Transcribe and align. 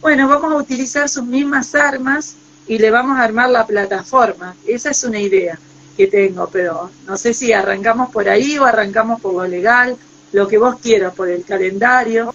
bueno, 0.00 0.28
vamos 0.28 0.52
a 0.52 0.56
utilizar 0.56 1.08
sus 1.08 1.24
mismas 1.24 1.74
armas 1.74 2.36
y 2.66 2.78
le 2.78 2.90
vamos 2.90 3.18
a 3.18 3.24
armar 3.24 3.50
la 3.50 3.66
plataforma. 3.66 4.54
Esa 4.66 4.90
es 4.90 5.02
una 5.04 5.18
idea 5.18 5.58
que 5.96 6.06
tengo, 6.06 6.48
pero 6.48 6.90
no 7.06 7.16
sé 7.16 7.34
si 7.34 7.52
arrancamos 7.52 8.10
por 8.10 8.28
ahí 8.28 8.58
o 8.58 8.64
arrancamos 8.64 9.20
por 9.20 9.34
lo 9.34 9.46
legal, 9.46 9.96
lo 10.32 10.46
que 10.46 10.58
vos 10.58 10.76
quieras, 10.80 11.14
por 11.14 11.28
el 11.28 11.44
calendario. 11.44 12.32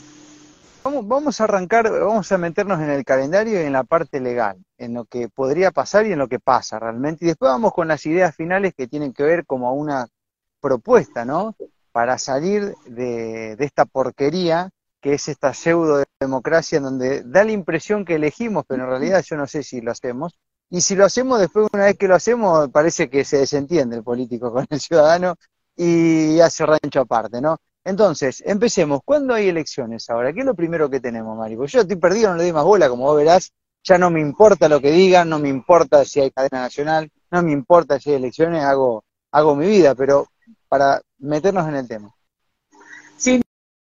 Vamos, 0.84 1.08
vamos 1.08 1.40
a 1.40 1.46
arrancar, 1.46 1.90
vamos 1.90 2.30
a 2.30 2.38
meternos 2.38 2.82
en 2.82 2.90
el 2.90 3.06
calendario 3.06 3.62
y 3.62 3.66
en 3.66 3.72
la 3.72 3.86
parte 3.86 4.20
legal, 4.20 4.58
en 4.78 4.94
lo 4.94 5.06
que 5.06 5.30
podría 5.30 5.72
pasar 5.72 6.06
y 6.06 6.12
en 6.12 6.20
lo 6.20 6.28
que 6.28 6.40
pasa 6.40 6.78
realmente. 6.78 7.24
Y 7.24 7.30
después 7.30 7.50
vamos 7.50 7.72
con 7.72 7.88
las 7.88 8.06
ideas 8.06 8.36
finales 8.36 8.74
que 8.76 8.88
tienen 8.88 9.14
que 9.14 9.24
ver 9.24 9.46
como 9.46 9.74
una 9.74 10.08
propuesta, 10.60 11.24
¿no? 11.24 11.56
Para 11.94 12.18
salir 12.18 12.74
de, 12.86 13.56
de 13.56 13.66
esta 13.66 13.86
porquería 13.86 14.72
que 15.04 15.16
es 15.16 15.28
esta 15.28 15.54
pseudo 15.54 16.02
democracia 16.18 16.78
en 16.78 16.84
donde 16.84 17.24
da 17.24 17.44
la 17.44 17.52
impresión 17.52 18.06
que 18.06 18.16
elegimos, 18.16 18.64
pero 18.66 18.86
en 18.86 18.90
realidad 18.90 19.22
yo 19.28 19.36
no 19.36 19.46
sé 19.48 19.62
si 19.62 19.82
lo 19.82 19.92
hacemos. 19.92 20.40
Y 20.70 20.80
si 20.80 20.96
lo 20.96 21.06
hacemos, 21.06 21.42
después 21.42 21.68
una 21.74 21.86
vez 21.86 21.98
que 21.98 22.08
lo 22.08 22.16
hacemos, 22.16 22.70
parece 22.70 23.10
que 23.10 23.26
se 23.26 23.38
desentiende 23.38 23.98
el 23.98 24.04
político 24.04 24.52
con 24.54 24.66
el 24.70 24.80
ciudadano 24.80 25.36
y 25.76 26.40
hace 26.40 26.66
rancho 26.66 27.02
aparte, 27.02 27.42
¿no? 27.42 27.58
Entonces, 27.84 28.42
empecemos. 28.46 29.02
¿Cuándo 29.04 29.34
hay 29.34 29.50
elecciones 29.50 30.10
ahora? 30.10 30.32
¿Qué 30.32 30.40
es 30.40 30.46
lo 30.46 30.56
primero 30.56 30.90
que 30.90 31.02
tenemos, 31.02 31.38
Mari? 31.38 31.58
yo 31.58 31.82
estoy 31.82 31.98
perdido, 31.98 32.30
no 32.32 32.38
le 32.38 32.44
doy 32.44 32.54
más 32.54 32.64
bola, 32.64 32.88
como 32.88 33.04
vos 33.04 33.18
verás. 33.18 33.52
Ya 33.84 33.98
no 33.98 34.10
me 34.10 34.22
importa 34.22 34.70
lo 34.70 34.80
que 34.80 34.92
digan, 34.92 35.28
no 35.28 35.38
me 35.38 35.50
importa 35.50 36.06
si 36.06 36.22
hay 36.22 36.32
cadena 36.32 36.62
nacional, 36.62 37.12
no 37.30 37.44
me 37.44 37.52
importa 37.52 38.00
si 38.00 38.12
hay 38.12 38.16
elecciones, 38.16 38.64
hago, 38.64 39.04
hago 39.32 39.56
mi 39.56 39.68
vida, 39.68 39.96
pero 39.96 40.28
para 40.70 41.02
meternos 41.18 41.68
en 41.68 41.76
el 41.76 41.88
tema. 41.90 42.16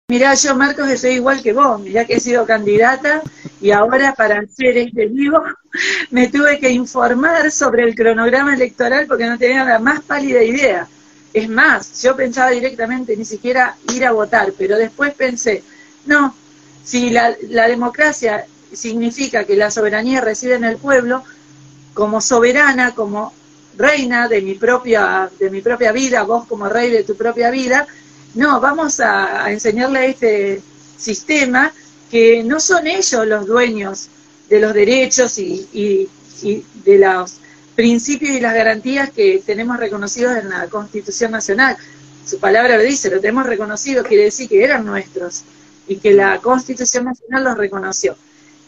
Mirá, 0.09 0.33
yo 0.33 0.53
Marcos 0.53 0.89
estoy 0.89 1.11
igual 1.11 1.41
que 1.41 1.53
vos, 1.53 1.79
mirá 1.79 2.03
que 2.03 2.15
he 2.15 2.19
sido 2.19 2.45
candidata 2.45 3.21
y 3.61 3.71
ahora 3.71 4.13
para 4.13 4.41
hacer 4.41 4.77
este 4.77 5.07
vivo 5.07 5.41
me 6.11 6.27
tuve 6.27 6.59
que 6.59 6.69
informar 6.69 7.49
sobre 7.51 7.83
el 7.83 7.95
cronograma 7.95 8.53
electoral 8.53 9.07
porque 9.07 9.25
no 9.25 9.37
tenía 9.37 9.63
la 9.63 9.79
más 9.79 10.01
pálida 10.01 10.43
idea. 10.43 10.89
Es 11.33 11.47
más, 11.47 12.01
yo 12.03 12.17
pensaba 12.17 12.51
directamente 12.51 13.15
ni 13.15 13.23
siquiera 13.23 13.77
ir 13.93 14.05
a 14.05 14.11
votar, 14.11 14.51
pero 14.57 14.77
después 14.77 15.13
pensé, 15.13 15.63
no, 16.05 16.35
si 16.83 17.09
la, 17.09 17.33
la 17.47 17.69
democracia 17.69 18.45
significa 18.73 19.45
que 19.45 19.55
la 19.55 19.71
soberanía 19.71 20.19
reside 20.19 20.55
en 20.55 20.65
el 20.65 20.77
pueblo, 20.77 21.23
como 21.93 22.19
soberana, 22.19 22.93
como 22.93 23.33
reina 23.77 24.27
de 24.27 24.41
mi 24.41 24.55
propia, 24.55 25.29
de 25.39 25.49
mi 25.49 25.61
propia 25.61 25.93
vida, 25.93 26.23
vos 26.23 26.45
como 26.45 26.67
rey 26.67 26.91
de 26.91 27.03
tu 27.03 27.15
propia 27.15 27.49
vida, 27.51 27.87
no, 28.35 28.59
vamos 28.59 28.99
a, 28.99 29.51
enseñarle 29.51 29.99
a 29.99 30.05
este 30.05 30.61
sistema 30.97 31.71
que 32.09 32.43
no 32.43 32.59
son 32.59 32.87
ellos 32.87 33.27
los 33.27 33.45
dueños 33.45 34.09
de 34.49 34.59
los 34.59 34.73
derechos 34.73 35.37
y, 35.37 36.09
de 36.83 36.97
los 36.97 37.37
principios 37.75 38.31
y 38.31 38.39
las 38.39 38.53
garantías 38.53 39.11
que 39.11 39.41
tenemos 39.45 39.77
reconocidos 39.77 40.37
en 40.37 40.49
la 40.49 40.67
Constitución 40.67 41.31
Nacional. 41.31 41.77
Su 42.25 42.39
palabra 42.39 42.77
lo 42.77 42.83
dice, 42.83 43.09
lo 43.09 43.19
tenemos 43.19 43.45
reconocido, 43.45 44.03
quiere 44.03 44.25
decir 44.25 44.49
que 44.49 44.63
eran 44.63 44.85
nuestros 44.85 45.43
y 45.87 45.97
que 45.97 46.13
la 46.13 46.39
Constitución 46.39 47.05
Nacional 47.05 47.43
los 47.43 47.57
reconoció. 47.57 48.15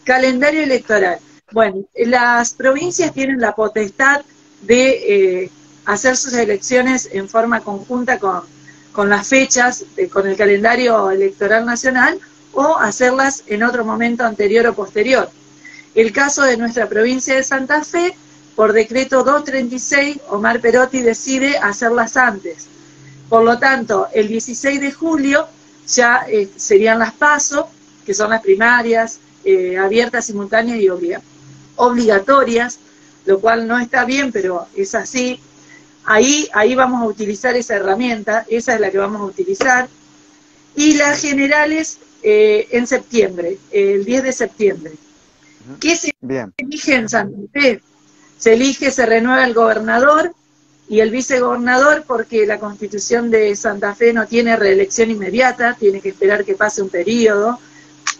Calendario 0.04 0.62
electoral. 0.62 1.18
Bueno, 1.52 1.84
las 1.94 2.54
provincias 2.54 3.12
tienen 3.12 3.40
la 3.40 3.54
potestad 3.54 4.22
de 4.62 5.42
eh, 5.44 5.50
hacer 5.84 6.16
sus 6.16 6.32
elecciones 6.32 7.08
en 7.12 7.28
forma 7.28 7.60
conjunta 7.60 8.18
con, 8.18 8.42
con 8.96 9.10
las 9.10 9.28
fechas, 9.28 9.84
con 10.10 10.26
el 10.26 10.38
calendario 10.38 11.10
electoral 11.10 11.66
nacional, 11.66 12.18
o 12.54 12.78
hacerlas 12.78 13.44
en 13.46 13.62
otro 13.62 13.84
momento 13.84 14.24
anterior 14.24 14.66
o 14.66 14.74
posterior. 14.74 15.30
El 15.94 16.12
caso 16.12 16.42
de 16.44 16.56
nuestra 16.56 16.88
provincia 16.88 17.36
de 17.36 17.42
Santa 17.42 17.84
Fe, 17.84 18.16
por 18.54 18.72
decreto 18.72 19.22
236, 19.22 20.20
Omar 20.30 20.60
Perotti 20.60 21.02
decide 21.02 21.58
hacerlas 21.58 22.16
antes. 22.16 22.68
Por 23.28 23.44
lo 23.44 23.58
tanto, 23.58 24.08
el 24.14 24.28
16 24.28 24.80
de 24.80 24.92
julio 24.92 25.46
ya 25.86 26.24
eh, 26.26 26.48
serían 26.56 26.98
las 26.98 27.12
PASO, 27.12 27.68
que 28.06 28.14
son 28.14 28.30
las 28.30 28.40
primarias, 28.40 29.20
eh, 29.44 29.76
abiertas, 29.76 30.24
simultáneas 30.24 30.80
y 30.80 30.88
obligatorias, 31.76 32.78
lo 33.26 33.40
cual 33.40 33.68
no 33.68 33.78
está 33.78 34.06
bien, 34.06 34.32
pero 34.32 34.66
es 34.74 34.94
así. 34.94 35.38
Ahí, 36.06 36.48
ahí 36.54 36.76
vamos 36.76 37.02
a 37.02 37.06
utilizar 37.06 37.56
esa 37.56 37.74
herramienta, 37.74 38.46
esa 38.48 38.74
es 38.74 38.80
la 38.80 38.90
que 38.90 38.98
vamos 38.98 39.20
a 39.20 39.24
utilizar. 39.24 39.88
Y 40.76 40.94
las 40.94 41.20
generales 41.20 41.98
eh, 42.22 42.68
en 42.70 42.86
septiembre, 42.86 43.58
el 43.72 44.04
10 44.04 44.22
de 44.22 44.32
septiembre. 44.32 44.92
¿Qué 45.80 45.96
se 45.96 46.12
elige 46.58 46.94
en 46.94 47.08
Santa 47.08 47.36
Fe? 47.52 47.82
Se 48.38 48.54
elige, 48.54 48.92
se 48.92 49.04
renueva 49.04 49.44
el 49.44 49.54
gobernador 49.54 50.32
y 50.88 51.00
el 51.00 51.10
vicegobernador 51.10 52.04
porque 52.06 52.46
la 52.46 52.60
constitución 52.60 53.30
de 53.30 53.56
Santa 53.56 53.96
Fe 53.96 54.12
no 54.12 54.26
tiene 54.26 54.54
reelección 54.54 55.10
inmediata, 55.10 55.74
tiene 55.74 56.00
que 56.00 56.10
esperar 56.10 56.44
que 56.44 56.54
pase 56.54 56.82
un 56.82 56.88
periodo, 56.88 57.58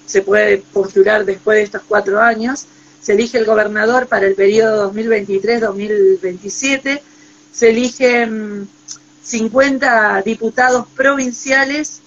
se 0.06 0.22
puede 0.22 0.58
postular 0.58 1.24
después 1.24 1.58
de 1.58 1.62
estos 1.62 1.82
cuatro 1.86 2.20
años. 2.20 2.66
Se 3.00 3.12
elige 3.12 3.38
el 3.38 3.44
gobernador 3.44 4.08
para 4.08 4.26
el 4.26 4.34
periodo 4.34 4.92
2023-2027 4.92 7.00
se 7.56 7.70
eligen 7.70 8.68
50 9.22 10.20
diputados 10.22 10.86
provinciales, 10.94 12.02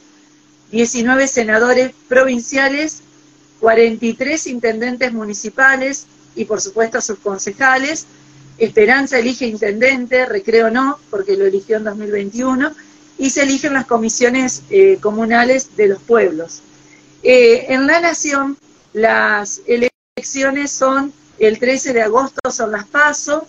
19 0.72 1.28
senadores 1.28 1.92
provinciales, 2.08 3.02
43 3.60 4.46
intendentes 4.46 5.12
municipales 5.12 6.06
y 6.36 6.46
por 6.46 6.62
supuesto 6.62 7.02
sus 7.02 7.18
concejales. 7.18 8.06
Esperanza 8.60 9.18
elige 9.18 9.48
intendente, 9.48 10.28
Recreo 10.28 10.70
no, 10.70 11.00
porque 11.10 11.36
lo 11.36 11.48
eligió 11.48 11.78
en 11.78 11.86
2021, 11.86 12.72
y 13.18 13.32
se 13.32 13.42
eligen 13.42 13.74
las 13.74 13.88
comisiones 13.88 14.62
eh, 14.70 15.00
comunales 15.02 15.76
de 15.76 15.88
los 15.88 16.00
pueblos. 16.00 16.62
Eh, 17.24 17.66
en 17.70 17.88
la 17.88 18.00
Nación, 18.02 18.56
las 18.94 19.62
elecciones 19.66 20.72
son 20.72 21.12
el 21.40 21.58
13 21.58 21.94
de 21.94 22.04
agosto, 22.04 22.52
son 22.52 22.72
las 22.72 22.86
PASO, 22.86 23.48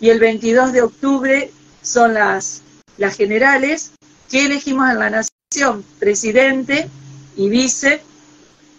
y 0.00 0.10
el 0.10 0.20
22 0.20 0.72
de 0.72 0.82
octubre 0.82 1.52
son 1.82 2.14
las, 2.14 2.62
las 2.96 3.16
generales. 3.16 3.92
que 4.30 4.44
elegimos 4.46 4.90
en 4.90 4.98
la 4.98 5.10
Nación? 5.10 5.84
Presidente 5.98 6.88
y 7.36 7.48
vice, 7.48 8.02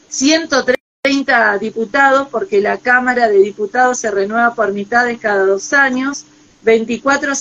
130 0.10 1.58
diputados, 1.60 2.28
porque 2.30 2.62
la 2.62 2.78
Cámara 2.78 3.28
de 3.28 3.40
Diputados 3.40 4.00
se 4.00 4.12
renueva 4.12 4.54
por 4.54 4.74
mitades 4.74 5.20
cada 5.20 5.46
dos 5.46 5.74
años, 5.74 6.26
24 6.62 7.34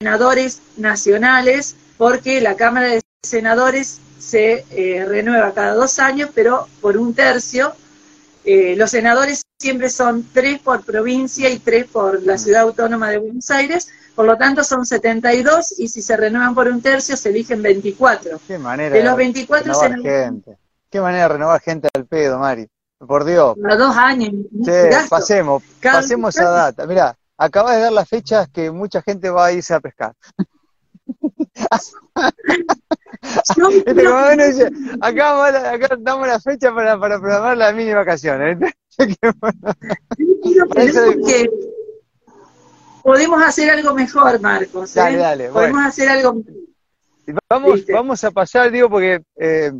senadores 0.00 0.60
nacionales, 0.76 1.76
porque 1.98 2.40
la 2.40 2.56
Cámara 2.56 2.88
de 2.88 3.02
Senadores 3.24 3.98
se 4.18 4.64
eh, 4.70 5.04
renueva 5.04 5.54
cada 5.54 5.74
dos 5.74 5.98
años, 5.98 6.30
pero 6.34 6.68
por 6.80 6.96
un 6.96 7.14
tercio. 7.14 7.74
Eh, 8.46 8.76
los 8.76 8.92
senadores 8.92 9.42
siempre 9.58 9.90
son 9.90 10.24
tres 10.32 10.60
por 10.60 10.84
provincia 10.84 11.50
y 11.50 11.58
tres 11.58 11.86
por 11.86 12.22
la 12.22 12.38
ciudad 12.38 12.62
autónoma 12.62 13.10
de 13.10 13.18
Buenos 13.18 13.50
Aires, 13.50 13.88
por 14.14 14.24
lo 14.24 14.36
tanto 14.36 14.62
son 14.62 14.86
72 14.86 15.74
y 15.78 15.88
si 15.88 16.00
se 16.00 16.16
renuevan 16.16 16.54
por 16.54 16.68
un 16.68 16.80
tercio 16.80 17.16
se 17.16 17.30
eligen 17.30 17.60
24. 17.60 18.40
Qué 18.46 18.56
manera 18.56 18.94
de 18.94 19.02
los 19.02 19.16
24 19.16 19.74
se 19.74 19.88
gente. 19.88 20.58
Qué 20.88 21.00
manera 21.00 21.24
de 21.24 21.28
renovar 21.30 21.60
gente 21.60 21.88
al 21.92 22.06
pedo, 22.06 22.38
Mari. 22.38 22.68
Por 22.98 23.24
Dios. 23.24 23.56
Los 23.58 23.78
dos 23.78 23.96
años. 23.96 24.32
Sí, 24.64 24.72
pasemos, 25.10 25.64
pasemos 25.82 26.34
esa 26.36 26.48
data. 26.48 26.86
Mira, 26.86 27.16
acabas 27.36 27.74
de 27.74 27.82
dar 27.82 27.92
las 27.92 28.08
fechas 28.08 28.48
que 28.48 28.70
mucha 28.70 29.02
gente 29.02 29.28
va 29.28 29.46
a 29.46 29.52
irse 29.52 29.74
a 29.74 29.80
pescar. 29.80 30.14
Este, 34.38 34.70
acá, 35.00 35.72
acá, 35.72 35.96
damos 35.98 36.28
la 36.28 36.40
fecha 36.40 36.74
para, 36.74 36.98
para 36.98 37.18
programar 37.18 37.56
las 37.56 37.74
mini 37.74 37.92
vacaciones. 37.92 38.58
que 41.26 41.50
podemos 43.02 43.42
hacer 43.42 43.70
algo 43.70 43.94
mejor, 43.94 44.40
Marcos. 44.40 44.96
¿eh? 44.96 45.50
Podemos 45.52 45.84
hacer 45.84 46.08
algo 46.08 46.42
Vamos, 47.48 47.84
vamos 47.86 48.22
a 48.24 48.30
pasar, 48.30 48.70
digo, 48.70 48.88
porque 48.88 49.20
eh, 49.36 49.72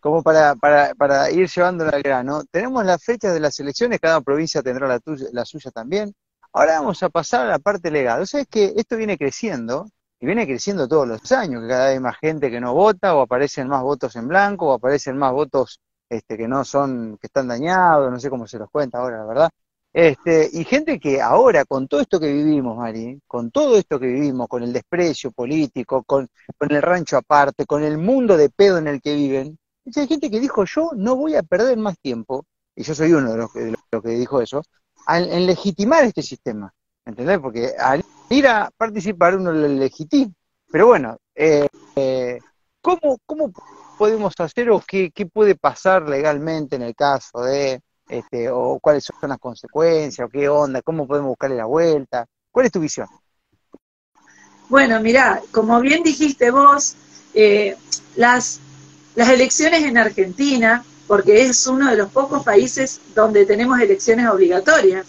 como 0.00 0.22
para, 0.22 0.54
para, 0.54 0.94
para 0.94 1.30
ir 1.30 1.48
llevando 1.48 1.84
al 1.84 2.02
grano, 2.02 2.44
tenemos 2.50 2.84
las 2.84 3.02
fechas 3.02 3.34
de 3.34 3.40
las 3.40 3.58
elecciones, 3.58 4.00
cada 4.00 4.20
provincia 4.20 4.62
tendrá 4.62 4.86
la, 4.86 5.00
la 5.32 5.44
suya 5.44 5.70
también. 5.70 6.14
Ahora 6.52 6.80
vamos 6.80 7.02
a 7.02 7.08
pasar 7.08 7.46
a 7.46 7.48
la 7.48 7.58
parte 7.58 7.90
legal. 7.90 8.22
O 8.22 8.26
sea, 8.26 8.40
es 8.42 8.46
que 8.46 8.72
esto 8.76 8.96
viene 8.96 9.16
creciendo, 9.18 9.86
y 10.22 10.26
viene 10.26 10.46
creciendo 10.46 10.86
todos 10.86 11.08
los 11.08 11.32
años, 11.32 11.62
que 11.62 11.68
cada 11.68 11.86
vez 11.86 11.94
hay 11.94 12.00
más 12.00 12.16
gente 12.18 12.48
que 12.48 12.60
no 12.60 12.72
vota, 12.74 13.16
o 13.16 13.22
aparecen 13.22 13.66
más 13.66 13.82
votos 13.82 14.14
en 14.14 14.28
blanco, 14.28 14.68
o 14.68 14.72
aparecen 14.74 15.18
más 15.18 15.32
votos 15.32 15.80
este, 16.08 16.36
que 16.36 16.46
no 16.46 16.64
son, 16.64 17.18
que 17.20 17.26
están 17.26 17.48
dañados, 17.48 18.08
no 18.08 18.20
sé 18.20 18.30
cómo 18.30 18.46
se 18.46 18.56
los 18.56 18.70
cuenta 18.70 18.98
ahora, 18.98 19.18
la 19.18 19.24
verdad. 19.24 19.50
Este, 19.92 20.48
y 20.52 20.62
gente 20.62 21.00
que 21.00 21.20
ahora, 21.20 21.64
con 21.64 21.88
todo 21.88 22.00
esto 22.00 22.20
que 22.20 22.32
vivimos, 22.32 22.76
Mari, 22.78 23.20
con 23.26 23.50
todo 23.50 23.76
esto 23.76 23.98
que 23.98 24.06
vivimos, 24.06 24.46
con 24.46 24.62
el 24.62 24.72
desprecio 24.72 25.32
político, 25.32 26.04
con, 26.04 26.28
con 26.56 26.70
el 26.70 26.82
rancho 26.82 27.16
aparte, 27.16 27.66
con 27.66 27.82
el 27.82 27.98
mundo 27.98 28.36
de 28.36 28.48
pedo 28.48 28.78
en 28.78 28.86
el 28.86 29.02
que 29.02 29.16
viven, 29.16 29.58
hay 29.96 30.06
gente 30.06 30.30
que 30.30 30.38
dijo, 30.38 30.64
yo 30.64 30.90
no 30.94 31.16
voy 31.16 31.34
a 31.34 31.42
perder 31.42 31.78
más 31.78 31.98
tiempo 31.98 32.44
y 32.76 32.84
yo 32.84 32.94
soy 32.94 33.12
uno 33.12 33.32
de 33.32 33.38
los, 33.38 33.52
de 33.54 33.74
los 33.90 34.02
que 34.02 34.10
dijo 34.10 34.40
eso, 34.40 34.62
en 35.08 35.46
legitimar 35.46 36.04
este 36.04 36.22
sistema, 36.22 36.72
¿entendés? 37.04 37.40
Porque 37.40 37.72
al 37.76 38.04
ir 38.30 38.46
a 38.46 38.70
participar 38.76 39.36
uno 39.36 39.52
lo 39.52 39.68
legitima. 39.68 40.32
Pero 40.70 40.86
bueno, 40.86 41.18
eh, 41.34 41.68
eh, 41.96 42.38
¿cómo, 42.80 43.18
¿cómo 43.26 43.52
podemos 43.98 44.32
hacer 44.38 44.70
o 44.70 44.80
qué, 44.80 45.10
qué 45.10 45.26
puede 45.26 45.54
pasar 45.54 46.08
legalmente 46.08 46.76
en 46.76 46.82
el 46.82 46.94
caso 46.94 47.42
de, 47.42 47.80
este, 48.08 48.50
o 48.50 48.78
cuáles 48.80 49.04
son 49.04 49.28
las 49.28 49.38
consecuencias, 49.38 50.26
o 50.26 50.30
qué 50.30 50.48
onda, 50.48 50.82
cómo 50.82 51.06
podemos 51.06 51.28
buscarle 51.28 51.56
la 51.56 51.66
vuelta? 51.66 52.26
¿Cuál 52.50 52.66
es 52.66 52.72
tu 52.72 52.80
visión? 52.80 53.06
Bueno, 54.68 55.00
mirá, 55.00 55.42
como 55.50 55.80
bien 55.80 56.02
dijiste 56.02 56.50
vos, 56.50 56.96
eh, 57.34 57.76
las, 58.16 58.60
las 59.14 59.28
elecciones 59.28 59.84
en 59.84 59.98
Argentina, 59.98 60.84
porque 61.12 61.42
es 61.42 61.66
uno 61.66 61.90
de 61.90 61.96
los 61.98 62.08
pocos 62.08 62.42
países 62.42 62.98
donde 63.14 63.44
tenemos 63.44 63.78
elecciones 63.78 64.30
obligatorias, 64.30 65.04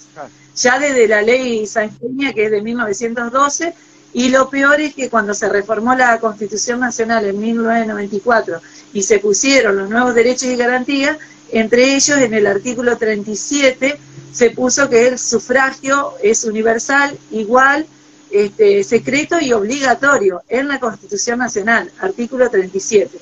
ya 0.53 0.77
desde 0.77 1.07
la 1.07 1.21
ley 1.21 1.65
sanjuanina, 1.65 2.33
que 2.33 2.44
es 2.44 2.51
de 2.51 2.61
1912, 2.61 3.73
y 4.11 4.27
lo 4.27 4.50
peor 4.50 4.81
es 4.81 4.95
que 4.95 5.09
cuando 5.09 5.33
se 5.33 5.47
reformó 5.47 5.95
la 5.95 6.19
Constitución 6.19 6.81
Nacional 6.81 7.25
en 7.25 7.39
1994 7.39 8.59
y 8.91 9.01
se 9.01 9.19
pusieron 9.19 9.77
los 9.77 9.89
nuevos 9.89 10.13
derechos 10.13 10.50
y 10.50 10.57
garantías, 10.57 11.19
entre 11.53 11.95
ellos 11.95 12.17
en 12.17 12.33
el 12.33 12.47
artículo 12.47 12.97
37 12.97 13.97
se 14.33 14.50
puso 14.50 14.89
que 14.89 15.07
el 15.07 15.17
sufragio 15.17 16.15
es 16.21 16.44
universal, 16.44 17.17
igual, 17.31 17.85
este, 18.29 18.83
secreto 18.83 19.39
y 19.39 19.53
obligatorio 19.53 20.44
en 20.50 20.67
la 20.67 20.81
Constitución 20.81 21.39
Nacional, 21.39 21.89
artículo 22.01 22.50
37. 22.50 23.19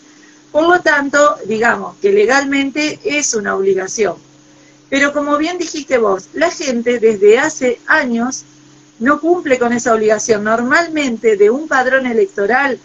Por 0.51 0.67
lo 0.67 0.81
tanto, 0.81 1.37
digamos 1.45 1.97
que 1.97 2.11
legalmente 2.11 2.99
es 3.03 3.33
una 3.33 3.55
obligación. 3.55 4.15
Pero 4.89 5.13
como 5.13 5.37
bien 5.37 5.57
dijiste 5.57 5.97
vos, 5.97 6.27
la 6.33 6.51
gente 6.51 6.99
desde 6.99 7.39
hace 7.39 7.79
años 7.87 8.43
no 8.99 9.19
cumple 9.19 9.57
con 9.57 9.73
esa 9.73 9.93
obligación. 9.93 10.43
Normalmente 10.43 11.37
de 11.37 11.49
un 11.49 11.67
padrón 11.67 12.05
electoral, 12.05 12.79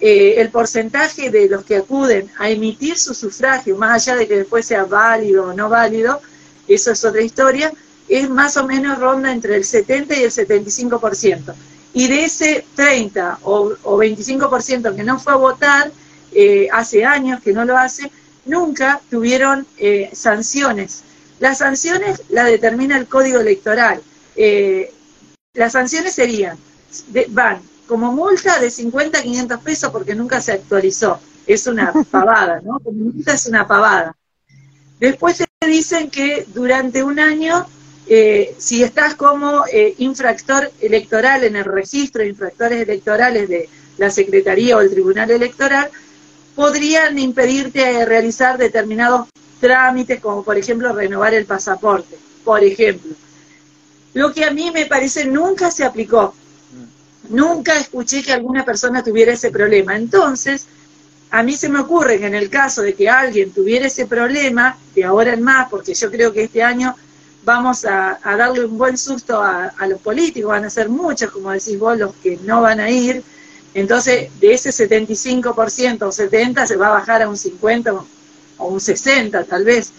eh, 0.00 0.34
el 0.38 0.50
porcentaje 0.50 1.30
de 1.30 1.48
los 1.48 1.64
que 1.64 1.76
acuden 1.76 2.30
a 2.38 2.48
emitir 2.48 2.96
su 2.96 3.14
sufragio, 3.14 3.76
más 3.76 4.06
allá 4.06 4.16
de 4.16 4.28
que 4.28 4.36
después 4.36 4.64
sea 4.64 4.84
válido 4.84 5.46
o 5.46 5.52
no 5.52 5.68
válido, 5.68 6.20
eso 6.68 6.92
es 6.92 7.04
otra 7.04 7.22
historia, 7.22 7.72
es 8.08 8.30
más 8.30 8.56
o 8.56 8.66
menos 8.66 8.98
ronda 8.98 9.32
entre 9.32 9.56
el 9.56 9.64
70 9.64 10.16
y 10.16 10.22
el 10.22 10.30
75%. 10.30 11.54
Y 11.94 12.06
de 12.06 12.24
ese 12.24 12.64
30 12.76 13.40
o, 13.42 13.70
25% 13.98 14.94
que 14.94 15.02
no 15.02 15.18
fue 15.18 15.32
a 15.32 15.36
votar, 15.36 15.90
eh, 16.32 16.68
hace 16.72 17.04
años 17.04 17.40
que 17.42 17.52
no 17.52 17.64
lo 17.64 17.76
hace, 17.76 18.10
nunca 18.44 19.00
tuvieron 19.10 19.66
eh, 19.76 20.10
sanciones. 20.12 21.02
Las 21.38 21.58
sanciones 21.58 22.22
las 22.30 22.46
determina 22.46 22.96
el 22.96 23.06
Código 23.06 23.40
Electoral. 23.40 24.02
Eh, 24.36 24.92
las 25.54 25.72
sanciones 25.72 26.14
serían, 26.14 26.58
van 27.28 27.60
como 27.86 28.12
multa 28.12 28.58
de 28.58 28.70
50 28.70 29.18
a 29.18 29.22
500 29.22 29.60
pesos 29.60 29.90
porque 29.90 30.14
nunca 30.14 30.40
se 30.40 30.52
actualizó. 30.52 31.20
Es 31.46 31.66
una 31.66 31.92
pavada, 32.10 32.60
¿no? 32.60 32.80
Como 32.80 33.12
multa 33.12 33.34
es 33.34 33.46
una 33.46 33.66
pavada. 33.66 34.16
Después 34.98 35.36
te 35.36 35.66
dicen 35.66 36.10
que 36.10 36.44
durante 36.52 37.02
un 37.04 37.20
año 37.20 37.66
eh, 38.10 38.54
si 38.58 38.82
estás 38.82 39.14
como 39.14 39.64
infractor 39.98 40.72
electoral 40.80 41.44
en 41.44 41.56
el 41.56 41.64
registro 41.64 42.22
de 42.22 42.30
infractores 42.30 42.80
electorales 42.80 43.48
de 43.48 43.68
la 43.98 44.10
Secretaría 44.10 44.76
o 44.76 44.80
el 44.80 44.90
Tribunal 44.90 45.30
Electoral, 45.30 45.90
podrían 46.58 47.16
impedirte 47.20 48.04
realizar 48.04 48.58
determinados 48.58 49.28
trámites, 49.60 50.18
como 50.18 50.42
por 50.42 50.58
ejemplo 50.58 50.92
renovar 50.92 51.32
el 51.32 51.46
pasaporte, 51.46 52.18
por 52.42 52.64
ejemplo. 52.64 53.12
Lo 54.14 54.32
que 54.34 54.44
a 54.44 54.50
mí 54.50 54.72
me 54.72 54.86
parece 54.86 55.24
nunca 55.24 55.70
se 55.70 55.84
aplicó. 55.84 56.34
Nunca 57.28 57.78
escuché 57.78 58.24
que 58.24 58.32
alguna 58.32 58.64
persona 58.64 59.04
tuviera 59.04 59.34
ese 59.34 59.52
problema. 59.52 59.94
Entonces, 59.94 60.66
a 61.30 61.44
mí 61.44 61.56
se 61.56 61.68
me 61.68 61.78
ocurre 61.78 62.18
que 62.18 62.26
en 62.26 62.34
el 62.34 62.50
caso 62.50 62.82
de 62.82 62.94
que 62.94 63.08
alguien 63.08 63.52
tuviera 63.52 63.86
ese 63.86 64.06
problema, 64.06 64.76
de 64.96 65.04
ahora 65.04 65.34
en 65.34 65.42
más, 65.42 65.68
porque 65.70 65.94
yo 65.94 66.10
creo 66.10 66.32
que 66.32 66.42
este 66.42 66.64
año 66.64 66.96
vamos 67.44 67.84
a, 67.84 68.18
darle 68.36 68.64
un 68.64 68.76
buen 68.76 68.98
susto 68.98 69.40
a, 69.40 69.72
los 69.88 70.00
políticos, 70.00 70.50
van 70.50 70.64
a 70.64 70.70
ser 70.70 70.88
muchos, 70.88 71.30
como 71.30 71.52
decís 71.52 71.78
vos, 71.78 71.96
los 71.96 72.16
que 72.16 72.36
no 72.42 72.62
van 72.62 72.80
a 72.80 72.90
ir. 72.90 73.22
Entonces, 73.74 74.30
de 74.40 74.52
ese 74.54 74.70
75% 74.70 76.02
o 76.02 76.12
70% 76.12 76.66
se 76.66 76.76
va 76.76 76.88
a 76.88 76.90
bajar 76.90 77.22
a 77.22 77.28
un 77.28 77.36
50% 77.36 78.04
o 78.58 78.66
un 78.66 78.80
60% 78.80 79.46
tal 79.46 79.64
vez. 79.64 79.92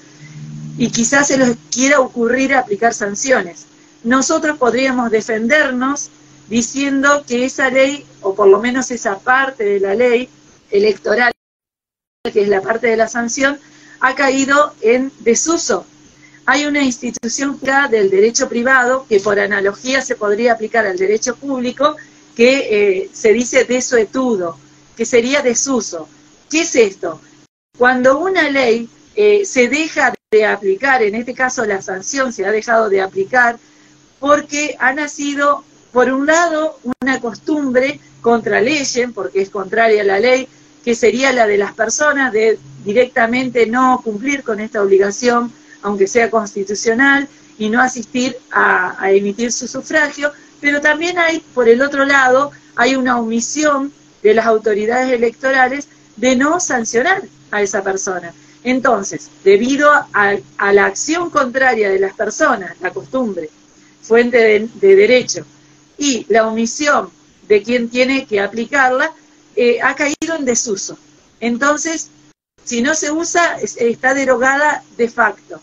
Y 0.77 0.89
quizás 0.91 1.27
se 1.27 1.37
les 1.37 1.57
quiera 1.71 1.99
ocurrir 1.99 2.55
aplicar 2.55 2.93
sanciones. 2.93 3.65
Nosotros 4.03 4.57
podríamos 4.57 5.11
defendernos 5.11 6.09
diciendo 6.47 7.23
que 7.27 7.45
esa 7.45 7.69
ley, 7.69 8.05
o 8.21 8.33
por 8.33 8.47
lo 8.47 8.59
menos 8.59 8.89
esa 8.91 9.19
parte 9.19 9.63
de 9.63 9.79
la 9.79 9.93
ley 9.93 10.29
electoral, 10.71 11.31
que 12.31 12.41
es 12.41 12.47
la 12.49 12.61
parte 12.61 12.87
de 12.87 12.97
la 12.97 13.07
sanción, 13.07 13.59
ha 13.99 14.15
caído 14.15 14.73
en 14.81 15.11
desuso 15.19 15.85
hay 16.51 16.65
una 16.65 16.81
institución 16.81 17.59
del 17.91 18.09
derecho 18.09 18.49
privado 18.49 19.05
que 19.07 19.19
por 19.19 19.39
analogía 19.39 20.01
se 20.01 20.15
podría 20.15 20.53
aplicar 20.53 20.83
al 20.87 20.97
derecho 20.97 21.35
público 21.35 21.95
que 22.39 23.01
eh, 23.01 23.09
se 23.11 23.33
dice 23.33 23.65
desuetudo, 23.65 24.57
que 24.95 25.03
sería 25.03 25.41
desuso. 25.41 26.07
¿Qué 26.49 26.61
es 26.61 26.73
esto? 26.73 27.19
Cuando 27.77 28.17
una 28.17 28.49
ley 28.49 28.87
eh, 29.13 29.43
se 29.43 29.67
deja 29.67 30.13
de 30.31 30.45
aplicar, 30.45 31.03
en 31.03 31.15
este 31.15 31.33
caso 31.33 31.65
la 31.65 31.81
sanción 31.81 32.31
se 32.31 32.45
ha 32.45 32.51
dejado 32.51 32.87
de 32.87 33.01
aplicar, 33.01 33.59
porque 34.21 34.77
ha 34.79 34.93
nacido, 34.93 35.65
por 35.91 36.13
un 36.13 36.27
lado, 36.27 36.79
una 37.01 37.19
costumbre 37.19 37.99
contra 38.21 38.61
leyes, 38.61 39.09
porque 39.13 39.41
es 39.41 39.49
contraria 39.49 40.03
a 40.03 40.05
la 40.05 40.21
ley, 40.21 40.47
que 40.85 40.95
sería 40.95 41.33
la 41.33 41.45
de 41.45 41.57
las 41.57 41.73
personas 41.73 42.31
de 42.31 42.57
directamente 42.85 43.65
no 43.67 43.99
cumplir 44.01 44.43
con 44.43 44.61
esta 44.61 44.81
obligación 44.81 45.51
aunque 45.81 46.07
sea 46.07 46.29
constitucional, 46.29 47.27
y 47.57 47.69
no 47.69 47.81
asistir 47.81 48.37
a, 48.51 49.11
emitir 49.11 49.51
su 49.51 49.67
sufragio, 49.67 50.31
pero 50.61 50.81
también 50.81 51.17
hay, 51.17 51.39
por 51.39 51.67
el 51.69 51.81
otro 51.81 52.05
lado, 52.05 52.51
hay 52.75 52.95
una 52.95 53.19
omisión 53.19 53.93
de 54.21 54.33
las 54.33 54.45
autoridades 54.45 55.11
electorales 55.11 55.87
de 56.15 56.35
no 56.35 56.59
sancionar 56.59 57.23
a 57.51 57.61
esa 57.61 57.83
persona. 57.83 58.33
Entonces, 58.63 59.29
debido 59.43 59.89
a, 59.91 60.37
la 60.73 60.85
acción 60.85 61.29
contraria 61.29 61.89
de 61.89 61.99
las 61.99 62.13
personas, 62.13 62.75
la 62.81 62.91
costumbre, 62.91 63.49
fuente 64.01 64.37
de, 64.37 64.95
derecho, 64.95 65.45
y 65.97 66.25
la 66.29 66.47
omisión 66.47 67.09
de 67.47 67.63
quien 67.63 67.89
tiene 67.89 68.25
que 68.25 68.41
aplicarla, 68.41 69.11
eh, 69.55 69.79
ha 69.81 69.95
caído 69.95 70.35
en 70.37 70.45
desuso. 70.45 70.97
Entonces, 71.39 72.09
si 72.63 72.81
no 72.81 72.93
se 72.93 73.11
usa, 73.11 73.57
está 73.59 74.13
derogada 74.13 74.83
de 74.97 75.09
facto 75.09 75.61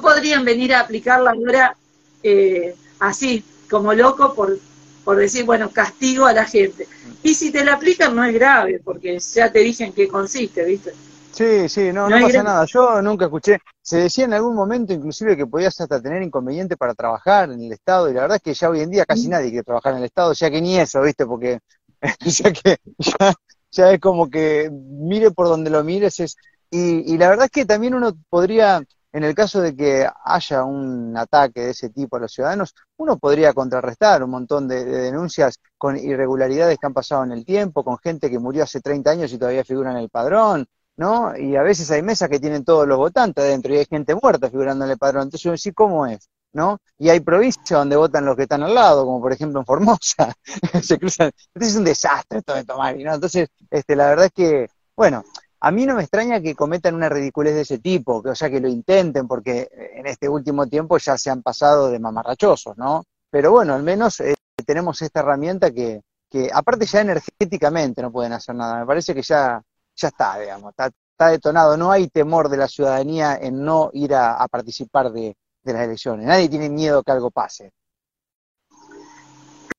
podrían 0.00 0.44
venir 0.44 0.74
a 0.74 0.80
aplicarla 0.80 1.32
ahora 1.32 1.76
eh, 2.22 2.74
así, 3.00 3.44
como 3.70 3.92
loco, 3.94 4.34
por, 4.34 4.58
por 5.04 5.16
decir, 5.16 5.44
bueno, 5.44 5.70
castigo 5.70 6.26
a 6.26 6.32
la 6.32 6.44
gente. 6.44 6.86
Y 7.22 7.34
si 7.34 7.50
te 7.50 7.64
la 7.64 7.74
aplican 7.74 8.14
no 8.14 8.24
es 8.24 8.34
grave, 8.34 8.80
porque 8.82 9.18
ya 9.18 9.50
te 9.50 9.60
dije 9.60 9.84
en 9.84 9.92
qué 9.92 10.08
consiste, 10.08 10.64
¿viste? 10.64 10.92
Sí, 11.32 11.68
sí, 11.68 11.92
no, 11.92 12.08
no, 12.08 12.20
pasa 12.20 12.42
nada. 12.42 12.64
Yo 12.64 13.00
nunca 13.00 13.26
escuché. 13.26 13.58
Se 13.80 13.98
decía 13.98 14.24
en 14.24 14.32
algún 14.32 14.54
momento 14.54 14.92
inclusive 14.92 15.36
que 15.36 15.46
podías 15.46 15.80
hasta 15.80 16.00
tener 16.00 16.22
inconveniente 16.22 16.76
para 16.76 16.94
trabajar 16.94 17.50
en 17.50 17.62
el 17.62 17.72
Estado, 17.72 18.10
y 18.10 18.14
la 18.14 18.22
verdad 18.22 18.36
es 18.36 18.42
que 18.42 18.54
ya 18.54 18.70
hoy 18.70 18.80
en 18.80 18.90
día 18.90 19.04
casi 19.04 19.28
nadie 19.28 19.50
quiere 19.50 19.64
trabajar 19.64 19.92
en 19.92 19.98
el 19.98 20.04
Estado, 20.04 20.32
ya 20.32 20.50
que 20.50 20.60
ni 20.60 20.78
eso, 20.78 21.00
¿viste? 21.02 21.26
Porque 21.26 21.60
ya 22.20 22.52
que 22.52 22.78
ya, 22.98 23.34
ya 23.70 23.92
es 23.92 24.00
como 24.00 24.28
que 24.28 24.70
mire 24.72 25.30
por 25.30 25.46
donde 25.46 25.70
lo 25.70 25.84
mires, 25.84 26.18
es... 26.20 26.36
Y, 26.70 27.14
y 27.14 27.16
la 27.16 27.30
verdad 27.30 27.46
es 27.46 27.50
que 27.50 27.64
también 27.64 27.94
uno 27.94 28.12
podría 28.28 28.82
en 29.12 29.24
el 29.24 29.34
caso 29.34 29.60
de 29.60 29.74
que 29.74 30.08
haya 30.24 30.64
un 30.64 31.16
ataque 31.16 31.60
de 31.62 31.70
ese 31.70 31.90
tipo 31.90 32.16
a 32.16 32.20
los 32.20 32.32
ciudadanos, 32.32 32.74
uno 32.96 33.18
podría 33.18 33.52
contrarrestar 33.52 34.22
un 34.22 34.30
montón 34.30 34.68
de, 34.68 34.84
denuncias 34.84 35.58
con 35.76 35.96
irregularidades 35.96 36.78
que 36.78 36.86
han 36.86 36.94
pasado 36.94 37.24
en 37.24 37.32
el 37.32 37.44
tiempo, 37.44 37.84
con 37.84 37.98
gente 37.98 38.30
que 38.30 38.38
murió 38.38 38.64
hace 38.64 38.80
30 38.80 39.10
años 39.10 39.32
y 39.32 39.38
todavía 39.38 39.64
figura 39.64 39.90
en 39.92 39.98
el 39.98 40.10
padrón, 40.10 40.66
¿no? 40.96 41.36
Y 41.36 41.56
a 41.56 41.62
veces 41.62 41.90
hay 41.90 42.02
mesas 42.02 42.28
que 42.28 42.40
tienen 42.40 42.64
todos 42.64 42.86
los 42.86 42.98
votantes 42.98 43.44
adentro 43.44 43.72
y 43.74 43.78
hay 43.78 43.86
gente 43.86 44.14
muerta 44.14 44.50
figurando 44.50 44.84
en 44.84 44.90
el 44.92 44.98
padrón. 44.98 45.24
Entonces 45.24 45.46
uno 45.46 45.52
dice, 45.52 45.72
¿cómo 45.72 46.06
es? 46.06 46.28
¿no? 46.52 46.80
Y 46.98 47.08
hay 47.08 47.20
provincias 47.20 47.78
donde 47.78 47.96
votan 47.96 48.24
los 48.24 48.36
que 48.36 48.42
están 48.42 48.62
al 48.62 48.74
lado, 48.74 49.04
como 49.04 49.20
por 49.20 49.32
ejemplo 49.32 49.60
en 49.60 49.66
Formosa, 49.66 50.34
se 50.82 50.98
cruzan. 50.98 51.30
Entonces 51.54 51.72
es 51.72 51.76
un 51.76 51.84
desastre 51.84 52.38
esto 52.38 52.54
de 52.54 52.64
tomar, 52.64 52.96
¿no? 52.96 53.14
Entonces, 53.14 53.48
este, 53.70 53.96
la 53.96 54.08
verdad 54.08 54.26
es 54.26 54.32
que, 54.32 54.66
bueno, 54.96 55.24
a 55.60 55.70
mí 55.70 55.86
no 55.86 55.94
me 55.94 56.02
extraña 56.02 56.40
que 56.40 56.54
cometan 56.54 56.94
una 56.94 57.08
ridiculez 57.08 57.54
de 57.54 57.62
ese 57.62 57.78
tipo, 57.78 58.22
que, 58.22 58.30
o 58.30 58.34
sea, 58.34 58.50
que 58.50 58.60
lo 58.60 58.68
intenten, 58.68 59.26
porque 59.26 59.68
en 59.94 60.06
este 60.06 60.28
último 60.28 60.66
tiempo 60.66 60.98
ya 60.98 61.18
se 61.18 61.30
han 61.30 61.42
pasado 61.42 61.90
de 61.90 61.98
mamarrachosos, 61.98 62.76
¿no? 62.76 63.04
Pero 63.30 63.50
bueno, 63.50 63.74
al 63.74 63.82
menos 63.82 64.20
eh, 64.20 64.34
tenemos 64.64 65.02
esta 65.02 65.20
herramienta 65.20 65.70
que, 65.70 66.02
que, 66.30 66.50
aparte 66.52 66.86
ya 66.86 67.00
energéticamente 67.00 68.02
no 68.02 68.12
pueden 68.12 68.32
hacer 68.32 68.54
nada. 68.54 68.80
Me 68.80 68.86
parece 68.86 69.14
que 69.14 69.22
ya, 69.22 69.62
ya 69.96 70.08
está, 70.08 70.38
digamos, 70.38 70.70
está, 70.70 70.90
está 71.18 71.28
detonado, 71.30 71.76
no 71.76 71.90
hay 71.90 72.08
temor 72.08 72.48
de 72.48 72.56
la 72.56 72.68
ciudadanía 72.68 73.36
en 73.36 73.64
no 73.64 73.90
ir 73.92 74.14
a, 74.14 74.46
participar 74.48 75.10
de, 75.10 75.36
las 75.64 75.84
elecciones, 75.84 76.26
nadie 76.26 76.48
tiene 76.48 76.70
miedo 76.70 77.02
que 77.02 77.12
algo 77.12 77.30
pase. 77.30 77.72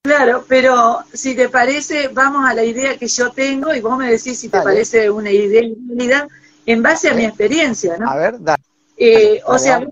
Claro, 0.01 0.45
pero 0.47 1.03
si 1.13 1.35
te 1.35 1.49
parece, 1.49 2.07
vamos 2.07 2.45
a 2.47 2.53
la 2.53 2.63
idea 2.63 2.97
que 2.97 3.07
yo 3.07 3.31
tengo 3.31 3.73
y 3.73 3.81
vos 3.81 3.97
me 3.97 4.09
decís 4.09 4.39
si 4.39 4.47
te 4.47 4.61
parece 4.61 5.09
una 5.09 5.29
idea 5.29 5.61
válida 5.77 6.27
en 6.65 6.81
base 6.81 7.09
a 7.09 7.13
mi 7.13 7.25
experiencia, 7.25 7.97
¿no? 7.97 8.09
A 8.09 8.15
ver, 8.15 8.41
dale. 8.41 8.63
Eh, 8.95 9.41
o 9.45 9.57
sea, 9.57 9.85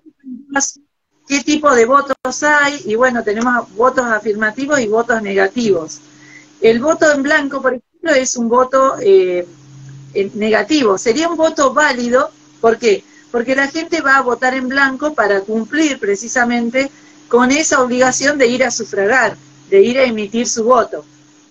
qué 1.27 1.41
tipo 1.41 1.73
de 1.75 1.85
votos 1.85 2.43
hay 2.43 2.81
y 2.85 2.95
bueno, 2.95 3.21
tenemos 3.21 3.69
votos 3.75 4.05
afirmativos 4.05 4.79
y 4.79 4.87
votos 4.87 5.21
negativos. 5.21 5.99
El 6.61 6.79
voto 6.79 7.11
en 7.11 7.23
blanco, 7.23 7.61
por 7.61 7.73
ejemplo, 7.73 8.11
es 8.11 8.37
un 8.37 8.47
voto 8.47 8.95
eh, 9.01 9.45
negativo. 10.35 10.97
Sería 10.97 11.27
un 11.27 11.35
voto 11.35 11.73
válido, 11.73 12.31
¿por 12.61 12.77
qué? 12.77 13.03
Porque 13.29 13.55
la 13.55 13.67
gente 13.67 13.99
va 14.01 14.15
a 14.15 14.21
votar 14.21 14.53
en 14.53 14.69
blanco 14.69 15.13
para 15.13 15.41
cumplir 15.41 15.99
precisamente 15.99 16.89
con 17.27 17.51
esa 17.51 17.81
obligación 17.81 18.37
de 18.37 18.47
ir 18.47 18.63
a 18.63 18.71
sufragar, 18.71 19.35
de 19.69 19.81
ir 19.81 19.97
a 19.99 20.03
emitir 20.03 20.47
su 20.47 20.63
voto. 20.63 21.05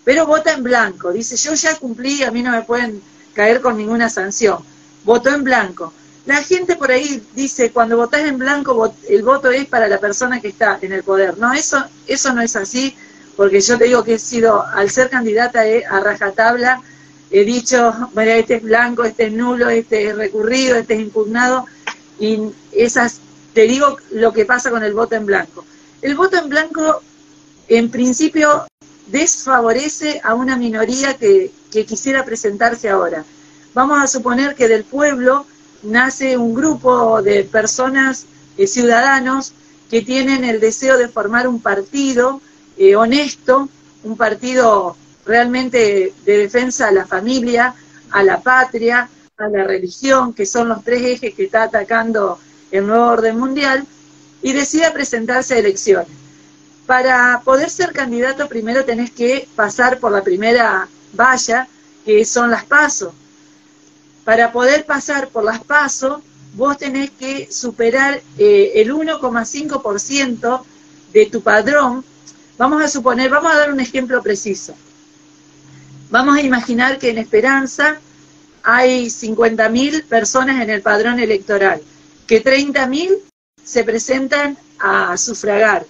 Pero 0.04 0.26
vota 0.26 0.52
en 0.52 0.62
blanco, 0.62 1.12
dice, 1.12 1.36
yo 1.36 1.54
ya 1.54 1.76
cumplí, 1.76 2.22
a 2.22 2.30
mí 2.30 2.42
no 2.42 2.52
me 2.52 2.62
pueden 2.62 3.02
caer 3.34 3.60
con 3.60 3.76
ninguna 3.76 4.08
sanción. 4.08 4.58
Votó 5.04 5.30
en 5.30 5.44
blanco. 5.44 5.92
La 6.26 6.42
gente 6.42 6.74
por 6.76 6.90
ahí 6.90 7.22
dice, 7.34 7.70
cuando 7.70 7.96
votás 7.96 8.22
en 8.22 8.38
blanco, 8.38 8.92
el 9.08 9.22
voto 9.22 9.50
es 9.50 9.66
para 9.66 9.86
la 9.86 9.98
persona 9.98 10.40
que 10.40 10.48
está 10.48 10.78
en 10.82 10.92
el 10.92 11.04
poder. 11.04 11.38
No, 11.38 11.52
eso, 11.52 11.84
eso 12.06 12.32
no 12.32 12.42
es 12.42 12.56
así, 12.56 12.96
porque 13.36 13.60
yo 13.60 13.78
te 13.78 13.84
digo 13.84 14.02
que 14.02 14.14
he 14.14 14.18
sido, 14.18 14.60
al 14.66 14.90
ser 14.90 15.08
candidata 15.08 15.62
a 15.88 16.00
rajatabla, 16.00 16.82
he 17.30 17.44
dicho, 17.44 17.92
bueno, 18.14 18.32
este 18.32 18.56
es 18.56 18.62
blanco, 18.62 19.04
este 19.04 19.26
es 19.26 19.32
nulo, 19.32 19.68
este 19.68 20.08
es 20.08 20.16
recurrido, 20.16 20.76
este 20.76 20.94
es 20.94 21.00
impugnado, 21.00 21.66
y 22.18 22.40
esas, 22.72 23.20
te 23.52 23.62
digo 23.62 23.96
lo 24.10 24.32
que 24.32 24.44
pasa 24.44 24.70
con 24.70 24.82
el 24.82 24.94
voto 24.94 25.14
en 25.14 25.26
blanco. 25.26 25.64
El 26.02 26.14
voto 26.14 26.38
en 26.38 26.48
blanco, 26.48 27.02
en 27.68 27.90
principio, 27.90 28.66
desfavorece 29.06 30.20
a 30.22 30.34
una 30.34 30.56
minoría 30.56 31.14
que, 31.14 31.52
quisiera 31.86 32.24
presentarse 32.24 32.88
ahora. 32.88 33.22
Vamos 33.74 34.02
a 34.02 34.06
suponer 34.06 34.54
que 34.54 34.66
del 34.66 34.84
pueblo 34.84 35.44
nace 35.82 36.38
un 36.38 36.54
grupo 36.54 37.20
de 37.20 37.44
personas, 37.44 38.24
eh, 38.56 38.66
ciudadanos, 38.66 39.52
que 39.90 40.00
tienen 40.00 40.42
el 40.44 40.58
deseo 40.58 40.96
de 40.96 41.08
formar 41.08 41.46
un 41.46 41.60
partido 41.60 42.40
eh, 42.78 42.96
honesto, 42.96 43.68
un 44.04 44.16
partido 44.16 44.96
realmente 45.26 46.14
de 46.24 46.38
defensa 46.38 46.88
a 46.88 46.92
la 46.92 47.04
familia, 47.04 47.74
a 48.10 48.22
la 48.22 48.40
patria, 48.40 49.10
a 49.36 49.48
la 49.48 49.64
religión, 49.64 50.32
que 50.32 50.46
son 50.46 50.70
los 50.70 50.82
tres 50.82 51.02
ejes 51.02 51.34
que 51.34 51.44
está 51.44 51.64
atacando 51.64 52.38
el 52.70 52.86
nuevo 52.86 53.04
orden 53.06 53.38
mundial, 53.38 53.86
y 54.40 54.54
decide 54.54 54.90
presentarse 54.92 55.54
a 55.54 55.58
elecciones. 55.58 56.25
Para 56.86 57.40
poder 57.44 57.68
ser 57.68 57.92
candidato 57.92 58.48
primero 58.48 58.84
tenés 58.84 59.10
que 59.10 59.48
pasar 59.54 59.98
por 59.98 60.12
la 60.12 60.22
primera 60.22 60.88
valla, 61.12 61.68
que 62.04 62.24
son 62.24 62.50
las 62.50 62.64
pasos 62.64 63.12
para 64.26 64.50
poder 64.50 64.84
pasar 64.84 65.28
por 65.28 65.44
las 65.44 65.62
pasos, 65.62 66.20
vos 66.54 66.76
tenés 66.76 67.12
que 67.12 67.46
superar 67.48 68.20
eh, 68.36 68.72
el 68.74 68.92
1,5% 68.92 70.62
de 71.12 71.26
tu 71.26 71.42
padrón. 71.42 72.04
Vamos 72.58 72.82
a 72.82 72.88
suponer, 72.88 73.30
vamos 73.30 73.52
a 73.52 73.56
dar 73.56 73.72
un 73.72 73.78
ejemplo 73.78 74.20
preciso. 74.24 74.74
Vamos 76.10 76.36
a 76.38 76.42
imaginar 76.42 76.98
que 76.98 77.10
en 77.10 77.18
Esperanza 77.18 78.00
hay 78.64 79.06
50.000 79.06 80.06
personas 80.06 80.60
en 80.60 80.70
el 80.70 80.82
padrón 80.82 81.20
electoral, 81.20 81.80
que 82.26 82.42
30.000 82.42 83.18
se 83.62 83.84
presentan 83.84 84.58
a 84.80 85.16
sufragar. 85.16 85.86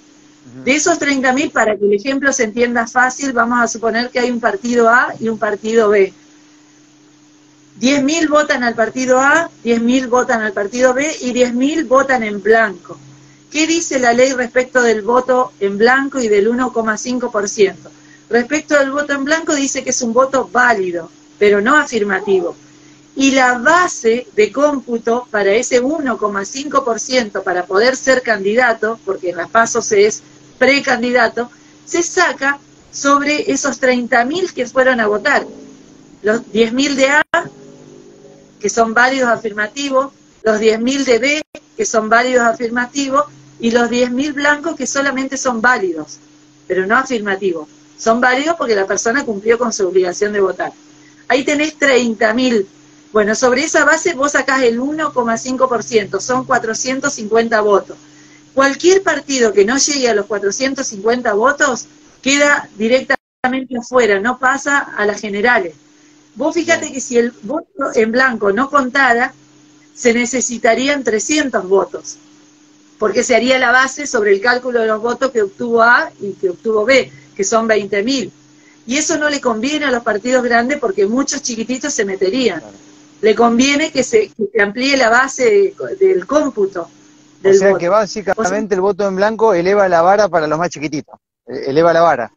De 0.65 0.75
esos 0.75 0.99
30.000, 0.99 1.50
para 1.50 1.76
que 1.76 1.85
el 1.85 1.95
ejemplo 1.95 2.33
se 2.33 2.45
entienda 2.45 2.87
fácil, 2.87 3.33
vamos 3.33 3.61
a 3.61 3.69
suponer 3.69 4.11
que 4.11 4.21
hay 4.21 4.31
un 4.31 4.41
partido 4.41 4.88
A 4.88 5.12
y 5.19 5.29
un 5.29 5.38
partido 5.38 5.88
B. 5.88 6.12
10.000 7.81 8.29
votan 8.29 8.62
al 8.62 8.75
partido 8.75 9.21
A, 9.21 9.50
10.000 9.65 10.09
votan 10.09 10.43
al 10.43 10.53
partido 10.53 10.95
B 10.95 11.15
y 11.21 11.33
10.000 11.33 11.87
votan 11.87 12.23
en 12.23 12.43
blanco. 12.43 12.99
¿Qué 13.50 13.67
dice 13.67 13.99
la 13.99 14.12
ley 14.12 14.33
respecto 14.33 14.83
del 14.83 15.03
voto 15.03 15.53
en 15.61 15.79
blanco 15.79 16.21
y 16.21 16.29
del 16.29 16.49
1,5%? 16.49 17.75
Respecto 18.31 18.79
del 18.79 18.91
voto 18.91 19.12
en 19.12 19.25
blanco 19.25 19.55
dice 19.55 19.85
que 19.85 19.91
es 19.91 20.03
un 20.03 20.12
voto 20.12 20.49
válido, 20.50 21.11
pero 21.38 21.61
no 21.61 21.76
afirmativo. 21.76 22.57
Y 23.15 23.33
la 23.33 23.59
base 23.59 24.26
de 24.35 24.53
cómputo 24.53 25.26
para 25.31 25.53
ese 25.53 25.83
1,5% 25.83 27.43
para 27.43 27.67
poder 27.67 27.97
ser 27.97 28.23
candidato, 28.23 28.99
porque 29.05 29.31
en 29.31 29.37
las 29.37 29.49
pasos 29.49 29.91
es 29.93 30.23
precandidato, 30.58 31.50
se 31.84 32.02
saca 32.02 32.58
sobre 32.90 33.50
esos 33.50 33.80
30.000 33.80 34.52
que 34.52 34.66
fueron 34.66 35.00
a 35.00 35.06
votar. 35.06 35.46
Los 36.22 36.42
10.000 36.52 36.94
de 36.94 37.08
A, 37.08 37.22
que 38.60 38.68
son 38.68 38.94
válidos 38.94 39.28
afirmativos, 39.28 40.12
los 40.42 40.60
10.000 40.60 41.04
de 41.04 41.18
B, 41.18 41.42
que 41.76 41.84
son 41.84 42.08
válidos 42.08 42.46
afirmativos, 42.46 43.25
y 43.58 43.70
los 43.70 43.90
10.000 43.90 44.34
blancos, 44.34 44.76
que 44.76 44.86
solamente 44.86 45.36
son 45.36 45.60
válidos, 45.60 46.18
pero 46.66 46.86
no 46.86 46.96
afirmativos. 46.96 47.68
Son 47.98 48.20
válidos 48.20 48.56
porque 48.56 48.75
la 48.75 48.86
persona 48.86 49.25
cumplió 49.25 49.58
con 49.58 49.72
su 49.72 49.88
obligación 49.88 50.32
de 50.32 50.40
votar. 50.40 50.72
Ahí 51.28 51.44
tenés 51.44 51.78
30.000. 51.78 52.66
Bueno, 53.12 53.34
sobre 53.34 53.64
esa 53.64 53.84
base 53.84 54.14
vos 54.14 54.32
sacás 54.32 54.62
el 54.62 54.78
1,5%, 54.80 56.20
son 56.20 56.44
450 56.44 57.60
votos. 57.62 57.96
Cualquier 58.56 59.02
partido 59.02 59.52
que 59.52 59.66
no 59.66 59.76
llegue 59.76 60.08
a 60.08 60.14
los 60.14 60.25
450 60.25 61.34
votos 61.34 61.88
queda 62.22 62.66
directamente 62.78 63.76
afuera, 63.78 64.18
no 64.18 64.38
pasa 64.38 64.78
a 64.78 65.04
las 65.04 65.20
generales. 65.20 65.75
Vos 66.36 66.54
fíjate 66.54 66.90
que 66.90 67.02
si 67.02 67.18
el 67.18 67.32
voto 67.42 67.66
en 67.94 68.12
blanco 68.12 68.52
no 68.52 68.70
contara, 68.70 69.34
se 69.94 70.14
necesitarían 70.14 71.04
300 71.04 71.68
votos, 71.68 72.16
porque 72.98 73.22
se 73.22 73.36
haría 73.36 73.58
la 73.58 73.72
base 73.72 74.06
sobre 74.06 74.32
el 74.32 74.40
cálculo 74.40 74.80
de 74.80 74.86
los 74.86 75.02
votos 75.02 75.32
que 75.32 75.42
obtuvo 75.42 75.82
A 75.82 76.10
y 76.18 76.32
que 76.32 76.48
obtuvo 76.48 76.86
B, 76.86 77.12
que 77.36 77.44
son 77.44 77.68
20.000. 77.68 78.30
Y 78.86 78.96
eso 78.96 79.18
no 79.18 79.28
le 79.28 79.42
conviene 79.42 79.84
a 79.84 79.90
los 79.90 80.02
partidos 80.02 80.42
grandes 80.42 80.78
porque 80.78 81.04
muchos 81.04 81.42
chiquititos 81.42 81.92
se 81.92 82.06
meterían. 82.06 82.62
Le 83.20 83.34
conviene 83.34 83.92
que 83.92 84.02
se, 84.02 84.32
amplíe 84.58 84.96
la 84.96 85.10
base 85.10 85.75
del 86.00 86.26
cómputo. 86.26 86.88
O 87.45 87.52
sea 87.52 87.75
que 87.75 87.88
básicamente 87.88 88.75
el 88.75 88.81
voto 88.81 89.07
en 89.07 89.16
blanco 89.16 89.55
eleva 89.55 89.88
la 89.88 90.02
vara 90.02 90.28
para 90.28 90.47
los 90.47 90.59
más 90.59 90.71
chiquititos, 90.71 91.19
e-, 91.47 91.71
eleva 91.71 91.93
la 91.93 92.00
vara 92.00 92.33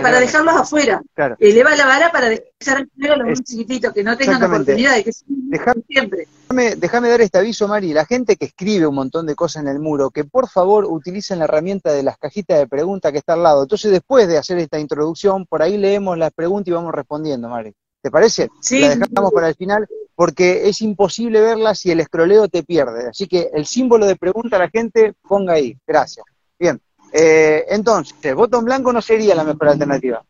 para 0.00 0.20
dejarlos 0.20 0.54
afuera. 0.54 1.02
Eleva 1.38 1.74
la 1.74 1.86
vara 1.86 2.12
para 2.12 2.28
dejar 2.28 2.82
afuera 2.82 3.14
a 3.14 3.16
los 3.16 3.28
más 3.28 3.42
chiquititos, 3.42 3.92
que 3.92 4.04
no 4.04 4.16
tengan 4.16 4.42
oportunidad 4.42 4.94
de 4.96 5.04
que 5.04 5.12
siempre. 5.12 6.28
Déjame, 6.48 6.76
déjame 6.76 7.08
dar 7.08 7.20
este 7.20 7.38
aviso, 7.38 7.68
Mari. 7.68 7.92
La 7.92 8.04
gente 8.04 8.36
que 8.36 8.46
escribe 8.46 8.86
un 8.86 8.94
montón 8.94 9.26
de 9.26 9.34
cosas 9.34 9.62
en 9.62 9.68
el 9.68 9.80
muro, 9.80 10.10
que 10.10 10.24
por 10.24 10.48
favor 10.48 10.84
utilicen 10.84 11.38
la 11.38 11.44
herramienta 11.44 11.92
de 11.92 12.02
las 12.02 12.18
cajitas 12.18 12.58
de 12.58 12.66
preguntas 12.66 13.12
que 13.12 13.18
está 13.18 13.32
al 13.32 13.42
lado. 13.42 13.62
Entonces, 13.62 13.90
después 13.90 14.28
de 14.28 14.38
hacer 14.38 14.58
esta 14.58 14.78
introducción, 14.78 15.46
por 15.46 15.62
ahí 15.62 15.76
leemos 15.76 16.16
las 16.16 16.32
preguntas 16.32 16.68
y 16.68 16.72
vamos 16.72 16.92
respondiendo, 16.92 17.48
Mari. 17.48 17.74
¿Te 18.02 18.10
parece? 18.10 18.50
Sí. 18.60 18.80
La 18.80 18.96
dejamos 18.96 19.32
para 19.32 19.48
el 19.48 19.54
final 19.54 19.88
porque 20.14 20.68
es 20.68 20.82
imposible 20.82 21.40
verla 21.40 21.74
si 21.74 21.90
el 21.90 22.00
escroleo 22.00 22.48
te 22.48 22.62
pierde. 22.62 23.08
Así 23.08 23.26
que 23.26 23.50
el 23.54 23.66
símbolo 23.66 24.06
de 24.06 24.16
pregunta 24.16 24.56
a 24.56 24.60
la 24.60 24.68
gente, 24.68 25.14
ponga 25.26 25.54
ahí. 25.54 25.76
Gracias. 25.86 26.24
Bien. 26.58 26.80
Eh, 27.12 27.64
entonces, 27.68 28.34
voto 28.34 28.58
en 28.58 28.64
blanco 28.64 28.92
no 28.92 29.02
sería 29.02 29.34
la 29.34 29.44
mejor 29.44 29.68
alternativa. 29.68 30.24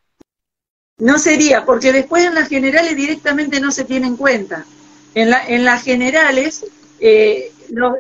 No 0.98 1.18
sería, 1.18 1.64
porque 1.64 1.92
después 1.92 2.24
en 2.24 2.34
las 2.34 2.48
generales 2.48 2.96
directamente 2.96 3.60
no 3.60 3.70
se 3.70 3.84
tiene 3.84 4.06
en 4.06 4.16
cuenta. 4.16 4.64
En, 5.14 5.30
la, 5.30 5.46
en 5.46 5.64
las 5.64 5.82
generales, 5.82 6.64
eh, 7.00 7.52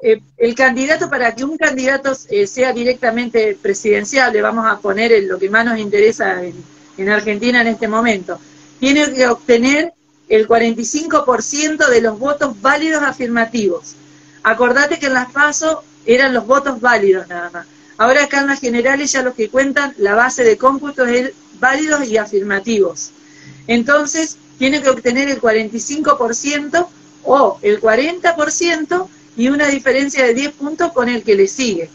eh, 0.02 0.20
el 0.36 0.54
candidato, 0.54 1.10
para 1.10 1.34
que 1.34 1.44
un 1.44 1.58
candidato 1.58 2.14
sea 2.14 2.72
directamente 2.72 3.56
presidencial, 3.60 4.32
le 4.32 4.40
vamos 4.40 4.66
a 4.66 4.78
poner 4.78 5.12
en 5.12 5.28
lo 5.28 5.38
que 5.38 5.50
más 5.50 5.64
nos 5.64 5.78
interesa 5.78 6.42
en 6.42 7.08
Argentina 7.08 7.60
en 7.60 7.68
este 7.68 7.88
momento, 7.88 8.38
tiene 8.78 9.12
que 9.12 9.26
obtener 9.26 9.92
el 10.32 10.48
45% 10.48 11.88
de 11.90 12.00
los 12.00 12.18
votos 12.18 12.58
válidos 12.62 13.02
afirmativos. 13.02 13.96
Acordate 14.42 14.98
que 14.98 15.06
en 15.06 15.12
las 15.12 15.30
PASO 15.30 15.84
eran 16.06 16.32
los 16.32 16.46
votos 16.46 16.80
válidos 16.80 17.28
nada 17.28 17.50
más. 17.50 17.66
Ahora 17.98 18.24
acá 18.24 18.40
en 18.40 18.46
las 18.46 18.58
generales 18.58 19.12
ya 19.12 19.22
los 19.22 19.34
que 19.34 19.50
cuentan, 19.50 19.94
la 19.98 20.14
base 20.14 20.42
de 20.42 20.56
cómputo 20.56 21.04
es 21.04 21.32
válidos 21.60 22.08
y 22.08 22.16
afirmativos. 22.16 23.10
Entonces, 23.66 24.38
tiene 24.58 24.80
que 24.80 24.88
obtener 24.88 25.28
el 25.28 25.38
45% 25.38 26.86
o 27.24 27.58
el 27.60 27.78
40% 27.78 29.08
y 29.36 29.48
una 29.48 29.66
diferencia 29.68 30.24
de 30.24 30.32
10 30.32 30.52
puntos 30.52 30.92
con 30.92 31.10
el 31.10 31.22
que 31.22 31.34
le 31.34 31.46
sigue. 31.46 31.90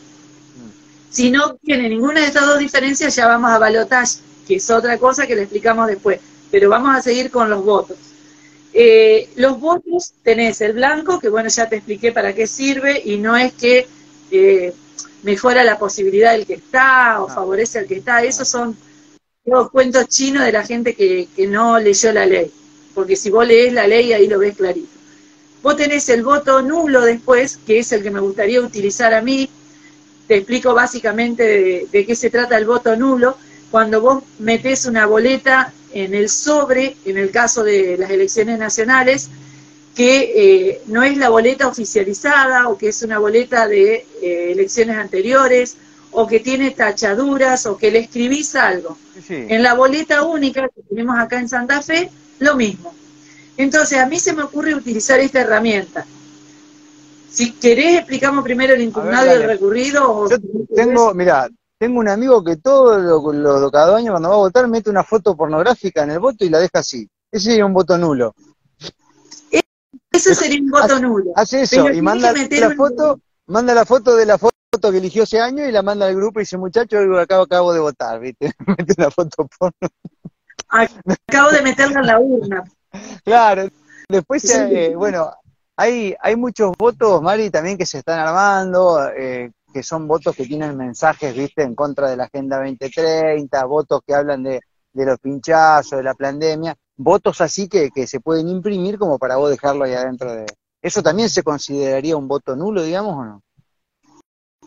Si 1.10 1.32
no 1.32 1.56
tiene 1.56 1.89
ninguna 1.89 2.22
de 2.22 2.27
estas 2.27 2.46
dos 2.46 2.60
diferencias, 2.60 3.15
ya 3.15 3.25
vamos 3.25 3.50
a 3.50 3.58
balotage, 3.58 4.20
que 4.48 4.58
es 4.58 4.70
otra 4.70 5.00
cosa 5.00 5.25
que 5.25 5.36
le 5.36 5.41
explicamos 5.41 5.88
después. 5.88 6.20
Pero 6.51 6.70
vamos 6.70 6.96
a 6.96 7.01
seguir 7.01 7.32
con 7.32 7.50
los 7.50 7.65
votos. 7.65 7.98
Eh, 8.79 9.29
los 9.38 9.60
votos 9.60 10.13
tenés 10.22 10.62
el 10.62 10.74
blanco, 10.74 11.19
que 11.19 11.29
bueno, 11.29 11.50
ya 11.50 11.67
te 11.67 11.77
expliqué 11.77 12.12
para 12.12 12.36
qué 12.36 12.46
sirve, 12.46 13.01
y 13.03 13.17
no 13.17 13.36
es 13.36 13.51
que 13.53 13.88
eh, 14.29 14.72
mejora 15.24 15.63
la 15.63 15.79
posibilidad 15.79 16.34
del 16.34 16.46
que 16.46 16.53
está 16.53 17.19
o 17.19 17.27
ah. 17.27 17.34
favorece 17.34 17.79
al 17.79 17.88
que 17.88 17.96
está. 17.96 18.24
Esos 18.24 18.48
son 18.48 18.77
los 19.46 19.72
cuentos 19.72 20.07
chinos 20.10 20.46
de 20.46 20.51
la 20.51 20.63
gente 20.63 20.93
que, 20.93 21.27
que 21.36 21.48
no 21.48 21.79
leyó 21.79 22.13
la 22.13 22.27
ley. 22.27 22.51
Porque 22.93 23.15
si 23.15 23.31
vos 23.31 23.48
lees 23.48 23.74
la 23.74 23.88
ley, 23.88 24.13
ahí 24.13 24.27
lo 24.27 24.38
ves 24.38 24.55
clarito. 24.55 24.89
Vos 25.63 25.75
tenés 25.75 26.07
el 26.10 26.22
voto 26.22 26.62
nulo 26.62 27.01
después, 27.01 27.57
que 27.65 27.79
es 27.79 27.91
el 27.91 28.03
que 28.03 28.12
me 28.12 28.19
gustaría 28.19 28.62
utilizar 28.62 29.12
a 29.15 29.24
mí. 29.24 29.50
Te 30.27 30.36
explico 30.36 30.75
básicamente 30.75 31.88
de, 31.91 32.05
qué 32.05 32.15
se 32.15 32.29
trata 32.29 32.60
el 32.60 32.65
voto 32.65 32.96
nulo. 32.96 33.38
Cuando 33.72 34.01
vos 34.01 34.24
metés 34.38 34.86
una 34.86 35.07
boleta 35.07 35.74
en 36.03 36.13
el 36.13 36.29
sobre, 36.29 36.95
en 37.05 37.17
el 37.17 37.31
caso 37.31 37.63
de 37.63 37.97
las 37.97 38.11
elecciones 38.11 38.59
nacionales, 38.59 39.29
que 39.95 40.33
eh, 40.35 40.81
no 40.85 41.01
es 41.01 41.17
la 41.17 41.29
boleta 41.29 41.67
oficializada 41.67 42.69
o 42.69 42.77
que 42.77 42.89
es 42.89 43.01
una 43.01 43.17
boleta 43.17 43.67
de 43.67 44.05
eh, 44.21 44.51
elecciones 44.51 44.95
anteriores 44.95 45.75
o 46.11 46.27
que 46.27 46.39
tiene 46.39 46.71
tachaduras 46.71 47.65
o 47.65 47.77
que 47.77 47.89
le 47.89 47.99
escribís 47.99 48.55
algo. 48.55 48.97
En 49.27 49.63
la 49.63 49.73
boleta 49.73 50.21
única 50.21 50.69
que 50.69 50.83
tenemos 50.83 51.17
acá 51.17 51.39
en 51.39 51.49
Santa 51.49 51.81
Fe, 51.81 52.11
lo 52.39 52.55
mismo. 52.55 52.93
Entonces, 53.57 53.97
a 53.97 54.05
mí 54.05 54.19
se 54.19 54.33
me 54.33 54.43
ocurre 54.43 54.75
utilizar 54.75 55.19
esta 55.19 55.41
herramienta. 55.41 56.05
Si 57.29 57.53
querés, 57.53 57.97
explicamos 57.97 58.43
primero 58.43 58.75
el 58.75 58.81
impugnado 58.81 59.27
y 59.27 59.29
el 59.31 59.43
recurrido. 59.43 60.29
Yo 60.29 60.37
tengo, 60.75 61.13
mira, 61.15 61.49
tengo 61.77 62.00
un 62.00 62.10
amigo 62.10 62.43
que 62.43 62.57
todos 62.57 63.01
los, 63.01 63.72
cada 63.72 63.98
año 63.98 64.12
cuando 64.12 64.29
va 64.29 64.36
a 64.36 64.39
votar 64.39 64.67
mete 64.67 64.89
una 64.89 65.03
foto 65.03 65.36
pornográfica 65.36 66.03
en 66.03 66.12
el 66.12 66.19
voto 66.19 66.43
y 66.43 66.50
la 66.50 66.60
deja 66.60 66.79
así. 66.79 67.07
Ese 67.31 67.51
sería 67.51 67.65
un 67.65 67.74
voto 67.74 67.98
nulo. 67.98 68.34
Eso 70.12 70.34
sería 70.34 70.60
un 70.60 70.69
voto 70.69 71.00
nulo. 71.00 71.31
Hace 71.36 71.62
eso 71.62 71.91
y 71.91 72.01
manda 72.01 72.34
la 72.34 72.75
foto, 72.75 73.22
manda 73.48 73.74
la 73.74 73.86
foto 73.86 74.15
de 74.15 74.25
la 74.25 74.38
foto 74.38 74.53
que 74.91 74.98
eligió 74.98 75.24
ese 75.24 75.39
año 75.39 75.67
y 75.67 75.72
la 75.72 75.84
manda 75.84 76.07
al 76.07 76.15
grupo 76.15 76.39
y 76.39 76.43
dice, 76.43 76.57
muchacho, 76.57 76.98
acabo, 77.19 77.43
acabo 77.43 77.74
de 77.74 77.79
votar, 77.79 78.19
¿viste? 78.19 78.51
Mete 78.77 78.96
una 78.98 79.12
foto 79.12 79.48
porno. 79.60 79.89
Acabo 80.69 81.51
de 81.51 81.62
meterla 81.62 82.00
en 82.00 82.07
la 82.07 82.19
urna. 82.19 82.63
Claro, 83.24 83.69
después, 84.10 84.43
eh, 84.50 84.93
bueno, 84.96 85.31
hay, 85.75 86.15
hay 86.19 86.36
muchos 86.36 86.72
votos, 86.77 87.22
Mari, 87.22 87.50
también 87.50 87.77
que 87.77 87.86
se 87.86 88.00
están 88.00 88.19
armando, 88.19 89.07
eh, 89.15 89.51
que 89.77 89.84
son 89.84 90.07
votos 90.07 90.36
que 90.36 90.48
tienen 90.48 90.75
mensajes, 90.75 91.36
viste, 91.36 91.62
en 91.62 91.75
contra 91.75 92.10
de 92.10 92.17
la 92.17 92.24
Agenda 92.24 92.57
2030, 92.57 93.63
votos 93.65 94.01
que 94.03 94.15
hablan 94.15 94.41
de, 94.41 94.60
de 94.91 95.05
los 95.05 95.19
pinchazos, 95.19 96.00
de 96.00 96.03
la 96.03 96.15
pandemia, 96.15 96.75
votos 96.96 97.41
así 97.41 97.67
que, 97.67 97.91
que 97.91 98.07
se 98.07 98.19
pueden 98.19 98.48
imprimir 98.48 98.98
como 98.98 99.19
para 99.19 99.36
vos 99.36 99.51
dejarlo 99.51 99.84
ahí 99.84 99.93
adentro 99.93 100.34
de... 100.34 100.48
¿Eso 100.81 101.03
también 101.03 101.29
se 101.29 101.43
consideraría 101.43 102.17
un 102.17 102.27
voto 102.27 102.55
nulo, 102.55 102.81
digamos, 102.81 103.17
o 103.17 103.24
no? 103.24 103.43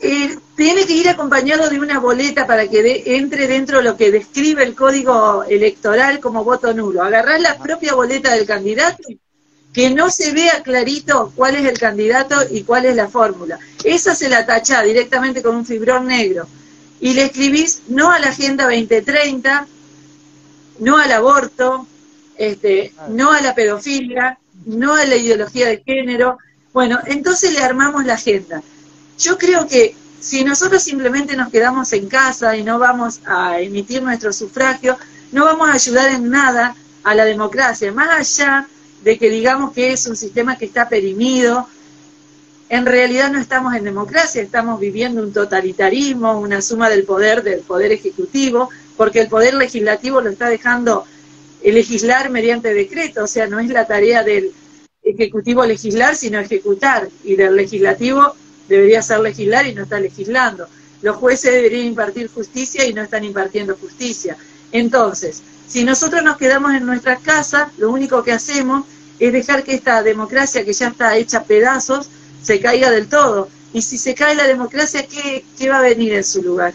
Eh, 0.00 0.38
tiene 0.56 0.86
que 0.86 0.92
ir 0.92 1.08
acompañado 1.08 1.68
de 1.68 1.80
una 1.80 1.98
boleta 1.98 2.46
para 2.46 2.68
que 2.68 3.02
entre 3.16 3.48
dentro 3.48 3.78
de 3.78 3.82
lo 3.82 3.96
que 3.96 4.12
describe 4.12 4.62
el 4.62 4.76
código 4.76 5.42
electoral 5.42 6.20
como 6.20 6.44
voto 6.44 6.72
nulo. 6.72 7.02
Agarrar 7.02 7.40
la 7.40 7.58
propia 7.58 7.96
boleta 7.96 8.32
del 8.32 8.46
candidato, 8.46 9.02
que 9.72 9.90
no 9.90 10.10
se 10.10 10.32
vea 10.32 10.62
clarito 10.62 11.32
cuál 11.36 11.54
es 11.56 11.64
el 11.64 11.78
candidato 11.78 12.36
y 12.50 12.64
cuál 12.64 12.86
es 12.86 12.96
la 12.96 13.08
fórmula. 13.08 13.58
Esa 13.84 14.14
se 14.14 14.28
la 14.28 14.44
tacha 14.44 14.82
directamente 14.82 15.42
con 15.42 15.54
un 15.56 15.66
fibrón 15.66 16.06
negro. 16.06 16.46
Y 17.00 17.14
le 17.14 17.24
escribís 17.24 17.82
no 17.88 18.10
a 18.10 18.18
la 18.18 18.28
Agenda 18.28 18.64
2030, 18.64 19.66
no 20.80 20.98
al 20.98 21.12
aborto, 21.12 21.86
este, 22.36 22.92
no 23.08 23.32
a 23.32 23.40
la 23.40 23.54
pedofilia, 23.54 24.38
no 24.66 24.94
a 24.94 25.04
la 25.04 25.16
ideología 25.16 25.68
de 25.68 25.82
género. 25.84 26.38
Bueno, 26.72 26.98
entonces 27.06 27.52
le 27.52 27.60
armamos 27.60 28.04
la 28.04 28.14
agenda. 28.14 28.62
Yo 29.18 29.38
creo 29.38 29.66
que 29.66 29.94
si 30.20 30.44
nosotros 30.44 30.82
simplemente 30.82 31.36
nos 31.36 31.50
quedamos 31.50 31.92
en 31.92 32.08
casa 32.08 32.56
y 32.56 32.62
no 32.62 32.78
vamos 32.78 33.20
a 33.24 33.60
emitir 33.60 34.02
nuestro 34.02 34.32
sufragio, 34.32 34.98
no 35.32 35.44
vamos 35.44 35.68
a 35.68 35.74
ayudar 35.74 36.10
en 36.10 36.28
nada 36.28 36.74
a 37.02 37.14
la 37.14 37.24
democracia, 37.24 37.92
más 37.92 38.10
allá 38.10 38.66
de 39.02 39.18
que 39.18 39.30
digamos 39.30 39.72
que 39.72 39.92
es 39.92 40.06
un 40.06 40.16
sistema 40.16 40.56
que 40.58 40.66
está 40.66 40.88
perimido, 40.88 41.66
en 42.68 42.86
realidad 42.86 43.32
no 43.32 43.40
estamos 43.40 43.74
en 43.74 43.84
democracia, 43.84 44.42
estamos 44.42 44.78
viviendo 44.78 45.22
un 45.22 45.32
totalitarismo, 45.32 46.38
una 46.38 46.62
suma 46.62 46.88
del 46.88 47.04
poder 47.04 47.42
del 47.42 47.60
poder 47.60 47.90
ejecutivo, 47.92 48.70
porque 48.96 49.20
el 49.20 49.28
poder 49.28 49.54
legislativo 49.54 50.20
lo 50.20 50.30
está 50.30 50.48
dejando 50.48 51.04
legislar 51.64 52.30
mediante 52.30 52.72
decreto, 52.72 53.24
o 53.24 53.26
sea, 53.26 53.46
no 53.46 53.58
es 53.58 53.68
la 53.68 53.86
tarea 53.86 54.22
del 54.22 54.52
ejecutivo 55.02 55.64
legislar, 55.66 56.14
sino 56.14 56.38
ejecutar, 56.38 57.08
y 57.24 57.36
del 57.36 57.56
legislativo 57.56 58.34
debería 58.68 59.02
ser 59.02 59.20
legislar 59.20 59.66
y 59.66 59.74
no 59.74 59.82
está 59.82 59.98
legislando. 59.98 60.68
Los 61.02 61.16
jueces 61.16 61.52
deberían 61.52 61.86
impartir 61.86 62.28
justicia 62.28 62.86
y 62.86 62.94
no 62.94 63.02
están 63.02 63.24
impartiendo 63.24 63.76
justicia. 63.76 64.36
Entonces, 64.72 65.42
si 65.66 65.84
nosotros 65.84 66.22
nos 66.22 66.36
quedamos 66.36 66.74
en 66.74 66.86
nuestras 66.86 67.20
casas, 67.20 67.68
lo 67.78 67.90
único 67.90 68.22
que 68.22 68.32
hacemos 68.32 68.84
es 69.18 69.32
dejar 69.32 69.62
que 69.62 69.74
esta 69.74 70.02
democracia 70.02 70.64
que 70.64 70.72
ya 70.72 70.88
está 70.88 71.16
hecha 71.16 71.44
pedazos 71.44 72.08
se 72.42 72.60
caiga 72.60 72.90
del 72.90 73.08
todo. 73.08 73.48
Y 73.72 73.82
si 73.82 73.98
se 73.98 74.14
cae 74.14 74.34
la 74.34 74.46
democracia, 74.46 75.06
¿qué, 75.06 75.68
va 75.68 75.78
a 75.78 75.82
venir 75.82 76.14
en 76.14 76.24
su 76.24 76.42
lugar? 76.42 76.72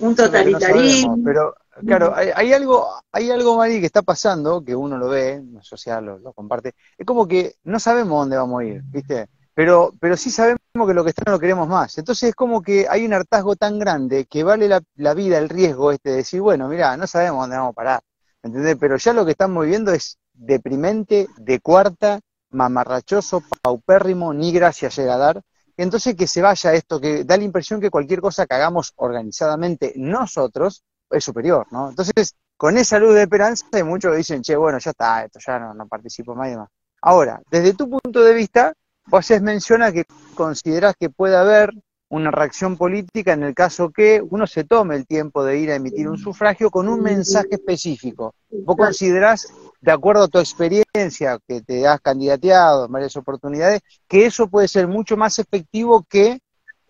Un 0.00 0.14
totalitarismo. 0.14 1.16
pero 1.24 1.54
claro, 1.86 2.12
hay, 2.14 2.52
algo, 2.52 2.88
hay 3.12 3.30
algo, 3.30 3.56
Mari, 3.56 3.80
que 3.80 3.86
está 3.86 4.02
pasando, 4.02 4.62
que 4.62 4.74
uno 4.74 4.98
lo 4.98 5.08
ve, 5.08 5.42
la 5.52 5.62
sociedad 5.62 6.02
lo, 6.02 6.18
lo 6.18 6.32
comparte, 6.32 6.74
es 6.98 7.06
como 7.06 7.26
que 7.26 7.54
no 7.64 7.78
sabemos 7.78 8.20
dónde 8.20 8.36
vamos 8.36 8.60
a 8.60 8.64
ir, 8.64 8.82
¿viste? 8.84 9.28
pero, 9.54 9.92
pero 10.00 10.16
sí 10.16 10.30
sabemos 10.30 10.61
que 10.72 10.94
lo 10.94 11.04
que 11.04 11.10
está 11.10 11.22
no 11.26 11.32
lo 11.32 11.38
queremos 11.38 11.68
más. 11.68 11.98
Entonces 11.98 12.30
es 12.30 12.34
como 12.34 12.62
que 12.62 12.86
hay 12.88 13.04
un 13.04 13.12
hartazgo 13.12 13.56
tan 13.56 13.78
grande 13.78 14.24
que 14.24 14.42
vale 14.42 14.68
la, 14.68 15.14
vida, 15.14 15.38
el 15.38 15.50
riesgo 15.50 15.92
este 15.92 16.10
de 16.10 16.16
decir, 16.16 16.40
bueno, 16.40 16.66
mira, 16.66 16.96
no 16.96 17.06
sabemos 17.06 17.42
dónde 17.42 17.56
vamos 17.56 17.72
a 17.72 17.74
parar, 17.74 18.00
¿entendés? 18.42 18.76
Pero 18.80 18.96
ya 18.96 19.12
lo 19.12 19.24
que 19.24 19.32
estamos 19.32 19.64
viviendo 19.64 19.92
es 19.92 20.18
deprimente, 20.32 21.28
de 21.36 21.60
cuarta, 21.60 22.20
mamarrachoso, 22.50 23.42
paupérrimo, 23.60 24.32
ni 24.32 24.50
gracia 24.50 24.88
llega 24.88 25.14
a 25.14 25.18
dar. 25.18 25.42
Entonces 25.76 26.16
que 26.16 26.26
se 26.26 26.40
vaya 26.40 26.72
esto, 26.72 27.00
que 27.00 27.24
da 27.24 27.36
la 27.36 27.44
impresión 27.44 27.80
que 27.80 27.90
cualquier 27.90 28.22
cosa 28.22 28.46
que 28.46 28.54
hagamos 28.54 28.92
organizadamente 28.96 29.92
nosotros 29.96 30.84
es 31.10 31.22
superior, 31.22 31.66
¿no? 31.70 31.90
Entonces, 31.90 32.34
con 32.56 32.78
esa 32.78 32.98
luz 32.98 33.14
de 33.14 33.22
esperanza, 33.22 33.66
muchos 33.84 34.16
dicen, 34.16 34.40
che, 34.42 34.56
bueno, 34.56 34.78
ya 34.78 34.92
está, 34.92 35.24
esto 35.24 35.38
ya 35.46 35.58
no, 35.58 35.74
no 35.74 35.86
participo 35.86 36.34
más 36.34 36.48
y 36.48 36.50
demás. 36.52 36.68
Ahora, 37.02 37.42
desde 37.50 37.74
tu 37.74 37.90
punto 37.90 38.22
de 38.22 38.32
vista, 38.32 38.72
Vos 39.06 39.30
menciona 39.40 39.92
que 39.92 40.04
considerás 40.34 40.94
que 40.98 41.10
puede 41.10 41.36
haber 41.36 41.72
una 42.12 42.30
reacción 42.30 42.76
política 42.76 43.32
en 43.32 43.42
el 43.42 43.54
caso 43.54 43.90
que 43.90 44.22
uno 44.22 44.46
se 44.46 44.64
tome 44.64 44.96
el 44.96 45.06
tiempo 45.06 45.42
de 45.44 45.58
ir 45.58 45.70
a 45.70 45.76
emitir 45.76 46.08
un 46.08 46.18
sufragio 46.18 46.70
con 46.70 46.86
un 46.86 47.02
mensaje 47.02 47.48
específico. 47.52 48.34
¿Vos 48.50 48.76
considerás, 48.76 49.48
de 49.80 49.92
acuerdo 49.92 50.24
a 50.24 50.28
tu 50.28 50.38
experiencia, 50.38 51.38
que 51.48 51.62
te 51.62 51.86
has 51.86 52.02
candidateado 52.02 52.84
en 52.84 52.92
varias 52.92 53.16
oportunidades, 53.16 53.80
que 54.06 54.26
eso 54.26 54.46
puede 54.46 54.68
ser 54.68 54.88
mucho 54.88 55.16
más 55.16 55.38
efectivo 55.38 56.04
que 56.06 56.38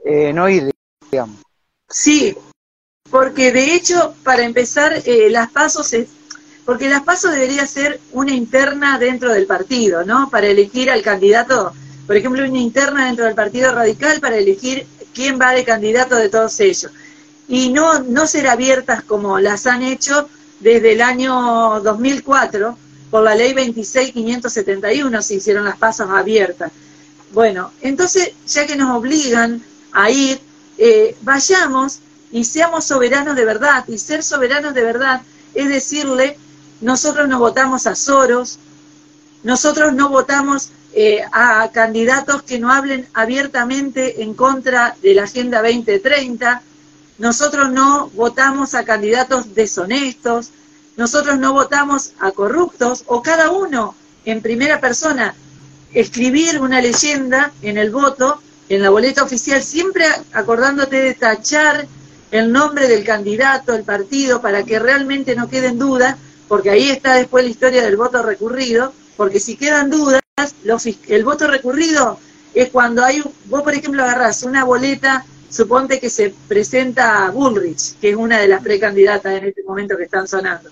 eh, 0.04 0.32
no 0.32 0.48
ir, 0.48 0.72
digamos? 1.08 1.36
Sí, 1.88 2.36
porque 3.08 3.52
de 3.52 3.76
hecho, 3.76 4.16
para 4.24 4.42
empezar, 4.42 4.92
eh, 5.04 5.30
las 5.30 5.52
pasos 5.52 5.92
es, 5.92 6.08
porque 6.64 6.88
las 6.88 7.02
pasos 7.02 7.30
debería 7.30 7.64
ser 7.66 8.00
una 8.10 8.32
interna 8.32 8.98
dentro 8.98 9.32
del 9.32 9.46
partido, 9.46 10.04
¿no? 10.04 10.30
Para 10.30 10.48
elegir 10.48 10.90
al 10.90 11.02
candidato 11.02 11.72
por 12.12 12.18
ejemplo, 12.18 12.44
una 12.44 12.58
interna 12.58 13.06
dentro 13.06 13.24
del 13.24 13.34
Partido 13.34 13.72
Radical 13.72 14.20
para 14.20 14.36
elegir 14.36 14.86
quién 15.14 15.40
va 15.40 15.52
de 15.52 15.64
candidato 15.64 16.14
de 16.14 16.28
todos 16.28 16.60
ellos. 16.60 16.92
Y 17.48 17.70
no, 17.70 18.00
no 18.00 18.26
ser 18.26 18.48
abiertas 18.48 19.02
como 19.02 19.38
las 19.38 19.66
han 19.66 19.82
hecho 19.82 20.28
desde 20.60 20.92
el 20.92 21.00
año 21.00 21.80
2004, 21.80 22.76
por 23.10 23.22
la 23.22 23.34
ley 23.34 23.54
26571 23.54 25.22
se 25.22 25.36
hicieron 25.36 25.64
las 25.64 25.78
pasos 25.78 26.10
abiertas. 26.10 26.70
Bueno, 27.32 27.72
entonces, 27.80 28.32
ya 28.46 28.66
que 28.66 28.76
nos 28.76 28.94
obligan 28.94 29.62
a 29.92 30.10
ir, 30.10 30.38
eh, 30.76 31.16
vayamos 31.22 32.00
y 32.30 32.44
seamos 32.44 32.84
soberanos 32.84 33.36
de 33.36 33.46
verdad. 33.46 33.88
Y 33.88 33.96
ser 33.96 34.22
soberanos 34.22 34.74
de 34.74 34.84
verdad 34.84 35.22
es 35.54 35.66
decirle, 35.66 36.36
nosotros 36.82 37.26
no 37.26 37.38
votamos 37.38 37.86
a 37.86 37.94
Soros, 37.94 38.58
nosotros 39.44 39.94
no 39.94 40.10
votamos 40.10 40.72
eh, 40.94 41.22
a 41.32 41.70
candidatos 41.72 42.42
que 42.42 42.58
no 42.58 42.70
hablen 42.70 43.08
abiertamente 43.14 44.22
en 44.22 44.34
contra 44.34 44.94
de 45.02 45.14
la 45.14 45.24
Agenda 45.24 45.62
2030. 45.62 46.62
Nosotros 47.18 47.70
no 47.70 48.10
votamos 48.10 48.74
a 48.74 48.84
candidatos 48.84 49.54
deshonestos, 49.54 50.50
nosotros 50.96 51.38
no 51.38 51.54
votamos 51.54 52.12
a 52.20 52.32
corruptos, 52.32 53.04
o 53.06 53.22
cada 53.22 53.50
uno 53.50 53.94
en 54.24 54.42
primera 54.42 54.80
persona 54.80 55.34
escribir 55.94 56.60
una 56.60 56.80
leyenda 56.80 57.52
en 57.62 57.78
el 57.78 57.90
voto, 57.90 58.40
en 58.68 58.82
la 58.82 58.90
boleta 58.90 59.22
oficial, 59.22 59.62
siempre 59.62 60.04
acordándote 60.32 60.96
de 60.96 61.14
tachar 61.14 61.86
el 62.30 62.52
nombre 62.52 62.88
del 62.88 63.04
candidato, 63.04 63.74
el 63.74 63.84
partido, 63.84 64.40
para 64.40 64.64
que 64.64 64.78
realmente 64.78 65.34
no 65.34 65.48
queden 65.48 65.78
dudas, 65.78 66.16
porque 66.48 66.70
ahí 66.70 66.90
está 66.90 67.14
después 67.14 67.44
la 67.44 67.50
historia 67.50 67.82
del 67.82 67.96
voto 67.96 68.22
recurrido, 68.22 68.92
porque 69.16 69.40
si 69.40 69.56
quedan 69.56 69.90
dudas, 69.90 70.20
el 71.08 71.24
voto 71.24 71.46
recurrido 71.46 72.18
es 72.54 72.70
cuando 72.70 73.04
hay, 73.04 73.22
vos 73.46 73.62
por 73.62 73.74
ejemplo 73.74 74.02
agarrás 74.02 74.42
una 74.42 74.64
boleta, 74.64 75.24
suponte 75.48 76.00
que 76.00 76.10
se 76.10 76.34
presenta 76.48 77.30
Bullrich, 77.30 77.98
que 78.00 78.10
es 78.10 78.16
una 78.16 78.38
de 78.38 78.48
las 78.48 78.62
precandidatas 78.62 79.38
en 79.38 79.48
este 79.48 79.62
momento 79.62 79.96
que 79.96 80.04
están 80.04 80.26
sonando. 80.26 80.70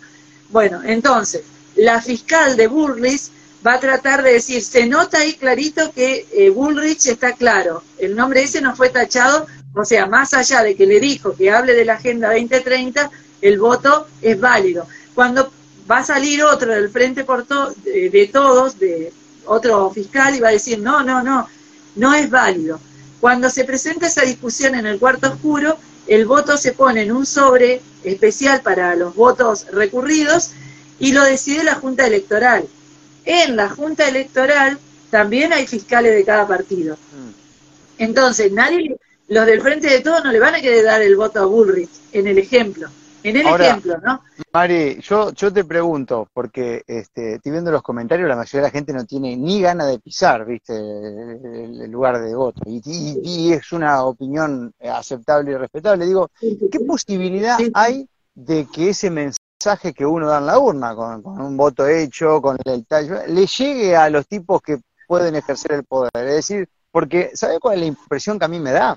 Bueno, 0.49 0.83
entonces, 0.85 1.43
la 1.77 2.01
fiscal 2.01 2.57
de 2.57 2.67
Bullrich 2.67 3.31
va 3.67 3.75
a 3.75 3.81
tratar 3.81 4.23
de 4.23 4.33
decir, 4.33 4.63
se 4.63 4.87
nota 4.87 5.19
ahí 5.19 5.35
clarito 5.35 5.93
que 5.93 6.27
eh, 6.33 6.51
Bullrich 6.51 7.07
está 7.07 7.33
claro, 7.35 7.83
el 7.99 8.17
nombre 8.17 8.43
ese 8.43 8.61
no 8.61 8.75
fue 8.75 8.89
tachado, 8.89 9.47
o 9.75 9.85
sea, 9.85 10.07
más 10.07 10.35
allá 10.35 10.63
de 10.63 10.75
que 10.75 10.87
le 10.87 10.99
dijo 10.99 11.37
que 11.37 11.51
hable 11.51 11.75
de 11.75 11.85
la 11.85 11.95
Agenda 11.95 12.33
2030, 12.33 13.11
el 13.43 13.59
voto 13.59 14.09
es 14.21 14.39
válido. 14.41 14.87
Cuando 15.15 15.53
va 15.91 15.99
a 15.99 16.05
salir 16.05 16.43
otro 16.43 16.73
del 16.73 16.91
Frente 16.91 17.25
por 17.25 17.47
de, 17.47 18.31
Todos, 18.33 18.79
de 18.79 19.13
otro 19.47 19.91
fiscal, 19.91 20.35
y 20.35 20.41
va 20.41 20.49
a 20.49 20.53
decir, 20.53 20.79
no, 20.79 21.03
no, 21.03 21.23
no, 21.23 21.49
no 21.97 22.15
es 22.15 22.31
válido. 22.31 22.79
Cuando 23.21 23.51
se 23.51 23.65
presenta 23.65 24.07
esa 24.07 24.23
discusión 24.23 24.75
en 24.75 24.87
el 24.87 24.99
cuarto 24.99 25.29
oscuro, 25.29 25.77
el 26.07 26.27
voto 26.27 26.57
se 26.57 26.73
pone 26.73 27.03
en 27.03 27.13
un 27.13 27.27
sobre 27.27 27.81
especial 28.05 28.63
para 28.63 28.95
los 28.97 29.15
votos 29.15 29.67
recurridos 29.73 30.51
y 30.99 31.13
lo 31.13 31.23
decide 31.25 31.65
la 31.65 31.75
Junta 31.75 32.07
Electoral 32.07 32.67
en 33.25 33.57
la 33.57 33.69
Junta 33.69 34.09
Electoral 34.09 34.79
también 35.11 35.53
hay 35.53 35.67
fiscales 35.67 36.15
de 36.15 36.25
cada 36.25 36.47
partido. 36.47 36.95
Mm. 36.95 38.03
Entonces, 38.03 38.53
nadie, 38.53 38.97
los 39.29 39.47
del 39.47 39.61
Frente 39.61 39.89
de 39.89 40.01
Todos 40.01 40.25
no 40.25 40.33
le 40.33 40.41
van 40.41 40.55
a 40.55 40.61
querer 40.61 40.85
dar 40.85 41.03
el 41.03 41.17
voto 41.17 41.41
a 41.41 41.45
Bullrich, 41.45 41.91
en 42.13 42.27
el 42.27 42.39
ejemplo. 42.39 42.89
En 43.23 43.37
el 43.37 43.47
ejemplo, 43.47 43.99
¿no? 44.03 44.21
Mari, 44.53 45.01
yo, 45.01 45.33
yo 45.33 45.53
te 45.53 45.65
pregunto, 45.65 46.29
porque 46.33 46.83
este, 46.87 47.35
estoy 47.35 47.53
viendo 47.53 47.71
los 47.71 47.83
comentarios, 47.83 48.29
la 48.29 48.37
mayoría 48.37 48.63
de 48.63 48.69
la 48.69 48.73
gente 48.73 48.93
no 48.93 49.05
tiene 49.05 49.37
ni 49.37 49.61
ganas 49.61 49.89
de 49.89 49.99
pisar, 49.99 50.45
¿viste? 50.45 50.75
El, 50.75 51.91
lugar 51.91 52.21
de 52.21 52.35
voto. 52.35 52.63
Y, 52.67 52.81
y, 53.23 53.53
es 53.53 53.73
una 53.73 54.05
opinión 54.05 54.73
aceptable 54.81 55.53
y 55.53 55.57
respetable. 55.57 56.07
Digo, 56.07 56.31
¿qué 56.41 56.81
posibilidad 56.81 57.59
hay 57.75 58.09
de 58.35 58.67
que 58.73 58.91
ese 58.91 59.11
mensaje 59.11 59.93
que 59.93 60.07
uno 60.07 60.29
da 60.29 60.39
en 60.39 60.47
la 60.47 60.59
urna, 60.59 60.95
con, 60.95 61.27
un 61.27 61.57
voto 61.57 61.87
hecho, 61.87 62.41
con 62.41 62.57
el 62.65 62.87
tallo, 62.87 63.27
le 63.27 63.47
llegue 63.47 63.97
a 63.97 64.09
los 64.09 64.27
tipos 64.27 64.63
que 64.63 64.81
pueden 65.07 65.35
ejercer 65.37 65.73
el 65.73 65.85
poder. 65.85 66.11
Es 66.15 66.35
decir, 66.35 66.69
porque, 66.91 67.33
¿sabe 67.35 67.61
cuál 67.61 67.75
es 67.75 67.81
la 67.81 67.87
impresión 67.87 68.39
que 68.39 68.45
a 68.45 68.49
mí 68.49 68.59
me 68.59 68.73
da? 68.73 68.97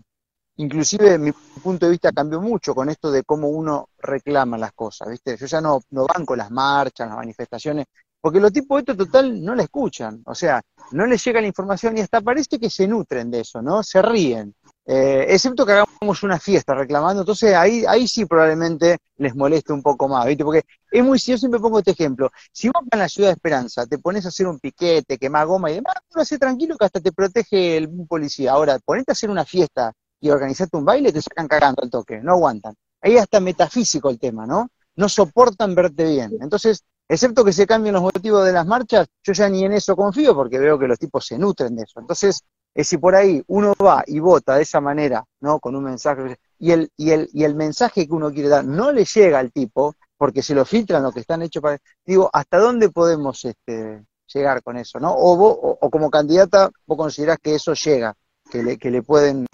Inclusive 0.57 1.17
mi 1.17 1.31
punto 1.63 1.87
de 1.87 1.91
vista 1.93 2.11
cambió 2.11 2.39
mucho 2.39 2.75
con 2.75 2.89
esto 2.89 3.11
de 3.11 3.23
cómo 3.23 3.49
uno 3.49 3.89
reclama 3.97 4.57
las 4.57 4.73
cosas, 4.73 5.09
¿viste? 5.09 5.35
Yo 5.35 5.47
ya 5.47 5.61
no, 5.61 5.81
no 5.89 6.05
banco 6.05 6.35
las 6.35 6.51
marchas, 6.51 7.07
las 7.07 7.17
manifestaciones, 7.17 7.87
porque 8.21 8.39
los 8.39 8.53
tipos 8.53 8.77
de 8.77 8.91
esto 8.91 9.05
total 9.05 9.43
no 9.43 9.55
la 9.55 9.63
escuchan, 9.63 10.21
o 10.25 10.35
sea, 10.35 10.61
no 10.91 11.05
les 11.07 11.23
llega 11.25 11.41
la 11.41 11.47
información 11.47 11.97
y 11.97 12.01
hasta 12.01 12.21
parece 12.21 12.59
que 12.59 12.69
se 12.69 12.87
nutren 12.87 13.31
de 13.31 13.41
eso, 13.41 13.61
¿no? 13.61 13.83
Se 13.83 14.01
ríen. 14.01 14.53
Eh, 14.85 15.25
excepto 15.29 15.65
que 15.65 15.71
hagamos 15.71 16.23
una 16.23 16.39
fiesta 16.39 16.75
reclamando, 16.75 17.21
entonces 17.23 17.55
ahí, 17.55 17.83
ahí 17.87 18.07
sí 18.07 18.25
probablemente 18.25 18.97
les 19.17 19.35
moleste 19.35 19.73
un 19.73 19.81
poco 19.81 20.07
más, 20.07 20.25
¿viste? 20.27 20.43
Porque 20.43 20.63
es 20.91 21.03
muy, 21.03 21.17
yo 21.17 21.37
siempre 21.37 21.59
pongo 21.59 21.79
este 21.79 21.91
ejemplo, 21.91 22.29
si 22.51 22.67
vos 22.67 22.83
en 22.91 22.99
la 22.99 23.09
ciudad 23.09 23.29
de 23.29 23.33
Esperanza 23.33 23.87
te 23.87 23.97
pones 23.97 24.25
a 24.25 24.29
hacer 24.29 24.45
un 24.45 24.59
piquete, 24.59 25.17
quemar 25.17 25.47
goma 25.47 25.71
y 25.71 25.75
demás, 25.75 25.95
lo 26.13 26.21
haces 26.21 26.37
tranquilo 26.39 26.77
que 26.77 26.85
hasta 26.85 26.99
te 27.01 27.11
protege 27.11 27.77
el 27.77 27.89
policía. 28.07 28.51
Ahora, 28.51 28.77
ponete 28.85 29.11
a 29.11 29.13
hacer 29.13 29.29
una 29.31 29.45
fiesta 29.45 29.91
y 30.23 30.29
organizarte 30.29 30.77
un 30.77 30.85
baile, 30.85 31.11
te 31.11 31.21
sacan 31.21 31.49
cagando 31.49 31.83
al 31.83 31.89
toque, 31.89 32.21
no 32.21 32.31
aguantan. 32.31 32.73
Ahí 33.01 33.17
hasta 33.17 33.41
metafísico 33.41 34.09
el 34.09 34.17
tema, 34.17 34.47
¿no? 34.47 34.69
No 34.95 35.09
soportan 35.09 35.75
verte 35.75 36.05
bien. 36.05 36.37
Entonces, 36.39 36.85
excepto 37.09 37.43
que 37.43 37.51
se 37.51 37.67
cambien 37.67 37.93
los 37.93 38.03
motivos 38.03 38.45
de 38.45 38.53
las 38.53 38.65
marchas, 38.65 39.05
yo 39.21 39.33
ya 39.33 39.49
ni 39.49 39.65
en 39.65 39.73
eso 39.73 39.97
confío 39.97 40.33
porque 40.33 40.59
veo 40.59 40.79
que 40.79 40.87
los 40.87 40.97
tipos 40.97 41.25
se 41.25 41.37
nutren 41.37 41.75
de 41.75 41.83
eso. 41.83 41.99
Entonces, 41.99 42.41
es 42.73 42.87
si 42.87 42.97
por 42.97 43.15
ahí 43.15 43.43
uno 43.47 43.73
va 43.83 44.05
y 44.07 44.19
vota 44.19 44.55
de 44.55 44.63
esa 44.63 44.79
manera, 44.79 45.25
¿no? 45.41 45.59
Con 45.59 45.75
un 45.75 45.83
mensaje, 45.83 46.37
y 46.57 46.71
el, 46.71 46.89
y 46.95 47.11
el, 47.11 47.29
y 47.33 47.43
el 47.43 47.55
mensaje 47.55 48.07
que 48.07 48.13
uno 48.13 48.31
quiere 48.31 48.47
dar 48.47 48.63
no 48.63 48.93
le 48.93 49.03
llega 49.03 49.39
al 49.39 49.51
tipo, 49.51 49.93
porque 50.17 50.41
se 50.41 50.55
lo 50.55 50.63
filtran 50.63 51.03
lo 51.03 51.11
que 51.11 51.19
están 51.19 51.41
hechos 51.41 51.61
para. 51.61 51.77
Digo, 52.05 52.29
¿hasta 52.31 52.59
dónde 52.59 52.89
podemos 52.89 53.43
este, 53.43 54.05
llegar 54.33 54.63
con 54.63 54.77
eso, 54.77 55.01
no? 55.01 55.13
O, 55.13 55.35
vos, 55.35 55.57
o, 55.81 55.89
como 55.89 56.09
candidata, 56.09 56.71
vos 56.87 56.97
considerás 56.97 57.39
que 57.39 57.55
eso 57.55 57.73
llega, 57.73 58.15
que 58.49 58.63
le, 58.63 58.77
que 58.77 58.89
le 58.89 59.03
pueden 59.03 59.45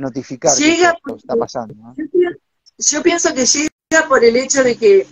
notificar 0.00 0.52
llega 0.56 0.96
que 1.04 1.14
está 1.14 1.36
pasando. 1.36 1.74
Yo, 2.78 3.02
pienso 3.02 3.34
que 3.34 3.44
llega 3.46 4.08
por 4.08 4.24
el 4.24 4.36
hecho 4.36 4.64
de 4.64 4.76
que 4.76 5.06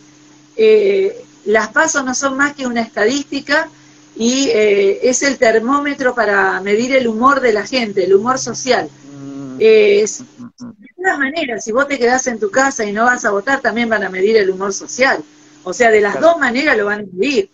eh, 0.57 1.25
las 1.45 1.69
pasos 1.69 2.05
no 2.05 2.15
son 2.15 2.37
más 2.37 2.55
que 2.55 2.67
una 2.67 2.81
estadística 2.81 3.69
y 4.17 4.49
eh, 4.49 5.09
es 5.09 5.23
el 5.23 5.39
termómetro 5.39 6.15
para 6.15 6.61
medir 6.61 6.97
el 6.97 7.07
humor 7.07 7.41
de 7.41 7.53
la 7.53 7.67
gente, 7.67 8.05
el 8.05 8.15
humor 8.15 8.39
social. 8.39 8.89
Mm. 9.13 9.57
Es, 9.61 10.19
de 10.19 10.89
todas 10.97 11.19
maneras, 11.19 11.65
si 11.65 11.73
vos 11.73 11.87
te 11.87 11.99
quedás 11.99 12.27
en 12.27 12.41
tu 12.41 12.51
casa 12.51 12.85
y 12.85 12.93
no 12.93 13.05
vas 13.05 13.25
a 13.25 13.31
votar, 13.31 13.61
también 13.61 13.89
van 13.89 14.03
a 14.03 14.09
medir 14.09 14.37
el 14.37 14.51
humor 14.51 14.73
social. 14.73 15.23
O 15.63 15.73
sea, 15.73 15.91
de 15.91 16.01
las 16.01 16.21
dos 16.21 16.39
maneras 16.39 16.77
lo 16.77 16.87
van 16.87 17.01
a 17.01 17.05
medir. 17.13 17.51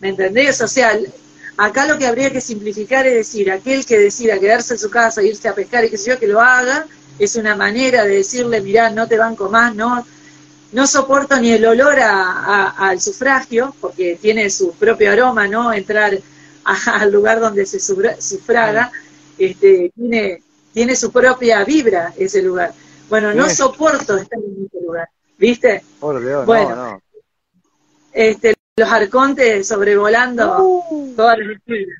¿Me 0.00 0.10
entendés? 0.10 0.60
O 0.60 0.68
sea, 0.68 0.98
acá 1.56 1.86
lo 1.86 1.98
que 1.98 2.06
habría 2.06 2.30
que 2.30 2.40
simplificar 2.40 3.06
es 3.06 3.14
decir, 3.14 3.50
aquel 3.50 3.84
que 3.86 3.98
decida 3.98 4.38
quedarse 4.38 4.74
en 4.74 4.80
su 4.80 4.90
casa, 4.90 5.22
irse 5.22 5.48
a 5.48 5.54
pescar 5.54 5.84
y 5.84 5.90
que 5.90 5.98
sé 5.98 6.10
yo, 6.10 6.18
que 6.18 6.26
lo 6.26 6.40
haga, 6.40 6.86
es 7.18 7.36
una 7.36 7.56
manera 7.56 8.04
de 8.04 8.16
decirle, 8.16 8.60
mirá, 8.60 8.90
no 8.90 9.08
te 9.08 9.16
banco 9.16 9.48
más, 9.48 9.74
no, 9.74 10.06
no 10.72 10.86
soporto 10.86 11.38
ni 11.40 11.52
el 11.52 11.64
olor 11.64 11.96
al 11.98 13.00
sufragio, 13.00 13.74
porque 13.80 14.18
tiene 14.20 14.50
su 14.50 14.72
propio 14.72 15.12
aroma, 15.12 15.48
¿no? 15.48 15.72
Entrar 15.72 16.18
al 16.64 17.12
lugar 17.12 17.40
donde 17.40 17.64
se 17.64 17.80
sufraga, 17.80 18.90
este, 19.38 19.92
tiene, 19.94 20.42
tiene 20.74 20.96
su 20.96 21.10
propia 21.10 21.64
vibra 21.64 22.12
ese 22.16 22.42
lugar. 22.42 22.74
Bueno, 23.08 23.32
no 23.32 23.48
soporto 23.48 24.16
estar 24.16 24.38
en 24.38 24.66
ese 24.66 24.84
lugar, 24.84 25.08
¿viste? 25.38 25.82
bueno, 26.44 27.00
Este, 28.12 28.55
los 28.78 28.92
arcontes 28.92 29.68
sobrevolando 29.68 30.62
uh. 30.62 31.14
todas 31.16 31.38
las 31.38 31.56
escuelas. 31.56 31.96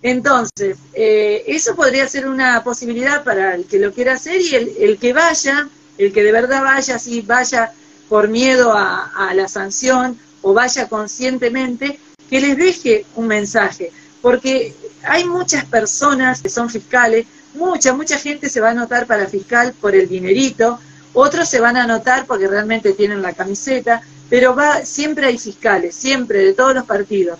Entonces, 0.00 0.78
eh, 0.94 1.44
eso 1.46 1.76
podría 1.76 2.08
ser 2.08 2.26
una 2.26 2.64
posibilidad 2.64 3.22
para 3.22 3.54
el 3.54 3.66
que 3.66 3.78
lo 3.78 3.92
quiera 3.92 4.14
hacer 4.14 4.40
y 4.40 4.54
el, 4.54 4.72
el 4.78 4.98
que 4.98 5.12
vaya, 5.12 5.68
el 5.98 6.14
que 6.14 6.22
de 6.22 6.32
verdad 6.32 6.62
vaya, 6.62 6.98
sí, 6.98 7.20
vaya 7.20 7.72
por 8.08 8.28
miedo 8.28 8.72
a, 8.74 9.32
la 9.34 9.48
sanción 9.48 10.18
o 10.40 10.54
vaya 10.54 10.88
conscientemente, 10.88 12.00
que 12.30 12.40
les 12.40 12.56
deje 12.56 13.04
un 13.14 13.26
mensaje, 13.26 13.92
porque 14.22 14.74
hay 15.04 15.24
muchas 15.24 15.66
personas 15.66 16.40
que 16.40 16.48
son 16.48 16.70
fiscales, 16.70 17.26
mucha, 17.52 17.92
mucha 17.92 18.18
gente 18.18 18.48
se 18.48 18.60
va 18.60 18.68
a 18.68 18.70
anotar 18.70 19.06
para 19.06 19.26
fiscal 19.26 19.74
por 19.78 19.94
el 19.94 20.08
dinerito, 20.08 20.80
otros 21.12 21.50
se 21.50 21.60
van 21.60 21.76
a 21.76 21.84
anotar 21.84 22.24
porque 22.24 22.48
realmente 22.48 22.94
tienen 22.94 23.20
la 23.20 23.34
camiseta, 23.34 24.00
pero 24.32 24.54
va, 24.54 24.82
siempre 24.86 25.26
hay 25.26 25.36
fiscales, 25.36 25.94
siempre, 25.94 26.38
de 26.38 26.54
todos 26.54 26.74
los 26.74 26.86
partidos. 26.86 27.38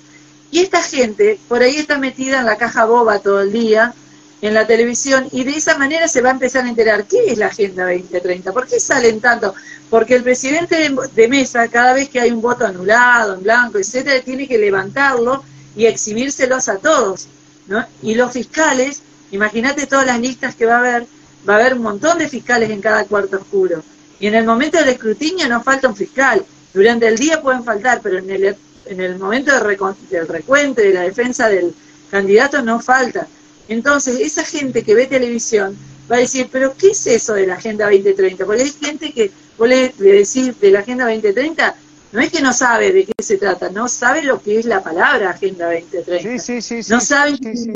Y 0.50 0.58
esta 0.58 0.82
gente 0.82 1.40
por 1.48 1.62
ahí 1.62 1.76
está 1.76 1.96
metida 1.96 2.40
en 2.40 2.44
la 2.44 2.58
caja 2.58 2.84
boba 2.84 3.18
todo 3.20 3.40
el 3.40 3.50
día, 3.50 3.94
en 4.42 4.52
la 4.52 4.66
televisión, 4.66 5.26
y 5.32 5.44
de 5.44 5.52
esa 5.52 5.78
manera 5.78 6.06
se 6.06 6.20
va 6.20 6.28
a 6.28 6.32
empezar 6.32 6.66
a 6.66 6.68
enterar 6.68 7.04
qué 7.04 7.32
es 7.32 7.38
la 7.38 7.46
Agenda 7.46 7.90
2030, 7.90 8.52
por 8.52 8.66
qué 8.66 8.78
salen 8.78 9.22
tanto, 9.22 9.54
porque 9.88 10.16
el 10.16 10.22
presidente 10.22 10.94
de 11.14 11.28
mesa, 11.28 11.66
cada 11.68 11.94
vez 11.94 12.10
que 12.10 12.20
hay 12.20 12.30
un 12.30 12.42
voto 12.42 12.66
anulado, 12.66 13.36
en 13.36 13.42
blanco, 13.42 13.78
etcétera, 13.78 14.20
tiene 14.20 14.46
que 14.46 14.58
levantarlo 14.58 15.42
y 15.74 15.86
exhibírselos 15.86 16.68
a 16.68 16.76
todos. 16.76 17.26
¿no? 17.68 17.86
Y 18.02 18.16
los 18.16 18.32
fiscales, 18.32 19.00
imagínate 19.30 19.86
todas 19.86 20.04
las 20.04 20.20
listas 20.20 20.54
que 20.54 20.66
va 20.66 20.76
a 20.76 20.80
haber, 20.80 21.06
va 21.48 21.54
a 21.54 21.56
haber 21.56 21.72
un 21.72 21.84
montón 21.84 22.18
de 22.18 22.28
fiscales 22.28 22.68
en 22.68 22.82
cada 22.82 23.06
cuarto 23.06 23.38
oscuro. 23.38 23.82
Y 24.20 24.26
en 24.26 24.34
el 24.34 24.44
momento 24.44 24.76
del 24.76 24.90
escrutinio 24.90 25.48
no 25.48 25.62
falta 25.62 25.88
un 25.88 25.96
fiscal. 25.96 26.44
Durante 26.74 27.06
el 27.08 27.18
día 27.18 27.42
pueden 27.42 27.64
faltar, 27.64 28.00
pero 28.02 28.18
en 28.18 28.30
el, 28.30 28.56
en 28.86 29.00
el 29.00 29.18
momento 29.18 29.52
del 29.52 30.28
recuento 30.28 30.82
de 30.82 30.94
la 30.94 31.02
defensa 31.02 31.48
del 31.48 31.74
candidato 32.10 32.62
no 32.62 32.80
falta. 32.80 33.26
Entonces, 33.68 34.20
esa 34.20 34.44
gente 34.44 34.82
que 34.82 34.94
ve 34.94 35.06
televisión 35.06 35.76
va 36.10 36.16
a 36.16 36.20
decir, 36.20 36.48
pero 36.50 36.74
¿qué 36.76 36.88
es 36.90 37.06
eso 37.06 37.34
de 37.34 37.46
la 37.46 37.54
Agenda 37.54 37.86
2030? 37.86 38.44
Porque 38.44 38.62
hay 38.62 38.70
gente 38.70 39.12
que 39.12 39.30
vos 39.56 39.68
le, 39.68 39.92
decir 39.98 40.54
de 40.56 40.70
la 40.70 40.80
Agenda 40.80 41.04
2030, 41.04 41.74
no 42.12 42.20
es 42.20 42.30
que 42.30 42.42
no 42.42 42.52
sabe 42.52 42.92
de 42.92 43.06
qué 43.06 43.22
se 43.22 43.38
trata, 43.38 43.70
no 43.70 43.88
sabe 43.88 44.22
lo 44.22 44.42
que 44.42 44.58
es 44.58 44.66
la 44.66 44.82
palabra 44.82 45.30
Agenda 45.30 45.72
2030. 45.72 46.38
Sí, 46.38 46.60
sí, 46.60 46.82
sí, 46.82 46.92
no 46.92 47.00
sabe 47.00 47.36
sí, 47.36 47.72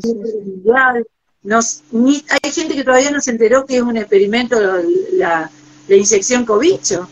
ni, 1.93 2.25
hay 2.29 2.51
gente 2.51 2.75
que 2.75 2.85
todavía 2.85 3.11
no 3.11 3.21
se 3.21 3.31
enteró 3.31 3.65
que 3.65 3.77
es 3.77 3.83
un 3.83 3.97
experimento 3.97 4.61
la, 5.13 5.51
la 5.89 5.97
inyección 5.97 6.45
cobicho. 6.45 7.09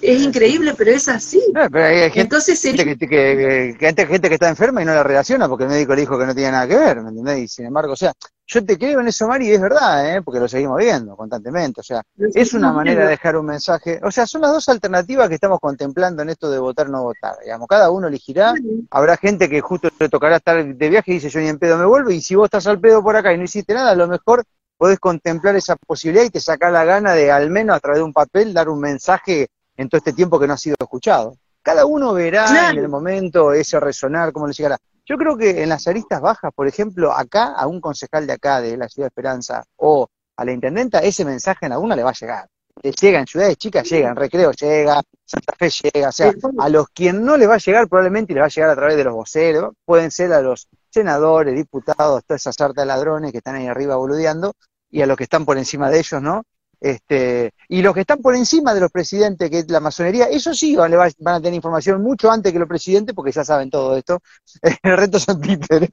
Es 0.00 0.22
increíble, 0.22 0.74
pero 0.76 0.90
es 0.90 1.08
así. 1.08 1.42
pero 1.52 1.84
hay 1.84 2.02
gente, 2.10 2.20
Entonces, 2.20 2.60
que, 2.60 2.96
que, 2.96 3.76
gente, 3.78 4.06
gente 4.06 4.28
que 4.28 4.34
está 4.34 4.48
enferma 4.48 4.82
y 4.82 4.84
no 4.84 4.94
la 4.94 5.02
relaciona 5.02 5.48
porque 5.48 5.64
el 5.64 5.70
médico 5.70 5.94
le 5.94 6.02
dijo 6.02 6.18
que 6.18 6.26
no 6.26 6.34
tiene 6.34 6.52
nada 6.52 6.68
que 6.68 6.76
ver, 6.76 7.02
¿me 7.02 7.10
entendés? 7.10 7.38
Y 7.38 7.48
sin 7.48 7.66
embargo, 7.66 7.92
o 7.92 7.96
sea, 7.96 8.12
yo 8.50 8.64
te 8.64 8.78
creo 8.78 9.00
en 9.00 9.08
eso, 9.08 9.28
Mari, 9.28 9.48
y 9.48 9.52
es 9.52 9.60
verdad, 9.60 10.16
¿eh? 10.16 10.22
porque 10.22 10.40
lo 10.40 10.48
seguimos 10.48 10.78
viendo 10.78 11.14
constantemente. 11.16 11.80
O 11.80 11.84
sea, 11.84 12.02
es 12.16 12.54
una 12.54 12.72
manera 12.72 13.02
de 13.02 13.10
dejar 13.10 13.36
un 13.36 13.44
mensaje. 13.44 14.00
O 14.02 14.10
sea, 14.10 14.26
son 14.26 14.40
las 14.40 14.52
dos 14.52 14.68
alternativas 14.70 15.28
que 15.28 15.34
estamos 15.34 15.58
contemplando 15.60 16.22
en 16.22 16.30
esto 16.30 16.50
de 16.50 16.58
votar 16.58 16.86
o 16.86 16.90
no 16.90 17.02
votar. 17.02 17.34
Digamos, 17.44 17.68
cada 17.68 17.90
uno 17.90 18.08
elegirá. 18.08 18.54
Habrá 18.90 19.18
gente 19.18 19.50
que 19.50 19.60
justo 19.60 19.90
le 20.00 20.08
tocará 20.08 20.36
estar 20.36 20.64
de 20.64 20.88
viaje 20.88 21.10
y 21.10 21.14
dice, 21.14 21.28
yo 21.28 21.40
ni 21.40 21.48
en 21.48 21.58
pedo 21.58 21.76
me 21.76 21.84
vuelvo. 21.84 22.10
Y 22.10 22.22
si 22.22 22.36
vos 22.36 22.46
estás 22.46 22.66
al 22.66 22.80
pedo 22.80 23.02
por 23.02 23.16
acá 23.16 23.34
y 23.34 23.36
no 23.36 23.44
hiciste 23.44 23.74
nada, 23.74 23.90
a 23.90 23.96
lo 23.96 24.08
mejor 24.08 24.44
podés 24.78 24.98
contemplar 24.98 25.54
esa 25.56 25.76
posibilidad 25.76 26.24
y 26.24 26.30
te 26.30 26.40
saca 26.40 26.70
la 26.70 26.84
gana 26.84 27.12
de, 27.12 27.30
al 27.30 27.50
menos 27.50 27.76
a 27.76 27.80
través 27.80 27.98
de 27.98 28.04
un 28.04 28.14
papel, 28.14 28.54
dar 28.54 28.70
un 28.70 28.80
mensaje 28.80 29.48
en 29.78 29.88
todo 29.88 29.98
este 29.98 30.12
tiempo 30.12 30.38
que 30.38 30.46
no 30.46 30.52
ha 30.52 30.58
sido 30.58 30.76
escuchado. 30.78 31.36
Cada 31.62 31.86
uno 31.86 32.12
verá 32.12 32.70
en 32.70 32.78
el 32.78 32.88
momento 32.88 33.52
ese 33.52 33.80
resonar, 33.80 34.32
cómo 34.32 34.46
le 34.46 34.52
llegará. 34.52 34.76
Yo 35.06 35.16
creo 35.16 35.38
que 35.38 35.62
en 35.62 35.70
las 35.70 35.86
aristas 35.86 36.20
bajas, 36.20 36.52
por 36.54 36.68
ejemplo, 36.68 37.12
acá, 37.12 37.54
a 37.54 37.66
un 37.66 37.80
concejal 37.80 38.26
de 38.26 38.34
acá, 38.34 38.60
de 38.60 38.76
la 38.76 38.88
Ciudad 38.88 39.06
de 39.06 39.08
Esperanza, 39.08 39.64
o 39.76 40.06
a 40.36 40.44
la 40.44 40.52
intendenta, 40.52 40.98
ese 40.98 41.24
mensaje 41.24 41.66
en 41.66 41.72
alguna 41.72 41.96
le 41.96 42.02
va 42.02 42.10
a 42.10 42.14
llegar. 42.14 42.46
Le 42.82 42.92
llega 42.92 43.18
en 43.18 43.26
ciudades 43.26 43.56
chicas, 43.56 43.88
llega, 43.88 44.08
en 44.10 44.16
Recreo 44.16 44.52
llega, 44.52 45.02
Santa 45.24 45.54
Fe 45.58 45.70
llega, 45.70 46.10
o 46.10 46.12
sea, 46.12 46.32
a 46.58 46.68
los 46.68 46.88
quien 46.90 47.24
no 47.24 47.36
le 47.36 47.46
va 47.46 47.54
a 47.54 47.58
llegar 47.58 47.88
probablemente 47.88 48.34
le 48.34 48.40
va 48.40 48.46
a 48.46 48.50
llegar 48.50 48.70
a 48.70 48.76
través 48.76 48.96
de 48.96 49.04
los 49.04 49.14
voceros, 49.14 49.74
pueden 49.84 50.10
ser 50.10 50.32
a 50.32 50.40
los 50.40 50.68
senadores, 50.90 51.54
diputados, 51.54 52.24
toda 52.24 52.36
esa 52.36 52.52
sarta 52.52 52.82
de 52.82 52.86
ladrones 52.86 53.32
que 53.32 53.38
están 53.38 53.56
ahí 53.56 53.66
arriba 53.66 53.96
boludeando, 53.96 54.52
y 54.90 55.02
a 55.02 55.06
los 55.06 55.16
que 55.16 55.24
están 55.24 55.44
por 55.44 55.58
encima 55.58 55.90
de 55.90 55.98
ellos, 55.98 56.22
¿no? 56.22 56.44
Este, 56.80 57.52
y 57.68 57.82
los 57.82 57.92
que 57.92 58.00
están 58.00 58.20
por 58.20 58.36
encima 58.36 58.72
de 58.72 58.80
los 58.80 58.90
presidentes, 58.90 59.50
que 59.50 59.60
es 59.60 59.70
la 59.70 59.80
masonería, 59.80 60.26
eso 60.26 60.54
sí 60.54 60.76
van, 60.76 60.92
van 60.92 61.34
a 61.34 61.40
tener 61.40 61.54
información 61.54 62.02
mucho 62.02 62.30
antes 62.30 62.52
que 62.52 62.58
los 62.58 62.68
presidentes, 62.68 63.14
porque 63.14 63.32
ya 63.32 63.44
saben 63.44 63.70
todo 63.70 63.96
esto. 63.96 64.20
El 64.82 64.96
resto 64.96 65.18
son 65.18 65.40
títeres. 65.40 65.90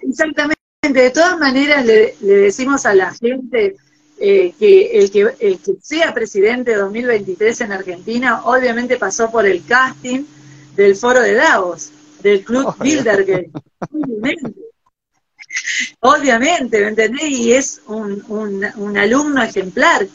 Exactamente. 0.00 0.60
De 0.82 1.10
todas 1.10 1.38
maneras, 1.38 1.84
le, 1.86 2.16
decimos 2.20 2.86
a 2.86 2.94
la 2.94 3.14
gente 3.14 3.76
eh, 4.18 4.52
que, 4.58 4.98
el 4.98 5.10
que 5.10 5.34
el 5.38 5.58
que 5.58 5.76
sea 5.80 6.12
presidente 6.12 6.72
de 6.72 6.78
2023 6.78 7.60
en 7.60 7.72
Argentina, 7.72 8.42
obviamente 8.44 8.96
pasó 8.96 9.30
por 9.30 9.46
el 9.46 9.64
casting 9.64 10.24
del 10.74 10.96
foro 10.96 11.20
de 11.20 11.34
Davos, 11.34 11.90
del 12.20 12.44
Club 12.44 12.74
Bilderberg. 12.80 13.50
Obviamente, 16.00 16.80
¿me 16.80 16.88
entendés? 16.88 17.30
Y 17.30 17.52
es 17.52 17.80
un, 17.86 18.24
un, 18.28 18.96
alumno 18.96 19.42
ejemplar. 19.42 20.06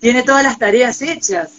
Tiene 0.00 0.22
todas 0.22 0.42
las 0.42 0.58
tareas 0.58 1.00
hechas. 1.02 1.52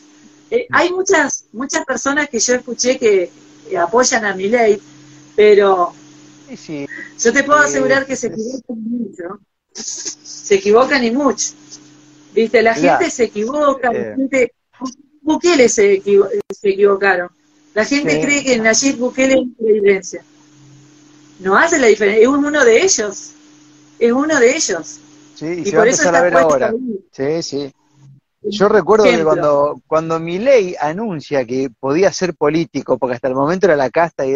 Eh, 0.49 0.67
hay 0.71 0.91
muchas, 0.91 1.45
muchas 1.51 1.85
personas 1.85 2.29
que 2.29 2.39
yo 2.39 2.55
escuché 2.55 2.97
que 2.97 3.31
apoyan 3.77 4.25
a 4.25 4.33
mi 4.33 4.47
ley, 4.47 4.81
pero 5.35 5.93
yo 7.17 7.33
te 7.33 7.43
puedo 7.43 7.59
asegurar 7.59 8.05
que 8.05 8.15
se 8.15 8.27
equivocan 8.27 8.81
mucho. 8.81 9.39
Se 9.73 10.55
equivocan 10.55 11.03
y 11.03 11.11
mucho. 11.11 11.53
Viste, 12.33 12.61
la 12.61 12.75
gente 12.75 13.09
se 13.09 13.25
equivoca, 13.25 13.91
la 13.91 13.99
eh. 13.99 14.13
gente... 14.15 14.53
Bukele 15.21 15.67
se, 15.67 16.01
se 16.01 16.69
equivocaron. 16.69 17.29
La 17.73 17.83
gente 17.83 18.21
cree 18.21 18.45
que 18.45 18.57
Nayib 18.57 18.95
Bukele 18.95 19.33
es 19.33 19.67
evidencia 19.67 20.23
no 21.39 21.57
hace 21.57 21.79
la 21.79 21.87
diferencia, 21.87 22.23
es 22.23 22.27
uno 22.27 22.63
de 22.63 22.83
ellos, 22.83 23.33
es 23.99 24.11
uno 24.11 24.39
de 24.39 24.55
ellos. 24.55 24.99
Sí, 25.35 25.63
y, 25.65 25.71
por 25.71 25.87
eso 25.87 26.03
está 26.03 26.19
a 26.19 26.23
ver 26.23 26.35
ahora. 26.35 26.73
Sí, 27.11 27.43
sí. 27.43 27.71
Yo 28.41 28.69
recuerdo 28.69 29.05
que 29.05 29.23
cuando, 29.23 29.81
cuando 29.87 30.19
ley 30.19 30.75
anuncia 30.79 31.45
que 31.45 31.69
podía 31.79 32.11
ser 32.11 32.33
político, 32.33 32.97
porque 32.97 33.15
hasta 33.15 33.27
el 33.27 33.35
momento 33.35 33.67
era 33.67 33.75
la 33.75 33.89
casta, 33.89 34.25
y 34.25 34.33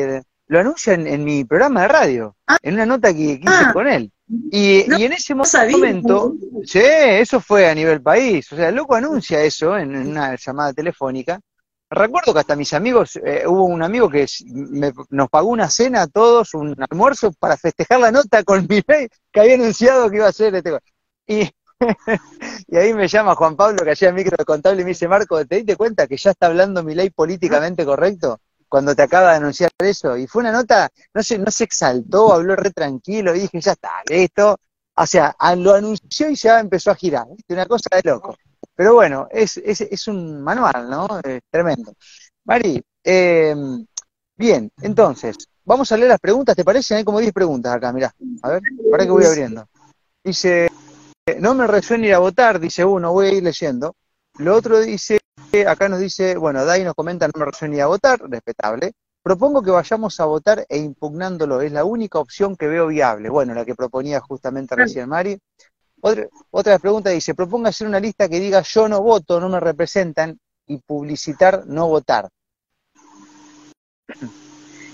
lo 0.48 0.60
anuncia 0.60 0.94
en, 0.94 1.24
mi 1.24 1.46
programa 1.46 1.84
de 1.84 1.88
radio, 1.88 2.36
ah. 2.48 2.58
en 2.62 2.76
una 2.76 2.86
nota 2.86 3.14
que, 3.14 3.34
hice 3.34 3.44
ah. 3.48 3.72
con 3.74 3.88
él. 3.88 4.12
Y, 4.52 4.86
y, 4.98 5.04
en 5.04 5.14
ese 5.14 5.34
momento, 5.34 6.36
sí, 6.64 6.82
eso 6.84 7.40
fue 7.40 7.70
a 7.70 7.76
nivel 7.76 8.02
país, 8.02 8.52
o 8.52 8.56
sea, 8.56 8.70
el 8.70 8.76
loco 8.76 8.96
anuncia 8.96 9.42
eso 9.44 9.78
en 9.78 9.96
una 9.96 10.36
llamada 10.36 10.74
telefónica, 10.74 11.40
Recuerdo 11.94 12.34
que 12.34 12.40
hasta 12.40 12.56
mis 12.56 12.72
amigos, 12.74 13.18
eh, 13.18 13.44
hubo 13.46 13.66
un 13.66 13.84
amigo 13.84 14.10
que 14.10 14.26
nos 15.10 15.30
pagó 15.30 15.50
una 15.50 15.70
cena 15.70 16.04
a 16.04 16.08
todos, 16.08 16.54
un 16.54 16.74
almuerzo 16.90 17.34
para 17.34 17.58
festejar 17.58 18.00
la 18.00 18.12
nota 18.12 18.46
con 18.46 18.66
mi 18.70 18.82
ley 18.88 19.10
que 19.30 19.42
había 19.42 19.56
anunciado 19.56 20.10
que 20.10 20.16
iba 20.16 20.28
a 20.28 20.32
ser 20.32 20.56
este. 20.56 20.80
Y, 22.68 22.78
ahí 22.78 22.94
me 22.94 23.08
llama 23.08 23.36
Juan 23.36 23.56
Pablo, 23.58 23.84
que 23.84 23.92
hacía 23.92 24.14
micro 24.14 24.38
contable, 24.46 24.82
y 24.82 24.86
me 24.86 24.92
dice, 24.92 25.08
Marco, 25.08 25.44
¿te 25.46 25.58
diste 25.58 25.76
cuenta 25.76 26.08
que 26.08 26.16
ya 26.16 26.32
está 26.32 26.46
hablando 26.46 26.84
mi 26.84 26.96
ley 26.96 27.10
políticamente 27.10 27.84
correcto? 27.84 28.40
Cuando 28.70 28.96
te 28.96 29.02
acaba 29.02 29.32
de 29.32 29.38
anunciar 29.38 29.72
eso. 29.80 30.16
Y 30.16 30.28
fue 30.28 30.42
una 30.42 30.52
nota, 30.54 30.90
no 31.14 31.24
se, 31.24 31.40
no 31.40 31.52
se 31.52 31.66
exaltó, 31.66 32.34
habló 32.34 32.56
re 32.56 32.70
tranquilo, 32.72 33.36
y 33.36 33.42
dije, 33.42 33.60
ya 33.60 33.74
está, 33.74 33.90
listo. 34.08 34.58
O 34.96 35.06
sea, 35.06 35.36
lo 35.58 35.74
anunció 35.74 36.30
y 36.30 36.36
ya 36.36 36.60
empezó 36.60 36.92
a 36.92 36.96
girar. 36.96 37.26
Una 37.50 37.66
cosa 37.66 37.90
de 37.96 38.10
loco. 38.10 38.38
Pero 38.82 38.96
bueno, 38.96 39.28
es, 39.30 39.58
es, 39.58 39.82
es 39.82 40.08
un 40.08 40.42
manual, 40.42 40.90
¿no? 40.90 41.08
tremendo. 41.52 41.94
Mari, 42.46 42.84
eh, 43.04 43.56
bien, 44.36 44.72
entonces, 44.82 45.38
vamos 45.64 45.92
a 45.92 45.98
leer 45.98 46.10
las 46.10 46.20
preguntas, 46.20 46.56
¿te 46.56 46.64
parece? 46.64 46.96
Hay 46.96 47.04
como 47.04 47.20
10 47.20 47.32
preguntas 47.32 47.76
acá, 47.76 47.94
mirá. 47.94 48.12
A 48.42 48.50
ver, 48.50 48.64
para 48.90 49.04
que 49.04 49.12
voy 49.12 49.24
abriendo. 49.24 49.68
Dice, 50.24 50.68
no 51.38 51.54
me 51.54 51.68
resuena 51.68 52.08
ir 52.08 52.16
a 52.16 52.18
votar, 52.18 52.60
dice 52.60 52.84
uno, 52.84 53.14
voy 53.14 53.28
a 53.28 53.34
ir 53.34 53.44
leyendo. 53.44 53.96
Lo 54.40 54.56
otro 54.56 54.80
dice, 54.80 55.20
acá 55.68 55.88
nos 55.88 56.00
dice, 56.00 56.36
bueno, 56.38 56.66
Dai 56.66 56.84
nos 56.84 56.96
comenta, 56.96 57.28
no 57.28 57.34
me 57.38 57.46
resuena 57.46 57.76
ir 57.76 57.82
a 57.84 57.86
votar, 57.86 58.20
respetable. 58.28 58.94
Propongo 59.22 59.62
que 59.62 59.70
vayamos 59.70 60.20
a 60.20 60.26
votar 60.26 60.66
e 60.68 60.80
impugnándolo, 60.80 61.62
es 61.62 61.72
la 61.72 61.86
única 61.86 62.18
opción 62.18 62.56
que 62.56 62.66
veo 62.66 62.88
viable. 62.88 63.30
Bueno, 63.30 63.54
la 63.54 63.64
que 63.64 63.76
proponía 63.76 64.22
justamente 64.22 64.76
recién 64.76 65.08
Mari. 65.08 65.38
Otra, 66.02 66.28
otra 66.50 66.80
pregunta 66.80 67.10
dice, 67.10 67.36
proponga 67.36 67.70
hacer 67.70 67.88
una 67.88 68.00
lista 68.00 68.28
que 68.28 68.40
diga 68.40 68.62
yo 68.62 68.88
no 68.88 69.02
voto, 69.02 69.40
no 69.40 69.50
me 69.50 69.60
representan, 69.60 70.38
y 70.68 70.78
publicitar 70.78 71.66
no 71.68 71.88
votar. 71.88 72.30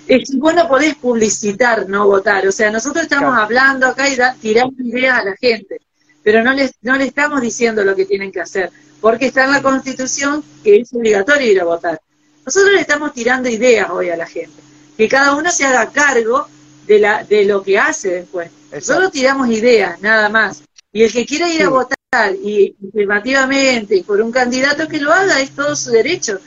Es 0.08 0.32
que 0.32 0.38
vos 0.38 0.56
no 0.56 0.70
podés 0.70 0.96
publicitar 0.96 1.90
no 1.90 2.08
votar, 2.08 2.48
o 2.48 2.52
sea, 2.54 2.72
nosotros 2.72 3.04
estamos 3.04 3.38
hablando 3.38 3.88
acá 3.88 4.08
y 4.08 4.16
tirando 4.40 4.82
ideas 4.82 5.20
a 5.20 5.26
la 5.26 5.36
gente, 5.36 5.82
pero 6.24 6.42
no 6.42 6.54
les, 6.54 6.76
no 6.82 6.96
le 6.96 7.04
estamos 7.04 7.42
diciendo 7.42 7.84
lo 7.84 7.94
que 7.94 8.06
tienen 8.06 8.32
que 8.32 8.40
hacer, 8.40 8.72
porque 9.02 9.26
está 9.26 9.44
en 9.44 9.52
la 9.52 9.62
Constitución 9.62 10.42
que 10.64 10.78
es 10.78 10.94
obligatorio 10.94 11.52
ir 11.52 11.60
a 11.60 11.66
votar. 11.66 12.00
Nosotros 12.46 12.72
le 12.72 12.80
estamos 12.80 13.12
tirando 13.12 13.50
ideas 13.50 13.90
hoy 13.90 14.10
a 14.10 14.16
la 14.16 14.26
gente, 14.26 14.62
que 14.96 15.10
cada 15.10 15.36
uno 15.36 15.52
se 15.52 15.66
haga 15.66 15.92
cargo 15.92 16.48
de, 16.86 17.00
la, 17.00 17.26
de 17.26 17.44
lo 17.44 17.62
que 17.62 17.78
hace 17.78 18.10
después. 18.12 18.50
Nosotros 18.72 19.12
tiramos 19.12 19.50
ideas, 19.50 20.00
nada 20.00 20.30
más. 20.30 20.64
Y 20.98 21.04
el 21.04 21.14
que 21.14 21.28
quiera 21.28 21.48
ir 21.48 21.62
a 21.62 21.70
votar 21.70 22.34
y 22.44 22.76
afirmativamente 22.90 24.04
por 24.04 24.20
un 24.20 24.32
candidato 24.32 24.88
que 24.88 25.00
lo 25.00 25.14
haga 25.14 25.40
es 25.40 25.52
todo 25.52 25.76
su 25.76 25.92
derecho. 25.92 26.40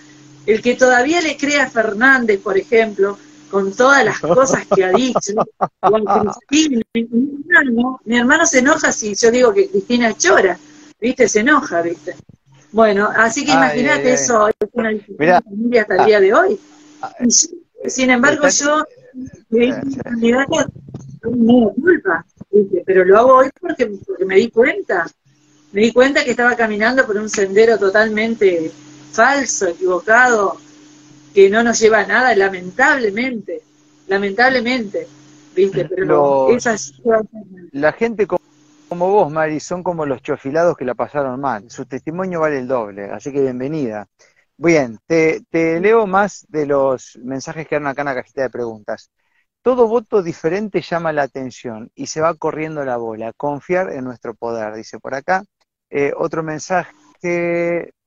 El 0.45 0.61
que 0.61 0.75
todavía 0.75 1.21
le 1.21 1.37
crea 1.37 1.67
a 1.67 1.71
Fernández, 1.71 2.41
por 2.41 2.59
ejemplo, 2.59 3.17
con 3.49 3.73
todas 3.77 4.05
las 4.05 4.19
cosas 4.19 4.67
que 4.67 4.85
ha 4.85 4.91
dicho, 4.91 5.35
mi, 6.51 7.05
hermano, 7.49 8.01
mi 8.05 8.19
hermano 8.19 8.45
se 8.45 8.59
enoja 8.59 8.91
si 8.91 9.15
yo 9.15 9.31
digo 9.31 9.55
que 9.55 9.69
Cristina 9.69 10.17
chora, 10.17 10.59
¿viste? 11.01 11.29
Se 11.29 11.39
enoja, 11.39 11.81
¿viste? 11.83 12.17
Bueno, 12.73 13.09
así 13.15 13.45
que 13.45 13.53
imagínate 13.53 14.15
eso, 14.15 14.49
es 14.49 14.55
una 14.73 14.91
hasta 15.81 15.95
el 15.95 16.07
día 16.07 16.19
de 16.19 16.35
hoy. 16.35 16.59
Ah, 17.03 17.15
sin 17.87 18.11
embargo, 18.11 18.49
yo, 18.49 18.85
mi 19.51 19.71
candidata, 20.03 20.67
no 21.23 21.73
culpa 21.75 22.25
pero 22.85 23.05
lo 23.05 23.19
hago 23.19 23.35
hoy 23.37 23.51
porque, 23.61 23.91
me 24.27 24.37
di 24.37 24.51
cuenta. 24.51 25.07
Me 25.73 25.83
di 25.83 25.93
cuenta 25.93 26.25
que 26.25 26.33
estaba 26.33 26.57
caminando 26.57 27.07
por 27.07 27.17
un 27.17 27.29
sendero 27.29 27.79
totalmente 27.79 28.71
falso, 29.13 29.69
equivocado, 29.69 30.57
que 31.33 31.49
no 31.49 31.63
nos 31.63 31.79
lleva 31.79 32.01
a 32.01 32.07
nada, 32.07 32.35
lamentablemente. 32.35 33.63
Lamentablemente. 34.09 35.07
¿Viste? 35.55 35.85
Pero 35.85 36.49
La 37.73 37.93
gente 37.93 38.27
como 38.27 39.09
vos, 39.09 39.31
Mari, 39.31 39.61
son 39.61 39.85
como 39.85 40.05
los 40.05 40.21
chofilados 40.23 40.77
que 40.77 40.85
la 40.85 40.95
pasaron 40.95 41.41
mal. 41.41 41.71
Su 41.71 41.87
testimonio 41.87 42.41
vale 42.41 42.59
el 42.59 42.67
doble, 42.67 43.05
así 43.05 43.33
que 43.33 43.41
bienvenida. 43.41 44.09
Bien, 44.57 44.99
te, 45.07 45.43
te 45.49 45.79
leo 45.79 46.09
más 46.09 46.45
de 46.49 46.67
los 46.67 47.17
mensajes 47.23 47.69
que 47.69 47.77
dan 47.77 47.87
acá 47.87 48.03
en 48.03 48.07
la 48.07 48.15
cajita 48.17 48.43
de 48.43 48.51
preguntas. 48.51 49.11
Todo 49.63 49.89
voto 49.89 50.23
diferente 50.23 50.81
llama 50.81 51.13
la 51.13 51.23
atención 51.23 51.91
y 51.95 52.07
se 52.07 52.21
va 52.21 52.35
corriendo 52.35 52.85
la 52.85 52.97
bola. 52.97 53.33
Confiar 53.35 53.93
en 53.93 54.05
nuestro 54.05 54.35
poder, 54.35 54.75
dice 54.75 54.99
por 54.99 55.15
acá. 55.15 55.45
Eh, 55.91 56.13
otro 56.17 56.43
mensaje 56.43 56.93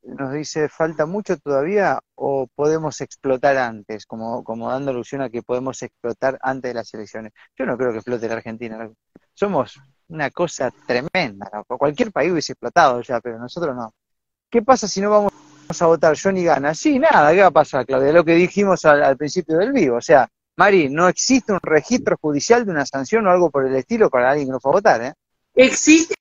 nos 0.04 0.34
dice, 0.34 0.68
¿falta 0.70 1.06
mucho 1.06 1.38
todavía 1.38 2.00
o 2.16 2.48
podemos 2.56 3.00
explotar 3.02 3.58
antes? 3.58 4.06
Como, 4.06 4.44
como 4.44 4.70
dando 4.70 4.92
alusión 4.92 5.22
a 5.22 5.30
que 5.30 5.44
podemos 5.44 5.82
explotar 5.82 6.40
antes 6.42 6.70
de 6.70 6.76
las 6.76 6.94
elecciones. 6.94 7.34
Yo 7.58 7.66
no 7.66 7.78
creo 7.78 7.92
que 7.92 7.98
explote 7.98 8.28
la 8.28 8.36
Argentina. 8.36 8.90
Somos 9.34 9.80
una 10.08 10.32
cosa 10.32 10.72
tremenda. 10.88 11.50
Cualquier 11.68 12.12
país 12.12 12.32
hubiese 12.32 12.54
explotado 12.54 13.02
ya, 13.02 13.20
pero 13.22 13.40
nosotros 13.40 13.76
no. 13.76 13.94
¿Qué 14.50 14.62
pasa 14.62 14.88
si 14.88 15.02
no 15.02 15.10
vamos 15.10 15.34
a 15.82 15.86
votar, 15.86 16.16
Johnny 16.22 16.44
gana. 16.44 16.74
Sí, 16.74 17.00
nada, 17.00 17.32
¿qué 17.34 17.42
va 17.42 17.48
a 17.48 17.52
pasar, 17.52 17.86
Claudia? 17.86 18.12
Lo 18.12 18.24
que 18.24 18.36
dijimos 18.36 18.86
al, 18.86 19.18
principio 19.18 19.58
del 19.58 19.72
vivo. 19.72 19.98
O 19.98 20.02
sea, 20.02 20.28
Mari, 20.56 20.90
no 20.90 21.08
existe 21.08 21.52
un 21.52 21.60
registro 21.62 22.18
judicial 22.22 22.66
de 22.66 22.72
una 22.72 22.86
sanción 22.86 23.26
o 23.26 23.32
algo 23.32 23.50
por 23.50 23.66
el 23.66 23.76
estilo 23.76 24.10
para 24.10 24.32
alguien 24.32 24.48
que 24.48 24.52
no 24.52 24.60
fue 24.60 24.72
a 24.72 24.74
votar, 24.74 25.04
¿eh? 25.04 25.14
Existe, 25.56 26.16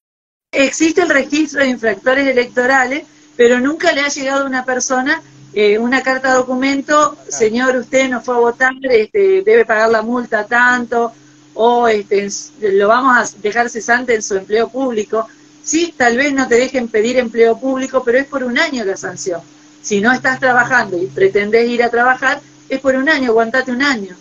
existe 0.51 1.03
el 1.03 1.09
registro 1.09 1.61
de 1.61 1.69
infractores 1.69 2.27
electorales, 2.27 3.05
pero 3.37 3.61
nunca 3.61 3.93
le 3.93 4.01
ha 4.01 4.09
llegado 4.09 4.45
a 4.45 4.47
una 4.47 4.65
persona 4.65 5.23
eh, 5.55 5.79
una 5.79 6.03
carta 6.03 6.31
de 6.31 6.37
documento, 6.37 7.15
señor, 7.29 7.77
usted 7.77 8.09
no 8.09 8.23
fue 8.23 8.37
a 8.37 8.39
votar, 8.39 8.73
este, 8.85 9.43
debe 9.43 9.67
pagar 9.67 9.91
la 9.91 10.01
multa 10.01 10.47
tanto, 10.47 11.13
o 11.53 11.89
este, 11.89 12.27
lo 12.61 12.89
vamos 12.89 13.35
a 13.35 13.39
dejar 13.43 13.69
cesante 13.69 14.15
en 14.15 14.23
su 14.23 14.35
empleo 14.37 14.71
público. 14.71 15.29
Sí, 15.63 15.95
tal 15.95 16.17
vez 16.17 16.33
no 16.33 16.49
te 16.49 16.55
dejen 16.55 16.89
pedir 16.89 17.19
empleo 17.19 17.59
público, 17.59 18.03
pero 18.03 18.19
es 18.19 18.27
por 18.27 18.45
un 18.45 18.59
año 18.59 18.83
la 18.85 18.97
sanción. 18.97 19.43
Si 19.83 20.01
no 20.01 20.11
estás 20.11 20.41
trabajando 20.41 20.97
y 20.97 21.07
pretendés 21.07 21.69
ir 21.69 21.83
a 21.83 21.91
trabajar, 21.91 22.41
es 22.71 22.81
por 22.81 22.97
un 22.97 23.11
año, 23.11 23.29
aguantate 23.29 23.73
un 23.73 23.83
año. 23.83 24.17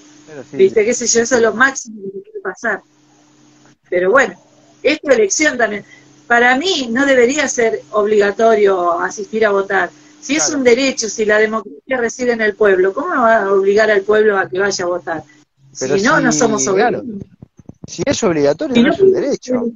Viste, 0.54 0.86
qué 0.86 0.94
sé 0.94 1.08
yo, 1.08 1.22
eso 1.22 1.36
es 1.36 1.42
lo 1.42 1.54
máximo 1.54 2.02
que 2.04 2.20
puede 2.20 2.42
pasar. 2.42 2.82
Pero 3.90 4.12
bueno, 4.12 4.36
es 4.84 5.02
tu 5.02 5.10
elección 5.10 5.58
también. 5.58 5.86
Para 6.28 6.58
mí 6.58 6.88
no 6.90 7.06
debería 7.06 7.48
ser 7.48 7.82
obligatorio 7.92 9.00
asistir 9.00 9.46
a 9.46 9.52
votar. 9.52 9.90
Si 10.22 10.36
es 10.36 10.50
un 10.52 10.64
derecho, 10.64 11.10
si 11.10 11.26
la 11.26 11.40
democracia 11.40 11.98
reside 11.98 12.34
en 12.34 12.42
el 12.42 12.56
pueblo, 12.56 12.94
¿cómo 12.94 13.10
va 13.10 13.44
a 13.44 13.52
obligar 13.52 13.90
al 13.90 14.02
pueblo 14.02 14.38
a 14.38 14.48
que 14.48 14.60
vaya 14.60 14.86
a 14.86 14.88
votar? 14.88 15.24
si 15.74 16.02
no, 16.04 16.20
no 16.20 16.32
somos 16.32 16.68
obligados. 16.68 17.04
Si 17.88 18.04
es 18.06 18.24
obligatorio, 18.24 18.84
no 18.84 18.94
es 18.94 19.00
un 19.00 19.14
derecho. 19.14 19.72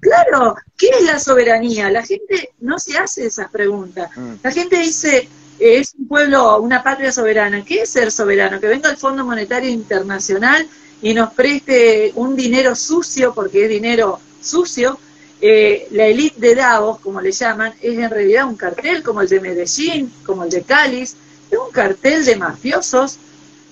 Claro, 0.00 0.56
¿qué 0.76 0.88
es 0.88 1.04
la 1.04 1.18
soberanía? 1.18 1.90
La 1.90 2.04
gente 2.04 2.50
no 2.60 2.78
se 2.78 2.96
hace 2.96 3.26
esas 3.26 3.50
preguntas. 3.50 4.10
Mm. 4.16 4.34
La 4.42 4.50
gente 4.50 4.76
dice, 4.76 5.28
es 5.58 5.94
un 5.98 6.08
pueblo, 6.08 6.60
una 6.60 6.82
patria 6.82 7.12
soberana. 7.12 7.64
¿Qué 7.64 7.82
es 7.82 7.90
ser 7.90 8.12
soberano? 8.12 8.60
Que 8.60 8.68
venga 8.68 8.90
el 8.90 8.96
Fondo 8.96 9.24
Monetario 9.24 9.70
Internacional 9.70 10.66
y 11.02 11.14
nos 11.14 11.32
preste 11.32 12.12
un 12.14 12.36
dinero 12.36 12.74
sucio, 12.74 13.34
porque 13.34 13.64
es 13.64 13.70
dinero 13.70 14.20
sucio. 14.40 14.98
Eh, 15.40 15.86
la 15.92 16.06
élite 16.06 16.40
de 16.40 16.54
Davos, 16.54 16.98
como 17.00 17.20
le 17.20 17.30
llaman, 17.30 17.72
es 17.80 17.96
en 17.98 18.10
realidad 18.10 18.46
un 18.46 18.56
cartel 18.56 19.02
como 19.02 19.20
el 19.20 19.28
de 19.28 19.40
Medellín, 19.40 20.12
como 20.24 20.44
el 20.44 20.50
de 20.50 20.62
Cáliz, 20.62 21.14
es 21.50 21.58
un 21.58 21.70
cartel 21.70 22.24
de 22.24 22.36
mafiosos 22.36 23.18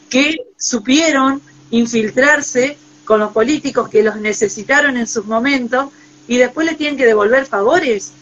que 0.09 0.37
supieron 0.57 1.42
infiltrarse 1.70 2.77
con 3.05 3.20
los 3.20 3.33
políticos 3.33 3.88
que 3.88 4.03
los 4.03 4.16
necesitaron 4.16 4.96
en 4.96 5.07
sus 5.07 5.27
momentos 5.27 5.90
y 6.29 6.37
después 6.38 6.66
le 6.66 6.75
tienen 6.75 6.96
que 6.96 7.07
devolver 7.07 7.46
favores. 7.46 8.12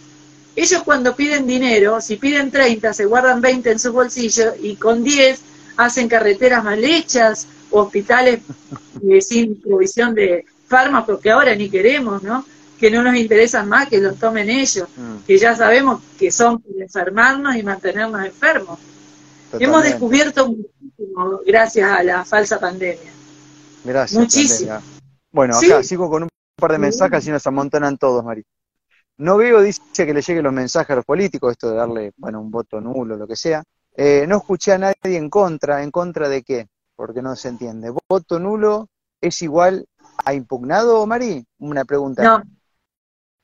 Ellos 0.56 0.82
cuando 0.84 1.16
piden 1.16 1.46
dinero, 1.46 2.00
si 2.00 2.16
piden 2.16 2.50
30, 2.50 2.92
se 2.92 3.06
guardan 3.06 3.40
20 3.40 3.72
en 3.72 3.78
su 3.78 3.92
bolsillo 3.92 4.54
y 4.60 4.76
con 4.76 5.02
10 5.02 5.40
hacen 5.76 6.08
carreteras 6.08 6.62
mal 6.62 6.82
hechas, 6.84 7.48
hospitales 7.70 8.40
eh, 9.08 9.20
sin 9.20 9.60
provisión 9.60 10.14
de 10.14 10.44
fármacos 10.68 11.20
que 11.20 11.30
ahora 11.30 11.54
ni 11.54 11.68
queremos, 11.68 12.22
¿no? 12.22 12.44
Que 12.78 12.90
no 12.90 13.02
nos 13.02 13.16
interesan 13.16 13.68
más 13.68 13.88
que 13.88 13.98
los 13.98 14.16
tomen 14.18 14.48
ellos, 14.48 14.88
mm. 14.96 15.24
que 15.26 15.38
ya 15.38 15.56
sabemos 15.56 16.02
que 16.18 16.30
son 16.30 16.60
para 16.60 16.84
enfermarnos 16.84 17.56
y 17.56 17.62
mantenernos 17.62 18.24
enfermos. 18.24 18.78
Hemos 19.58 19.84
descubierto 19.84 20.48
muchísimo 20.48 21.40
gracias 21.46 21.90
a 21.90 22.02
la 22.02 22.24
falsa 22.24 22.58
pandemia. 22.58 23.12
Gracias. 23.84 24.20
Muchísimo. 24.20 24.80
Bueno, 25.30 25.56
acá 25.56 25.82
sigo 25.82 26.08
con 26.08 26.24
un 26.24 26.28
par 26.56 26.72
de 26.72 26.78
mensajes 26.78 27.26
y 27.26 27.30
nos 27.30 27.46
amontonan 27.46 27.98
todos, 27.98 28.24
Mari. 28.24 28.44
No 29.18 29.36
veo, 29.36 29.60
dice 29.60 29.80
que 29.94 30.12
le 30.12 30.22
lleguen 30.22 30.44
los 30.44 30.52
mensajes 30.52 30.90
a 30.90 30.96
los 30.96 31.04
políticos, 31.04 31.52
esto 31.52 31.70
de 31.70 31.76
darle, 31.76 32.12
bueno, 32.16 32.40
un 32.40 32.50
voto 32.50 32.80
nulo, 32.80 33.16
lo 33.16 33.26
que 33.26 33.36
sea. 33.36 33.62
Eh, 33.96 34.26
no 34.26 34.38
escuché 34.38 34.72
a 34.72 34.78
nadie 34.78 35.16
en 35.16 35.30
contra, 35.30 35.82
¿en 35.82 35.90
contra 35.90 36.28
de 36.28 36.42
qué? 36.42 36.66
Porque 36.96 37.22
no 37.22 37.36
se 37.36 37.48
entiende. 37.48 37.92
¿Voto 38.08 38.38
nulo 38.40 38.88
es 39.20 39.40
igual 39.42 39.86
a 40.24 40.34
impugnado, 40.34 41.06
Mari? 41.06 41.44
Una 41.58 41.84
pregunta. 41.84 42.22
No, 42.22 42.42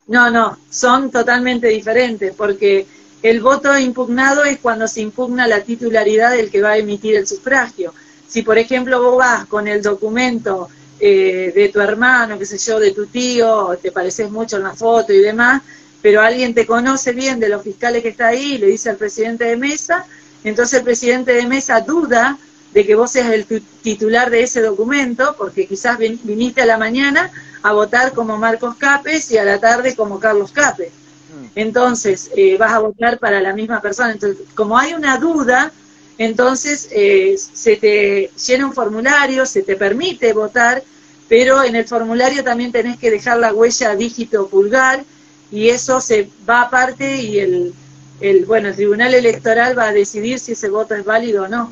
no, 0.08 0.30
no, 0.30 0.58
son 0.68 1.10
totalmente 1.10 1.68
diferentes, 1.68 2.34
porque 2.34 2.86
el 3.22 3.40
voto 3.40 3.78
impugnado 3.78 4.44
es 4.44 4.58
cuando 4.58 4.88
se 4.88 5.02
impugna 5.02 5.46
la 5.46 5.62
titularidad 5.62 6.32
del 6.32 6.50
que 6.50 6.62
va 6.62 6.70
a 6.70 6.78
emitir 6.78 7.14
el 7.14 7.28
sufragio. 7.28 7.94
Si, 8.26 8.42
por 8.42 8.58
ejemplo, 8.58 9.00
vos 9.02 9.18
vas 9.18 9.46
con 9.46 9.68
el 9.68 9.82
documento 9.82 10.68
eh, 11.00 11.52
de 11.54 11.68
tu 11.68 11.80
hermano, 11.80 12.38
qué 12.38 12.46
sé 12.46 12.58
yo, 12.58 12.78
de 12.78 12.92
tu 12.92 13.06
tío, 13.06 13.78
te 13.80 13.90
pareces 13.90 14.30
mucho 14.30 14.56
en 14.56 14.64
la 14.64 14.74
foto 14.74 15.12
y 15.12 15.18
demás, 15.18 15.62
pero 16.02 16.20
alguien 16.20 16.54
te 16.54 16.66
conoce 16.66 17.12
bien 17.12 17.40
de 17.40 17.48
los 17.48 17.62
fiscales 17.62 18.02
que 18.02 18.08
está 18.08 18.28
ahí 18.28 18.54
y 18.54 18.58
le 18.58 18.66
dice 18.68 18.90
al 18.90 18.96
presidente 18.96 19.44
de 19.44 19.56
mesa, 19.56 20.06
entonces 20.44 20.78
el 20.78 20.84
presidente 20.84 21.32
de 21.32 21.46
mesa 21.46 21.80
duda 21.80 22.38
de 22.72 22.86
que 22.86 22.94
vos 22.94 23.10
seas 23.10 23.32
el 23.32 23.46
titular 23.82 24.30
de 24.30 24.42
ese 24.42 24.60
documento, 24.60 25.34
porque 25.36 25.66
quizás 25.66 25.98
viniste 25.98 26.62
a 26.62 26.66
la 26.66 26.78
mañana 26.78 27.30
a 27.62 27.72
votar 27.72 28.12
como 28.12 28.38
Marcos 28.38 28.76
Capes 28.76 29.30
y 29.30 29.38
a 29.38 29.44
la 29.44 29.58
tarde 29.58 29.96
como 29.96 30.20
Carlos 30.20 30.52
Capes. 30.52 30.88
Mm. 30.88 31.46
Entonces, 31.56 32.30
eh, 32.36 32.56
vas 32.58 32.72
a 32.72 32.78
votar 32.78 33.18
para 33.18 33.40
la 33.40 33.52
misma 33.52 33.80
persona. 33.80 34.12
Entonces, 34.12 34.46
como 34.54 34.78
hay 34.78 34.94
una 34.94 35.18
duda, 35.18 35.72
entonces 36.16 36.88
eh, 36.92 37.36
se 37.36 37.76
te 37.76 38.30
llena 38.46 38.66
un 38.66 38.72
formulario, 38.72 39.46
se 39.46 39.62
te 39.62 39.76
permite 39.76 40.32
votar, 40.32 40.82
pero 41.30 41.62
en 41.62 41.76
el 41.76 41.86
formulario 41.86 42.42
también 42.42 42.72
tenés 42.72 42.98
que 42.98 43.08
dejar 43.08 43.38
la 43.38 43.54
huella 43.54 43.94
dígito 43.94 44.48
pulgar 44.48 45.04
y 45.52 45.68
eso 45.68 46.00
se 46.00 46.28
va 46.48 46.62
aparte 46.62 47.22
y 47.22 47.38
el, 47.38 47.72
el, 48.20 48.46
bueno, 48.46 48.66
el 48.66 48.74
Tribunal 48.74 49.14
Electoral 49.14 49.78
va 49.78 49.84
a 49.84 49.92
decidir 49.92 50.40
si 50.40 50.52
ese 50.52 50.68
voto 50.68 50.96
es 50.96 51.04
válido 51.04 51.44
o 51.44 51.48
no. 51.48 51.70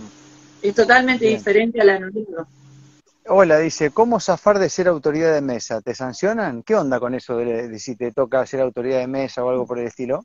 Es 0.63 0.77
totalmente 0.77 1.25
diferente 1.25 1.81
al 1.81 1.91
anulado. 1.91 2.47
Hola, 3.27 3.59
dice, 3.59 3.91
¿cómo 3.91 4.21
zafar 4.21 4.61
de 4.61 4.71
ser 4.71 4.87
autoridad 4.87 5.35
de 5.35 5.41
mesa? 5.41 5.81
¿Te 5.81 5.93
sancionan? 5.93 6.63
¿Qué 6.63 6.77
onda 6.77 7.01
con 7.01 7.17
eso 7.17 7.37
de 7.39 7.77
si 7.81 7.97
te 7.97 8.13
toca 8.13 8.47
ser 8.47 8.61
autoridad 8.61 9.01
de 9.01 9.09
mesa 9.09 9.43
o 9.43 9.51
algo 9.51 9.67
por 9.67 9.81
el 9.81 9.89
estilo? 9.89 10.25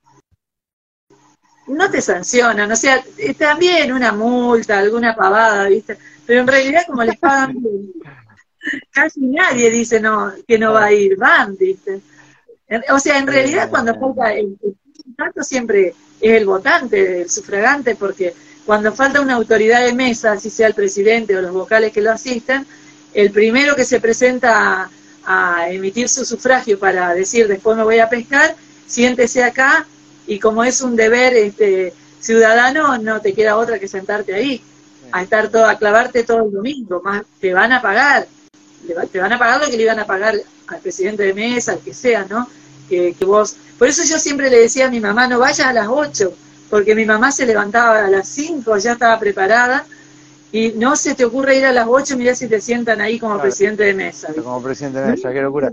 no 1.68 1.90
te 1.90 2.02
sancionan, 2.02 2.72
o 2.72 2.76
sea, 2.76 3.02
también 3.38 3.94
una 3.94 4.12
multa, 4.12 4.80
alguna 4.80 5.16
pavada, 5.16 5.68
¿viste? 5.68 5.98
Pero 6.26 6.42
en 6.42 6.48
realidad 6.48 6.84
como 6.88 7.04
les 7.04 7.18
pagan, 7.18 7.58
casi 8.92 9.22
nadie 9.22 9.70
dice 9.70 10.00
no 10.00 10.34
que 10.48 10.58
no 10.58 10.74
va 10.74 10.86
a 10.86 10.94
ir, 10.94 11.18
van, 11.18 11.58
¿viste? 11.58 12.02
O 12.90 13.00
sea, 13.00 13.18
en 13.20 13.28
realidad 13.28 13.70
cuando 13.70 13.94
falta 14.00 14.34
el, 14.34 14.58
el 14.64 15.44
siempre 15.44 15.94
es 16.20 16.32
el 16.32 16.46
votante, 16.46 17.22
el 17.22 17.30
sufragante, 17.30 17.96
porque 17.96 18.34
cuando 18.66 18.94
falta 18.94 19.22
una 19.22 19.36
autoridad 19.36 19.86
de 19.86 19.94
mesa, 19.94 20.38
si 20.38 20.50
sea 20.50 20.68
el 20.68 20.74
presidente 20.74 21.36
o 21.36 21.42
los 21.42 21.52
vocales 21.52 21.92
que 21.92 22.02
lo 22.02 22.12
asistan, 22.12 22.66
el 23.14 23.32
primero 23.32 23.76
que 23.76 23.86
se 23.86 24.00
presenta 24.00 24.84
a, 24.84 24.90
a 25.26 25.70
emitir 25.70 26.10
su 26.10 26.26
sufragio 26.26 26.80
para 26.80 27.14
decir 27.14 27.48
después 27.48 27.78
me 27.78 27.84
voy 27.84 28.00
a 28.00 28.10
pescar, 28.10 28.56
siéntese 28.88 29.44
acá 29.44 29.86
y 30.26 30.40
como 30.40 30.64
es 30.64 30.82
un 30.82 30.96
deber 30.96 31.36
este, 31.36 31.94
ciudadano, 32.20 32.98
no 32.98 33.22
te 33.22 33.34
queda 33.34 33.58
otra 33.58 33.80
que 33.80 33.88
sentarte 33.88 34.34
ahí, 34.34 34.64
a 35.12 35.24
estar 35.24 35.50
todo, 35.50 35.66
a 35.68 35.78
clavarte 35.78 36.24
todo 36.24 36.46
el 36.46 36.52
domingo, 36.52 37.02
más 37.04 37.24
te 37.40 37.54
van 37.54 37.72
a 37.72 37.82
pagar, 37.82 38.28
te 39.12 39.20
van 39.20 39.34
a 39.34 39.40
pagar 39.40 39.62
lo 39.62 39.68
que 39.70 39.78
le 39.78 39.84
iban 39.84 40.00
a 40.00 40.06
pagar 40.06 40.36
al 40.68 40.80
presidente 40.80 41.24
de 41.24 41.34
mesa, 41.34 41.74
al 41.74 41.80
que 41.80 41.94
sea, 41.94 42.26
¿no? 42.30 42.48
Que, 42.90 43.14
que 43.14 43.26
vos, 43.26 43.56
por 43.78 43.88
eso 43.88 44.04
yo 44.04 44.18
siempre 44.20 44.50
le 44.50 44.60
decía 44.60 44.88
a 44.88 44.92
mi 44.92 45.00
mamá, 45.00 45.28
no 45.28 45.40
vayas 45.40 45.68
a 45.68 45.74
las 45.74 45.88
8, 45.88 46.34
porque 46.70 46.96
mi 46.96 47.06
mamá 47.06 47.32
se 47.32 47.46
levantaba 47.46 48.06
a 48.06 48.10
las 48.10 48.28
5, 48.28 48.78
ya 48.78 48.94
estaba 48.94 49.20
preparada, 49.20 49.86
y 50.52 50.72
no 50.74 50.96
se 50.96 51.16
te 51.16 51.26
ocurre 51.26 51.58
ir 51.58 51.66
a 51.66 51.72
las 51.72 51.88
8, 51.88 52.16
mirá 52.16 52.36
si 52.36 52.48
te 52.48 52.62
sientan 52.62 53.02
ahí 53.02 53.20
como 53.20 53.40
presidente 53.40 53.84
de 53.84 53.94
mesa. 53.94 54.34
Como 54.34 54.62
presidente 54.62 55.00
de 55.00 55.08
mesa, 55.08 55.34
qué 55.34 55.42
locura. 55.42 55.72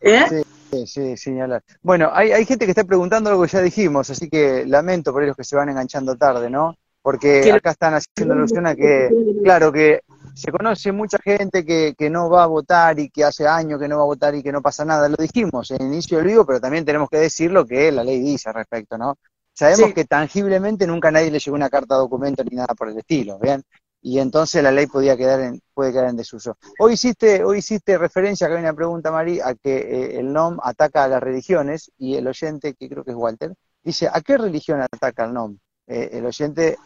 ¿Eh? 0.00 0.44
Sí, 0.70 0.86
sí, 0.86 1.16
señalar. 1.16 1.62
Bueno, 1.80 2.10
hay, 2.12 2.32
hay 2.32 2.44
gente 2.44 2.64
que 2.64 2.72
está 2.72 2.84
preguntando 2.84 3.30
algo 3.30 3.44
que 3.44 3.52
ya 3.52 3.62
dijimos, 3.62 4.10
así 4.10 4.28
que 4.28 4.64
lamento 4.66 5.12
por 5.12 5.22
ellos 5.22 5.36
que 5.36 5.44
se 5.44 5.54
van 5.54 5.68
enganchando 5.68 6.16
tarde, 6.16 6.50
¿no? 6.50 6.76
Porque 7.02 7.52
acá 7.52 7.70
están 7.70 7.94
haciendo 7.94 8.34
alusión 8.34 8.66
a 8.66 8.74
que, 8.74 9.08
claro, 9.44 9.70
que 9.70 10.00
se 10.36 10.52
conoce 10.52 10.92
mucha 10.92 11.18
gente 11.18 11.64
que, 11.64 11.94
que 11.96 12.10
no 12.10 12.28
va 12.28 12.44
a 12.44 12.46
votar 12.46 12.98
y 13.00 13.08
que 13.08 13.24
hace 13.24 13.48
años 13.48 13.80
que 13.80 13.88
no 13.88 13.96
va 13.96 14.02
a 14.02 14.06
votar 14.06 14.34
y 14.34 14.42
que 14.42 14.52
no 14.52 14.60
pasa 14.60 14.84
nada. 14.84 15.08
Lo 15.08 15.16
dijimos 15.16 15.70
en 15.70 15.80
el 15.82 15.88
inicio 15.88 16.18
del 16.18 16.26
vivo, 16.26 16.44
pero 16.44 16.60
también 16.60 16.84
tenemos 16.84 17.08
que 17.08 17.18
decir 17.18 17.50
lo 17.50 17.64
que 17.66 17.90
la 17.90 18.04
ley 18.04 18.20
dice 18.20 18.50
al 18.50 18.56
respecto, 18.56 18.98
¿no? 18.98 19.16
Sabemos 19.52 19.94
que 19.94 20.04
tangiblemente 20.04 20.86
nunca 20.86 21.10
nadie 21.10 21.30
le 21.30 21.38
llegó 21.38 21.56
una 21.56 21.70
carta 21.70 21.94
de 21.94 22.00
documento 22.00 22.44
ni 22.44 22.56
nada 22.56 22.74
por 22.74 22.90
el 22.90 22.98
estilo, 22.98 23.38
¿bien? 23.38 23.64
y 24.06 24.20
entonces 24.20 24.62
la 24.62 24.70
ley 24.70 24.86
podía 24.86 25.16
quedar 25.16 25.40
en, 25.40 25.60
puede 25.74 25.90
quedar 25.90 26.08
en 26.10 26.16
desuso. 26.16 26.56
Hoy 26.78 26.92
hiciste, 26.92 27.42
hoy 27.42 27.58
hiciste 27.58 27.98
referencia, 27.98 28.46
acá 28.46 28.54
hay 28.54 28.62
una 28.62 28.72
pregunta, 28.72 29.10
Mari, 29.10 29.40
a 29.40 29.56
que 29.56 29.76
eh, 29.78 30.20
el 30.20 30.32
NOM 30.32 30.58
ataca 30.62 31.02
a 31.02 31.08
las 31.08 31.20
religiones 31.20 31.90
y 31.98 32.14
el 32.14 32.28
oyente, 32.28 32.74
que 32.74 32.88
creo 32.88 33.02
que 33.02 33.10
es 33.10 33.16
Walter, 33.16 33.52
dice, 33.82 34.08
¿a 34.12 34.20
qué 34.20 34.38
religión 34.38 34.80
ataca 34.80 35.24
el 35.24 35.34
NOM? 35.34 35.58
Eh, 35.88 36.10
el 36.12 36.24
oyente 36.24 36.76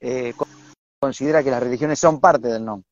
eh, 0.00 0.34
considera 0.98 1.44
que 1.44 1.52
las 1.52 1.62
religiones 1.62 2.00
son 2.00 2.18
parte 2.18 2.48
del 2.48 2.64
NOM. 2.64 2.82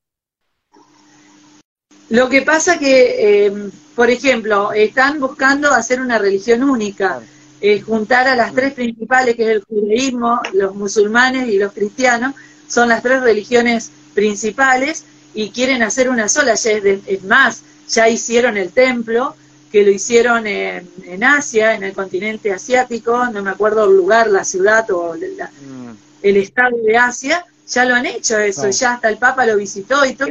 Lo 2.13 2.29
que 2.29 2.43
pasa 2.43 2.77
que, 2.77 3.71
por 3.95 4.11
ejemplo, 4.11 4.71
están 4.71 5.19
buscando 5.19 5.71
hacer 5.71 5.99
una 5.99 6.19
religión 6.19 6.63
única. 6.63 7.21
eh, 7.59 7.81
juntar 7.81 8.27
a 8.27 8.35
las 8.35 8.53
tres 8.53 8.73
principales, 8.73 9.35
que 9.35 9.43
es 9.43 9.49
el 9.49 9.63
judaísmo, 9.63 10.41
los 10.53 10.75
musulmanes 10.75 11.47
y 11.47 11.57
los 11.57 11.71
cristianos, 11.71 12.35
son 12.67 12.89
las 12.89 13.01
tres 13.01 13.21
religiones 13.21 13.89
principales 14.13 15.05
y 15.33 15.49
quieren 15.49 15.81
hacer 15.81 16.07
una 16.09 16.27
sola. 16.29 16.53
es, 16.53 17.23
más, 17.23 17.63
ya 17.89 18.07
hicieron 18.09 18.57
el 18.57 18.71
templo, 18.71 19.35
que 19.71 19.83
lo 19.83 19.89
hicieron 19.89 20.45
en, 20.45 21.23
Asia, 21.23 21.73
en 21.73 21.83
el 21.83 21.93
continente 21.93 22.51
asiático, 22.51 23.25
no 23.33 23.41
me 23.41 23.49
acuerdo 23.49 23.85
el 23.85 23.97
lugar, 23.97 24.29
la 24.29 24.43
ciudad 24.43 24.85
o 24.91 25.15
mm. 25.15 25.95
el 26.21 26.37
estado 26.37 26.77
de 26.85 26.95
Asia, 26.95 27.43
ya 27.67 27.85
lo 27.85 27.95
han 27.95 28.05
hecho 28.05 28.37
eso, 28.37 28.69
ya 28.69 28.93
hasta 28.93 29.09
el 29.09 29.17
Papa 29.17 29.47
lo 29.47 29.57
visitó 29.57 30.05
y 30.05 30.13
todo, 30.13 30.29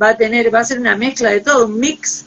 va 0.00 0.10
a 0.10 0.16
tener, 0.16 0.54
va 0.54 0.60
a 0.60 0.64
ser 0.64 0.78
una 0.78 0.96
mezcla 0.96 1.30
de 1.30 1.40
todo, 1.40 1.66
un 1.66 1.78
mix 1.78 2.24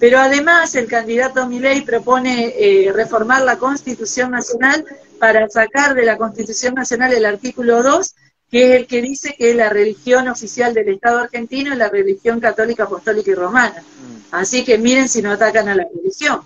pero 0.00 0.18
además 0.18 0.74
el 0.74 0.86
candidato 0.86 1.46
Milei 1.46 1.82
propone 1.82 2.54
eh, 2.56 2.90
reformar 2.90 3.42
la 3.42 3.58
Constitución 3.58 4.30
Nacional 4.30 4.82
para 5.18 5.46
sacar 5.50 5.94
de 5.94 6.06
la 6.06 6.16
Constitución 6.16 6.74
Nacional 6.74 7.12
el 7.12 7.26
artículo 7.26 7.82
2, 7.82 8.14
que 8.50 8.64
es 8.64 8.80
el 8.80 8.86
que 8.86 9.02
dice 9.02 9.34
que 9.38 9.54
la 9.54 9.68
religión 9.68 10.26
oficial 10.28 10.72
del 10.72 10.88
Estado 10.88 11.18
argentino 11.18 11.72
es 11.72 11.78
la 11.78 11.90
religión 11.90 12.40
católica, 12.40 12.84
apostólica 12.84 13.30
y 13.30 13.34
romana. 13.34 13.82
Mm. 13.82 14.34
Así 14.34 14.64
que 14.64 14.78
miren 14.78 15.10
si 15.10 15.20
no 15.20 15.32
atacan 15.32 15.68
a 15.68 15.74
la 15.74 15.86
religión. 15.94 16.40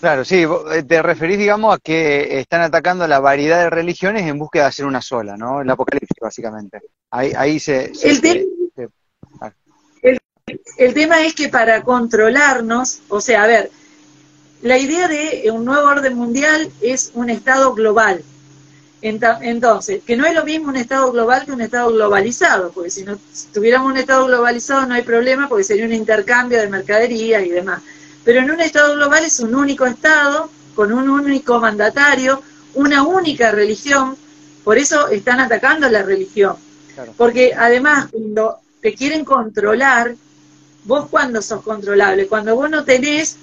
Claro, 0.00 0.24
sí, 0.24 0.44
eh, 0.72 0.82
te 0.82 1.02
referís, 1.02 1.38
digamos, 1.38 1.72
a 1.72 1.78
que 1.78 2.40
están 2.40 2.62
atacando 2.62 3.06
la 3.06 3.20
variedad 3.20 3.62
de 3.62 3.70
religiones 3.70 4.26
en 4.26 4.38
búsqueda 4.38 4.64
de 4.64 4.68
hacer 4.70 4.86
una 4.86 5.00
sola, 5.00 5.36
¿no? 5.36 5.60
El 5.60 5.70
apocalipsis, 5.70 6.16
básicamente. 6.20 6.80
Ahí, 7.12 7.32
ahí 7.36 7.60
se... 7.60 7.92
el 8.02 8.20
tema, 8.20 8.40
el 10.76 10.94
tema 10.94 11.24
es 11.24 11.34
que 11.34 11.48
para 11.48 11.82
controlarnos, 11.82 13.00
o 13.08 13.20
sea, 13.20 13.44
a 13.44 13.46
ver, 13.46 13.70
la 14.62 14.78
idea 14.78 15.08
de 15.08 15.50
un 15.52 15.64
nuevo 15.64 15.88
orden 15.88 16.14
mundial 16.14 16.70
es 16.80 17.10
un 17.14 17.30
Estado 17.30 17.72
global. 17.74 18.22
Entonces, 19.02 20.02
que 20.04 20.16
no 20.16 20.26
es 20.26 20.34
lo 20.34 20.44
mismo 20.44 20.68
un 20.68 20.76
Estado 20.76 21.12
global 21.12 21.44
que 21.44 21.52
un 21.52 21.60
Estado 21.60 21.92
globalizado, 21.92 22.72
porque 22.72 22.90
si 22.90 23.04
no 23.04 23.18
tuviéramos 23.52 23.92
un 23.92 23.98
Estado 23.98 24.26
globalizado 24.26 24.86
no 24.86 24.94
hay 24.94 25.02
problema 25.02 25.48
porque 25.48 25.64
sería 25.64 25.84
un 25.84 25.92
intercambio 25.92 26.58
de 26.58 26.68
mercadería 26.68 27.40
y 27.40 27.50
demás. 27.50 27.82
Pero 28.24 28.40
en 28.40 28.50
un 28.50 28.60
Estado 28.60 28.94
global 28.94 29.24
es 29.24 29.38
un 29.38 29.54
único 29.54 29.86
Estado, 29.86 30.50
con 30.74 30.92
un 30.92 31.08
único 31.08 31.60
mandatario, 31.60 32.42
una 32.74 33.02
única 33.04 33.52
religión, 33.52 34.16
por 34.64 34.78
eso 34.78 35.08
están 35.08 35.40
atacando 35.40 35.88
la 35.88 36.02
religión. 36.02 36.56
Porque 37.16 37.54
además, 37.56 38.08
cuando 38.10 38.58
te 38.80 38.94
quieren 38.94 39.24
controlar, 39.24 40.16
vos 40.86 41.08
cuando 41.10 41.42
sos 41.42 41.62
controlable, 41.62 42.26
cuando 42.26 42.54
vos 42.54 42.70
no 42.70 42.84
tenés 42.84 43.36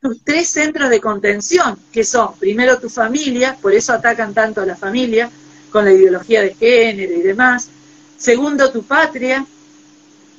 tus 0.00 0.22
tres 0.22 0.48
centros 0.48 0.90
de 0.90 1.00
contención, 1.00 1.78
que 1.92 2.04
son 2.04 2.34
primero 2.38 2.78
tu 2.78 2.88
familia, 2.88 3.56
por 3.60 3.72
eso 3.72 3.92
atacan 3.92 4.34
tanto 4.34 4.60
a 4.60 4.66
la 4.66 4.76
familia, 4.76 5.30
con 5.70 5.84
la 5.84 5.92
ideología 5.92 6.42
de 6.42 6.54
género 6.54 7.12
y 7.14 7.22
demás, 7.22 7.68
segundo 8.16 8.70
tu 8.70 8.82
patria, 8.84 9.44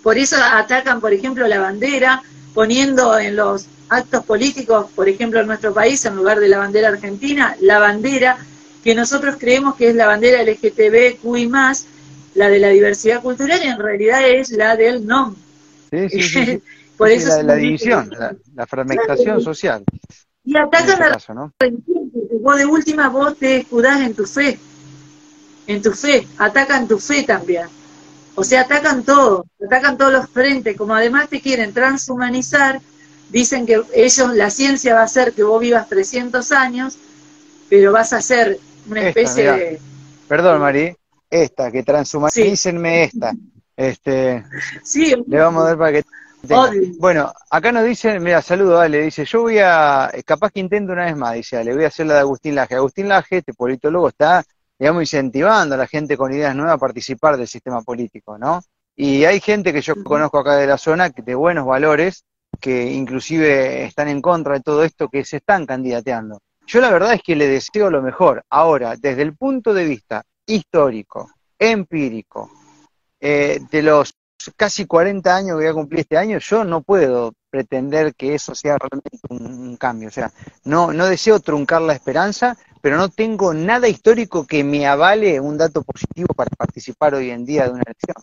por 0.01 0.17
eso 0.17 0.37
atacan, 0.39 1.01
por 1.01 1.13
ejemplo, 1.13 1.47
la 1.47 1.59
bandera, 1.59 2.23
poniendo 2.53 3.17
en 3.19 3.35
los 3.35 3.67
actos 3.89 4.23
políticos, 4.23 4.87
por 4.95 5.09
ejemplo, 5.09 5.41
en 5.41 5.47
nuestro 5.47 5.73
país, 5.73 6.03
en 6.05 6.15
lugar 6.15 6.39
de 6.39 6.47
la 6.47 6.59
bandera 6.59 6.89
argentina, 6.89 7.55
la 7.59 7.79
bandera 7.79 8.37
que 8.83 8.95
nosotros 8.95 9.35
creemos 9.37 9.75
que 9.75 9.89
es 9.89 9.95
la 9.95 10.07
bandera 10.07 10.43
LGTBQI+, 10.43 11.51
la 12.35 12.49
de 12.49 12.59
la 12.59 12.69
diversidad 12.69 13.21
cultural, 13.21 13.59
y 13.63 13.67
en 13.67 13.79
realidad 13.79 14.27
es 14.27 14.51
la 14.51 14.75
del 14.75 15.05
NOM, 15.05 15.35
Sí, 15.89 16.09
sí, 16.09 16.21
sí. 16.21 16.63
Por 16.97 17.09
eso 17.09 17.41
la, 17.43 17.55
división, 17.55 18.11
la, 18.55 18.67
fragmentación 18.67 19.41
social. 19.41 19.85
Y 20.43 20.57
atacan 20.57 21.01
a 21.01 21.07
este 21.15 21.33
¿no? 21.33 21.53
vos 22.41 22.57
de 22.57 22.65
última 22.65 23.07
vos 23.07 23.37
te 23.37 23.57
escudás 23.57 24.01
en 24.01 24.13
tu 24.13 24.25
fe, 24.25 24.59
en 25.67 25.81
tu 25.81 25.91
fe, 25.93 26.27
atacan 26.37 26.89
tu 26.89 26.99
fe 26.99 27.23
también. 27.23 27.67
O 28.35 28.43
sea, 28.43 28.61
atacan 28.61 29.03
todo, 29.03 29.45
atacan 29.65 29.97
todos 29.97 30.11
los 30.11 30.29
frentes, 30.29 30.75
como 30.75 30.93
además 30.93 31.29
te 31.29 31.39
quieren 31.39 31.73
transhumanizar, 31.73 32.81
dicen 33.29 33.65
que 33.65 33.81
ellos, 33.93 34.33
la 34.33 34.49
ciencia 34.49 34.93
va 34.93 35.01
a 35.01 35.05
hacer 35.05 35.31
que 35.33 35.43
vos 35.43 35.61
vivas 35.61 35.87
300 35.87 36.51
años, 36.51 36.97
pero 37.69 37.93
vas 37.93 38.11
a 38.11 38.21
ser 38.21 38.59
una 38.89 39.07
especie 39.07 39.51
de... 39.51 39.79
Perdón, 40.27 40.59
Mari, 40.59 40.95
esta, 41.29 41.71
que 41.71 41.83
transhumanícenme 41.83 43.03
esta. 43.03 43.33
Este, 43.79 44.43
sí, 44.83 45.15
le 45.25 45.39
vamos 45.39 45.63
a 45.63 45.67
dar 45.67 45.77
para 45.77 45.91
que... 45.93 46.03
Bueno, 46.99 47.31
acá 47.49 47.71
nos 47.71 47.85
dicen, 47.85 48.21
mira, 48.21 48.41
saludo, 48.41 48.73
dale, 48.73 49.03
dice, 49.03 49.23
yo 49.23 49.43
voy 49.43 49.59
a, 49.59 50.11
capaz 50.25 50.51
que 50.51 50.59
intento 50.59 50.91
una 50.91 51.05
vez 51.05 51.15
más, 51.15 51.35
dice, 51.35 51.63
le 51.63 51.73
voy 51.73 51.85
a 51.85 51.87
hacer 51.87 52.05
la 52.05 52.15
de 52.15 52.19
Agustín 52.19 52.55
Laje. 52.55 52.75
Agustín 52.75 53.07
Laje, 53.07 53.37
este 53.37 53.53
politólogo, 53.53 54.09
está, 54.09 54.43
digamos, 54.77 55.03
incentivando 55.03 55.75
a 55.75 55.77
la 55.77 55.87
gente 55.87 56.17
con 56.17 56.33
ideas 56.33 56.53
nuevas 56.57 56.75
a 56.75 56.77
participar 56.77 57.37
del 57.37 57.47
sistema 57.47 57.81
político, 57.81 58.37
¿no? 58.37 58.61
Y 58.97 59.23
hay 59.23 59.39
gente 59.39 59.71
que 59.71 59.79
yo 59.79 59.95
conozco 60.03 60.39
acá 60.39 60.57
de 60.57 60.67
la 60.67 60.77
zona 60.77 61.07
de 61.07 61.35
buenos 61.35 61.65
valores, 61.65 62.25
que 62.59 62.91
inclusive 62.91 63.85
están 63.85 64.09
en 64.09 64.21
contra 64.21 64.55
de 64.55 64.59
todo 64.59 64.83
esto, 64.83 65.07
que 65.07 65.23
se 65.23 65.37
están 65.37 65.65
candidateando. 65.65 66.41
Yo 66.67 66.81
la 66.81 66.91
verdad 66.91 67.13
es 67.13 67.21
que 67.23 67.37
le 67.37 67.47
deseo 67.47 67.89
lo 67.89 68.01
mejor. 68.01 68.43
Ahora, 68.49 68.95
desde 68.99 69.21
el 69.21 69.37
punto 69.37 69.73
de 69.73 69.85
vista 69.85 70.21
histórico, 70.45 71.29
empírico, 71.57 72.58
eh, 73.19 73.59
de 73.71 73.81
los 73.81 74.13
casi 74.55 74.85
40 74.85 75.35
años 75.35 75.49
que 75.49 75.63
voy 75.63 75.67
a 75.67 75.73
cumplir 75.73 76.01
este 76.01 76.17
año, 76.17 76.37
yo 76.39 76.63
no 76.63 76.81
puedo 76.81 77.33
pretender 77.49 78.15
que 78.15 78.35
eso 78.35 78.55
sea 78.55 78.77
realmente 78.77 79.19
un, 79.29 79.75
cambio. 79.77 80.07
O 80.07 80.11
sea, 80.11 80.31
no, 80.63 80.93
no 80.93 81.05
deseo 81.07 81.39
truncar 81.39 81.81
la 81.81 81.93
esperanza, 81.93 82.57
pero 82.81 82.97
no 82.97 83.09
tengo 83.09 83.53
nada 83.53 83.87
histórico 83.87 84.45
que 84.45 84.63
me 84.63 84.87
avale 84.87 85.39
un 85.39 85.57
dato 85.57 85.83
positivo 85.83 86.33
para 86.33 86.49
participar 86.51 87.15
hoy 87.15 87.31
en 87.31 87.45
día 87.45 87.65
de 87.65 87.71
una 87.71 87.83
elección. 87.85 88.15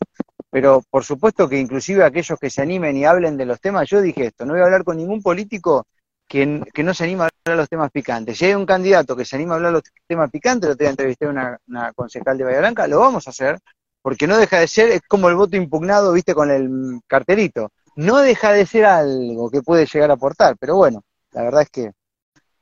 Pero 0.50 0.82
por 0.88 1.04
supuesto 1.04 1.48
que 1.48 1.58
inclusive 1.58 2.04
aquellos 2.04 2.38
que 2.38 2.50
se 2.50 2.62
animen 2.62 2.96
y 2.96 3.04
hablen 3.04 3.36
de 3.36 3.46
los 3.46 3.60
temas, 3.60 3.88
yo 3.88 4.00
dije 4.00 4.26
esto, 4.26 4.46
no 4.46 4.52
voy 4.52 4.62
a 4.62 4.64
hablar 4.64 4.84
con 4.84 4.96
ningún 4.96 5.22
político 5.22 5.86
que, 6.26 6.62
que 6.72 6.82
no 6.82 6.94
se 6.94 7.04
anima 7.04 7.24
a 7.24 7.28
hablar 7.28 7.56
de 7.56 7.62
los 7.62 7.68
temas 7.68 7.90
picantes. 7.90 8.38
Si 8.38 8.46
hay 8.46 8.54
un 8.54 8.64
candidato 8.64 9.14
que 9.14 9.24
se 9.24 9.36
anima 9.36 9.54
a 9.54 9.56
hablar 9.56 9.72
de 9.72 9.78
los 9.78 9.84
temas 10.06 10.30
picantes, 10.30 10.70
lo 10.70 10.76
voy 10.76 10.86
a 10.86 10.90
entrevistar 10.90 11.28
a 11.28 11.30
una, 11.30 11.58
una 11.68 11.92
concejal 11.92 12.38
de 12.38 12.44
Bahía 12.44 12.60
Blanca, 12.60 12.86
lo 12.86 13.00
vamos 13.00 13.26
a 13.26 13.30
hacer, 13.30 13.58
porque 14.06 14.28
no 14.28 14.38
deja 14.38 14.60
de 14.60 14.68
ser, 14.68 14.90
es 14.90 15.00
como 15.08 15.28
el 15.28 15.34
voto 15.34 15.56
impugnado, 15.56 16.12
viste, 16.12 16.32
con 16.32 16.48
el 16.48 17.00
carterito. 17.08 17.72
No 17.96 18.18
deja 18.18 18.52
de 18.52 18.64
ser 18.64 18.84
algo 18.84 19.50
que 19.50 19.62
puede 19.62 19.84
llegar 19.84 20.12
a 20.12 20.14
aportar, 20.14 20.56
pero 20.60 20.76
bueno, 20.76 21.02
la 21.32 21.42
verdad 21.42 21.62
es 21.62 21.70
que 21.70 21.90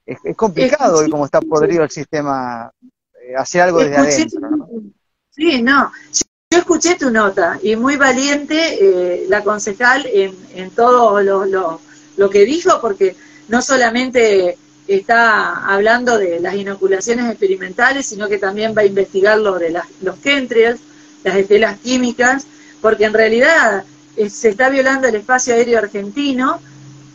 es, 0.06 0.36
complicado 0.36 1.06
como 1.10 1.26
está 1.26 1.42
podrido 1.42 1.82
el 1.82 1.90
sistema, 1.90 2.70
eh, 2.80 3.36
hacer 3.36 3.60
algo 3.60 3.80
desde 3.80 3.94
adentro. 3.94 4.70
Sí, 5.28 5.60
no. 5.60 5.92
Yo 6.50 6.60
escuché 6.60 6.94
tu 6.94 7.10
nota 7.10 7.58
y 7.62 7.76
muy 7.76 7.96
valiente 7.96 8.78
eh, 8.80 9.26
la 9.28 9.44
concejal 9.44 10.06
en, 10.06 10.34
en 10.54 10.70
todo 10.70 11.20
lo, 11.20 11.44
lo, 11.44 11.78
lo 12.16 12.30
que 12.30 12.46
dijo, 12.46 12.80
porque 12.80 13.16
no 13.48 13.60
solamente 13.60 14.56
está 14.88 15.66
hablando 15.66 16.16
de 16.16 16.40
las 16.40 16.54
inoculaciones 16.54 17.28
experimentales, 17.28 18.06
sino 18.06 18.28
que 18.28 18.38
también 18.38 18.74
va 18.74 18.80
a 18.80 18.86
investigar 18.86 19.38
lo 19.38 19.58
de 19.58 19.68
las, 19.68 19.86
los 20.00 20.18
chemtrails, 20.22 20.80
las 21.24 21.36
estelas 21.36 21.78
químicas, 21.78 22.46
porque 22.80 23.06
en 23.06 23.14
realidad 23.14 23.84
eh, 24.16 24.30
se 24.30 24.50
está 24.50 24.68
violando 24.68 25.08
el 25.08 25.16
espacio 25.16 25.54
aéreo 25.54 25.78
argentino, 25.78 26.60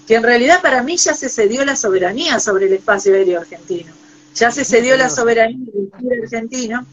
que 0.08 0.16
en 0.16 0.24
realidad 0.24 0.62
para 0.62 0.84
mí 0.84 0.98
ya 0.98 1.14
se 1.14 1.30
cedió 1.30 1.64
la 1.64 1.76
soberanía 1.76 2.40
sobre 2.40 2.66
el 2.66 2.74
espacio 2.74 3.14
aéreo 3.14 3.40
argentino. 3.40 3.94
Ya 4.36 4.52
se 4.52 4.66
cedió 4.66 4.98
la 4.98 5.10
soberanía 5.10 5.72
del 6.00 6.24
argentino. 6.24 6.86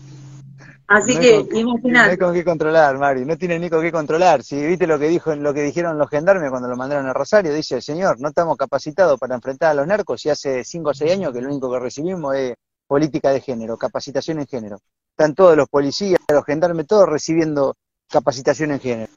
Así 0.89 1.19
que, 1.19 1.45
imagínate. 1.53 2.07
No 2.07 2.13
hay 2.13 2.17
con 2.17 2.35
qué 2.35 2.45
controlar, 2.45 2.97
Mari, 2.99 3.25
no 3.25 3.37
tiene 3.37 3.59
ni 3.59 3.69
con 3.69 3.83
qué 3.83 3.91
controlar. 3.91 4.45
Si 4.45 4.65
viste 4.65 4.87
lo 4.87 4.99
que 4.99 5.09
dijo 5.09 5.35
lo 5.35 5.53
que 5.53 5.63
dijeron 5.63 5.99
los 5.99 6.09
gendarmes 6.09 6.51
cuando 6.51 6.69
lo 6.69 6.77
mandaron 6.77 7.07
a 7.07 7.13
Rosario, 7.13 7.53
dice, 7.53 7.81
señor, 7.81 8.21
no 8.21 8.29
estamos 8.29 8.57
capacitados 8.57 9.19
para 9.19 9.35
enfrentar 9.35 9.71
a 9.71 9.75
los 9.75 9.87
narcos 9.87 10.25
y 10.27 10.31
hace 10.31 10.63
5 10.63 10.91
o 10.91 10.95
6 10.95 11.13
años 11.13 11.33
que 11.33 11.41
lo 11.41 11.49
único 11.49 11.73
que 11.73 11.81
recibimos 11.81 12.37
es 12.37 12.55
política 12.87 13.33
de 13.33 13.41
género, 13.41 13.77
capacitación 13.77 14.39
en 14.39 14.47
género 14.47 14.79
están 15.17 15.35
todos 15.35 15.57
los 15.57 15.67
policías, 15.71 16.21
los 16.29 16.45
gendarmes, 16.45 16.87
todos 16.87 17.09
recibiendo 17.09 17.75
capacitación 18.07 18.73
en 18.73 18.81
género. 18.81 19.09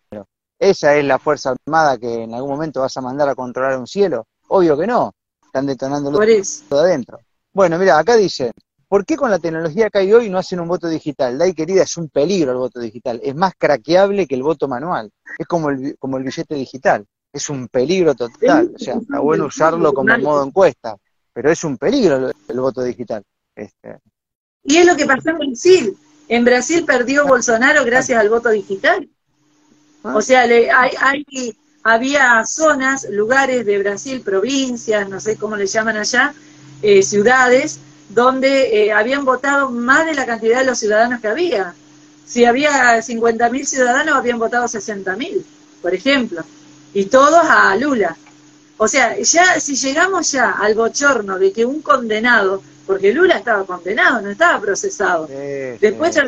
¿Esa 0.58 0.96
es 0.96 1.04
la 1.04 1.20
Fuerza 1.20 1.54
Armada 1.66 1.98
que 1.98 2.24
en 2.24 2.34
algún 2.34 2.52
momento 2.52 2.80
vas 2.80 2.96
a 2.96 3.02
mandar 3.02 3.28
a 3.28 3.36
controlar 3.36 3.78
un 3.78 3.86
cielo? 3.86 4.26
Obvio 4.48 4.78
que 4.78 4.88
no, 4.88 5.12
están 5.44 5.66
detonando 5.66 6.10
todo 6.70 6.80
adentro. 6.80 7.20
Bueno, 7.52 7.78
mira, 7.78 8.00
acá 8.00 8.16
dice, 8.16 8.54
¿por 8.88 9.06
qué 9.06 9.18
con 9.18 9.30
la 9.30 9.40
tecnología 9.40 9.90
que 9.90 10.00
hay 10.00 10.14
hoy 10.14 10.30
no 10.30 10.38
hacen 10.38 10.62
un 10.62 10.70
voto 10.70 10.88
digital? 10.88 11.38
Dai 11.38 11.54
querida, 11.54 11.84
es 11.84 11.98
un 11.98 12.08
peligro 12.08 12.52
el 12.52 12.58
voto 12.58 12.80
digital, 12.80 13.20
es 13.22 13.36
más 13.36 13.54
craqueable 13.58 14.26
que 14.26 14.36
el 14.36 14.44
voto 14.44 14.70
manual, 14.70 15.12
es 15.38 15.48
como 15.48 15.70
el, 15.70 15.98
como 16.00 16.18
el 16.18 16.24
billete 16.24 16.56
digital, 16.56 17.06
es 17.34 17.50
un 17.50 17.68
peligro 17.68 18.16
total, 18.16 18.72
o 18.74 18.80
sea, 18.80 18.96
está 18.96 19.20
bueno 19.20 19.48
usarlo 19.48 19.94
como 19.94 20.18
modo 20.20 20.46
encuesta, 20.46 20.96
pero 21.34 21.52
es 21.52 21.62
un 21.66 21.78
peligro 21.78 22.16
el, 22.16 22.34
el 22.48 22.60
voto 22.62 22.82
digital. 22.84 23.22
Este, 23.54 24.00
y 24.64 24.78
es 24.78 24.86
lo 24.86 24.96
que 24.96 25.06
pasó 25.06 25.30
en 25.30 25.38
Brasil. 25.38 25.98
En 26.28 26.46
Brasil 26.46 26.86
perdió 26.86 27.26
Bolsonaro 27.26 27.84
gracias 27.86 28.20
al 28.20 28.30
voto 28.30 28.50
digital. 28.50 29.10
Ah. 30.04 30.16
O 30.16 30.22
sea, 30.22 30.42
hay, 30.42 30.92
hay, 31.00 31.56
había 31.84 32.46
zonas, 32.46 33.08
lugares 33.10 33.66
de 33.66 33.80
Brasil, 33.80 34.22
provincias, 34.22 35.10
no 35.10 35.20
sé 35.20 35.38
cómo 35.38 35.56
le 35.56 35.66
llaman 35.66 35.98
allá, 35.98 36.34
eh, 36.82 37.02
ciudades, 37.04 37.80
donde 38.10 38.86
eh, 38.86 38.92
habían 38.92 39.26
votado 39.26 39.70
más 39.70 40.06
de 40.06 40.14
la 40.14 40.26
cantidad 40.26 40.60
de 40.60 40.66
los 40.66 40.80
ciudadanos 40.80 41.22
que 41.22 41.28
había. 41.28 41.74
Si 42.26 42.46
había 42.46 43.00
50.000 43.00 43.66
ciudadanos, 43.66 44.16
habían 44.16 44.38
votado 44.38 44.66
60.000, 44.66 45.44
por 45.82 45.94
ejemplo, 45.94 46.44
y 46.94 47.06
todos 47.06 47.44
a 47.44 47.76
Lula. 47.76 48.16
O 48.78 48.88
sea, 48.88 49.20
ya 49.20 49.60
si 49.60 49.76
llegamos 49.76 50.32
ya 50.32 50.52
al 50.52 50.76
bochorno 50.76 51.38
de 51.38 51.52
que 51.52 51.66
un 51.66 51.82
condenado, 51.82 52.62
porque 52.90 53.14
Lula 53.14 53.38
estaba 53.38 53.68
condenado, 53.68 54.20
no 54.20 54.32
estaba 54.32 54.60
procesado, 54.60 55.28
después 55.28 56.20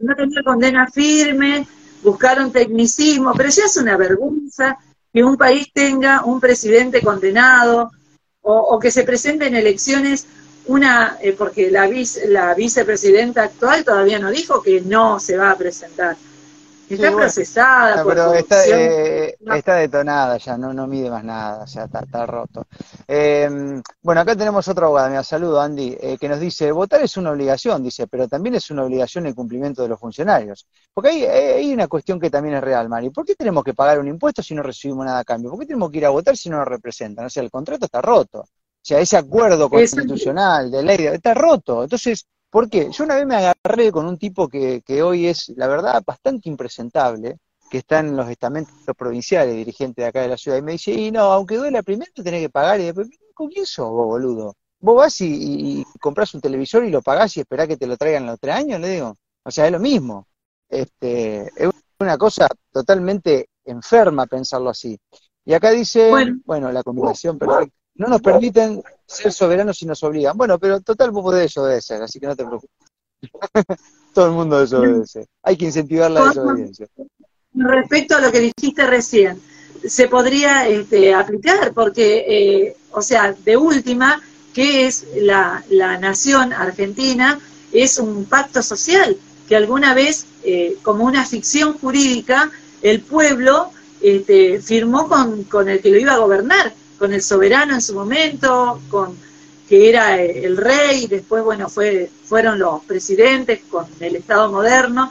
no 0.00 0.16
tenía 0.16 0.42
condena 0.42 0.88
firme, 0.88 1.64
buscaron 2.02 2.50
tecnicismo, 2.50 3.32
pero 3.36 3.50
ya 3.50 3.66
es 3.66 3.76
una 3.76 3.96
vergüenza 3.96 4.76
que 5.12 5.22
un 5.22 5.36
país 5.36 5.68
tenga 5.72 6.24
un 6.24 6.40
presidente 6.40 7.00
condenado 7.02 7.92
o, 8.42 8.80
que 8.80 8.90
se 8.90 9.04
presente 9.04 9.46
en 9.46 9.54
elecciones 9.54 10.26
una, 10.66 11.18
eh, 11.22 11.36
porque 11.38 11.70
la, 11.70 11.86
vice, 11.86 12.26
la 12.26 12.52
vicepresidenta 12.54 13.44
actual 13.44 13.84
todavía 13.84 14.18
no 14.18 14.32
dijo 14.32 14.60
que 14.60 14.80
no 14.80 15.20
se 15.20 15.36
va 15.36 15.52
a 15.52 15.56
presentar. 15.56 16.16
Está 16.88 17.10
procesada. 17.10 18.04
pero 18.04 18.34
eh, 18.34 19.36
está, 19.54 19.74
detonada 19.74 20.36
ya, 20.38 20.56
no, 20.56 20.72
no 20.72 20.86
mide 20.86 21.10
más 21.10 21.24
nada, 21.24 21.64
o 21.64 21.66
sea, 21.66 21.84
está, 21.84 22.26
roto. 22.26 22.66
Em, 23.08 23.82
bueno, 24.02 24.20
acá 24.20 24.36
tenemos 24.36 24.68
otra 24.68 24.86
abogada, 24.86 25.08
me 25.08 25.22
saludo 25.24 25.60
Andy, 25.60 25.96
eh, 26.00 26.16
que 26.18 26.28
nos 26.28 26.38
dice, 26.38 26.70
votar 26.70 27.02
es 27.02 27.16
una 27.16 27.32
obligación, 27.32 27.82
dice, 27.82 28.06
pero 28.06 28.28
también 28.28 28.54
es 28.54 28.70
una 28.70 28.84
obligación 28.84 29.26
el 29.26 29.34
cumplimiento 29.34 29.82
de 29.82 29.88
los 29.88 29.98
funcionarios. 29.98 30.66
Porque 30.94 31.10
hay, 31.10 31.24
hay 31.24 31.72
una 31.72 31.88
cuestión 31.88 32.20
que 32.20 32.30
también 32.30 32.56
es 32.56 32.62
real, 32.62 32.88
Mari. 32.88 33.10
¿Por 33.10 33.24
qué 33.24 33.34
tenemos 33.34 33.64
que 33.64 33.74
pagar 33.74 33.98
un 33.98 34.08
impuesto 34.08 34.42
si 34.42 34.54
no 34.54 34.62
recibimos 34.62 35.04
nada 35.04 35.18
a 35.20 35.24
cambio? 35.24 35.50
¿Por 35.50 35.60
qué 35.60 35.66
tenemos 35.66 35.90
que 35.90 35.98
ir 35.98 36.06
a 36.06 36.10
votar 36.10 36.36
si 36.36 36.48
no 36.48 36.58
nos 36.58 36.68
representan? 36.68 37.26
O 37.26 37.30
sea, 37.30 37.42
el 37.42 37.50
contrato 37.50 37.86
está 37.86 38.00
roto. 38.00 38.40
O 38.40 38.88
sea, 38.88 39.00
ese 39.00 39.16
acuerdo 39.16 39.68
constitucional 39.68 40.70
de 40.70 40.82
ley 40.84 41.06
está 41.06 41.34
roto. 41.34 41.82
Entonces, 41.82 42.24
¿Por 42.50 42.70
qué? 42.70 42.90
Yo 42.90 43.04
una 43.04 43.16
vez 43.16 43.26
me 43.26 43.36
agarré 43.36 43.92
con 43.92 44.06
un 44.06 44.18
tipo 44.18 44.48
que, 44.48 44.82
hoy 45.02 45.26
es, 45.26 45.50
la 45.56 45.66
verdad, 45.66 46.02
bastante 46.06 46.48
impresentable, 46.48 47.38
que 47.70 47.78
está 47.78 48.00
en 48.00 48.16
los 48.16 48.28
estamentos 48.28 48.74
provinciales, 48.96 49.54
dirigente 49.54 50.02
de 50.02 50.08
acá 50.08 50.22
de 50.22 50.28
la 50.28 50.36
ciudad, 50.36 50.58
y 50.58 50.62
me 50.62 50.72
dice, 50.72 50.92
y 50.92 51.10
no, 51.10 51.22
aunque 51.22 51.56
duele 51.56 51.82
primero 51.82 52.10
te 52.14 52.22
tenés 52.22 52.40
que 52.40 52.50
pagar, 52.50 52.80
y 52.80 52.84
después, 52.84 53.08
¿con 53.34 53.48
quién 53.48 53.66
sos 53.66 53.90
vos, 53.90 54.06
boludo? 54.06 54.54
Vos 54.78 54.96
vas 54.96 55.20
y, 55.20 55.84
compras 56.00 56.34
un 56.34 56.40
televisor 56.40 56.84
y 56.84 56.90
lo 56.90 57.02
pagás 57.02 57.36
y 57.36 57.40
esperás 57.40 57.66
que 57.66 57.76
te 57.76 57.86
lo 57.86 57.96
traigan 57.96 58.26
los 58.26 58.38
tres 58.38 58.54
años, 58.54 58.80
le 58.80 58.90
digo. 58.90 59.16
O 59.42 59.50
sea, 59.50 59.66
es 59.66 59.72
lo 59.72 59.80
mismo. 59.80 60.26
Este, 60.68 61.46
es 61.56 61.70
una 61.98 62.18
cosa 62.18 62.46
totalmente 62.70 63.48
enferma 63.64 64.26
pensarlo 64.26 64.70
así. 64.70 64.98
Y 65.44 65.54
acá 65.54 65.70
dice, 65.70 66.10
bueno, 66.44 66.70
la 66.72 66.82
combinación 66.82 67.38
perfecta 67.38 67.74
no 67.98 68.08
nos 68.08 68.20
permiten 68.20 68.82
ser 69.06 69.32
soberanos 69.32 69.80
y 69.82 69.86
nos 69.86 70.02
obligan. 70.02 70.36
Bueno, 70.36 70.58
pero 70.58 70.80
total 70.80 71.10
vos 71.10 71.22
podés 71.22 71.42
desobedecer, 71.42 72.02
así 72.02 72.20
que 72.20 72.26
no 72.26 72.36
te 72.36 72.44
preocupes. 72.44 72.70
Todo 74.14 74.26
el 74.26 74.32
mundo 74.32 74.60
desobedece. 74.60 75.26
Hay 75.42 75.56
que 75.56 75.66
incentivar 75.66 76.10
la 76.10 76.26
desobediencia. 76.26 76.86
Respecto 77.54 78.16
a 78.16 78.20
lo 78.20 78.30
que 78.30 78.52
dijiste 78.52 78.86
recién, 78.86 79.40
se 79.86 80.08
podría 80.08 80.68
este, 80.68 81.14
aplicar 81.14 81.72
porque, 81.72 82.24
eh, 82.28 82.76
o 82.92 83.02
sea, 83.02 83.32
de 83.32 83.56
última, 83.56 84.20
que 84.52 84.86
es 84.86 85.06
la, 85.16 85.62
nación 86.00 86.52
argentina? 86.52 87.38
Es 87.72 87.98
un 87.98 88.24
pacto 88.24 88.62
social 88.62 89.16
que 89.48 89.56
alguna 89.56 89.94
vez, 89.94 90.26
eh, 90.44 90.76
como 90.82 91.04
una 91.04 91.24
ficción 91.24 91.78
jurídica, 91.78 92.50
el 92.82 93.00
pueblo 93.00 93.70
este, 94.00 94.60
firmó 94.60 95.08
con, 95.08 95.44
con 95.44 95.68
el 95.68 95.80
que 95.80 95.90
lo 95.90 95.98
iba 95.98 96.14
a 96.14 96.18
gobernar 96.18 96.72
con 96.98 97.12
el 97.12 97.22
soberano 97.22 97.74
en 97.74 97.80
su 97.80 97.94
momento, 97.94 98.80
con 98.90 99.16
que 99.68 99.88
era 99.88 100.20
el 100.20 100.56
rey, 100.56 101.06
después 101.06 101.42
bueno 101.42 101.68
fue, 101.68 102.10
fueron 102.24 102.58
los 102.58 102.84
presidentes 102.84 103.60
con 103.68 103.86
el 104.00 104.16
Estado 104.16 104.50
moderno, 104.50 105.10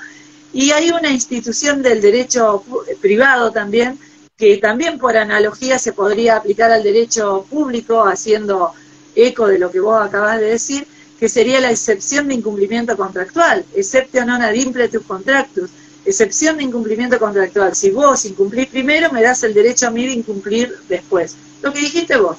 y 0.54 0.72
hay 0.72 0.92
una 0.92 1.12
institución 1.12 1.82
del 1.82 2.02
derecho 2.02 2.64
privado 3.02 3.52
también, 3.52 4.00
que 4.38 4.58
también 4.58 4.98
por 4.98 5.18
analogía 5.18 5.78
se 5.80 5.94
podría 5.94 6.38
aplicar 6.38 6.72
al 6.72 6.84
derecho 6.84 7.46
público, 7.50 8.06
haciendo 8.06 8.74
eco 9.16 9.48
de 9.48 9.60
lo 9.60 9.72
que 9.72 9.80
vos 9.82 10.02
acabas 10.02 10.40
de 10.40 10.46
decir, 10.46 10.88
que 11.20 11.30
sería 11.30 11.60
la 11.60 11.72
excepción 11.72 12.28
de 12.28 12.36
incumplimiento 12.36 12.96
contractual, 12.98 13.66
exceptio 13.74 14.26
non 14.26 14.44
ad 14.44 14.56
impletus 14.56 15.04
contractus, 15.04 15.72
excepción 16.04 16.58
de 16.60 16.68
incumplimiento 16.68 17.20
contractual. 17.20 17.76
Si 17.76 17.92
vos 17.92 18.24
incumplís 18.26 18.68
primero, 18.68 19.12
me 19.12 19.24
das 19.24 19.44
el 19.44 19.54
derecho 19.54 19.88
a 19.88 19.92
mí 19.92 20.06
de 20.06 20.12
incumplir 20.12 20.76
después 20.88 21.36
lo 21.66 21.74
que 21.74 21.80
dijiste 21.80 22.16
vos. 22.18 22.38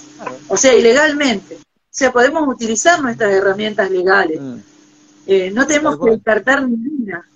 O 0.49 0.57
sea, 0.57 0.75
ilegalmente. 0.75 1.57
O 1.57 1.99
sea, 1.99 2.13
podemos 2.13 2.47
utilizar 2.49 3.03
nuestras 3.03 3.33
herramientas 3.33 3.91
legales. 3.91 4.41
Mm. 4.41 4.57
Eh, 5.27 5.51
no 5.53 5.67
tenemos 5.67 5.99
que 5.99 6.11
descartar 6.11 6.63
ninguna. 6.63 7.29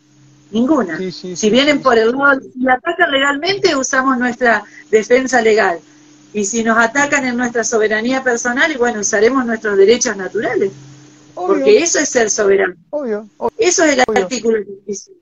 Ninguna. 0.52 0.98
si 1.10 1.50
vienen 1.50 1.80
por 1.80 1.96
el 1.98 2.10
lado, 2.12 2.40
si 2.40 2.68
atacan 2.68 3.10
legalmente, 3.10 3.76
usamos 3.76 4.18
nuestra 4.18 4.64
defensa 4.90 5.40
legal. 5.40 5.78
Y 6.32 6.44
si 6.44 6.62
nos 6.62 6.78
atacan 6.78 7.24
en 7.24 7.36
nuestra 7.36 7.64
soberanía 7.64 8.22
personal, 8.22 8.70
y 8.70 8.76
bueno, 8.76 9.00
usaremos 9.00 9.44
nuestros 9.44 9.76
derechos 9.76 10.16
naturales. 10.16 10.70
Porque 11.34 11.78
eso 11.78 11.98
es 11.98 12.08
ser 12.08 12.30
soberano. 12.30 12.74
Eso 13.58 13.84
es 13.84 13.92
el 13.94 14.00
artículo 14.00 14.62
35. 14.62 15.18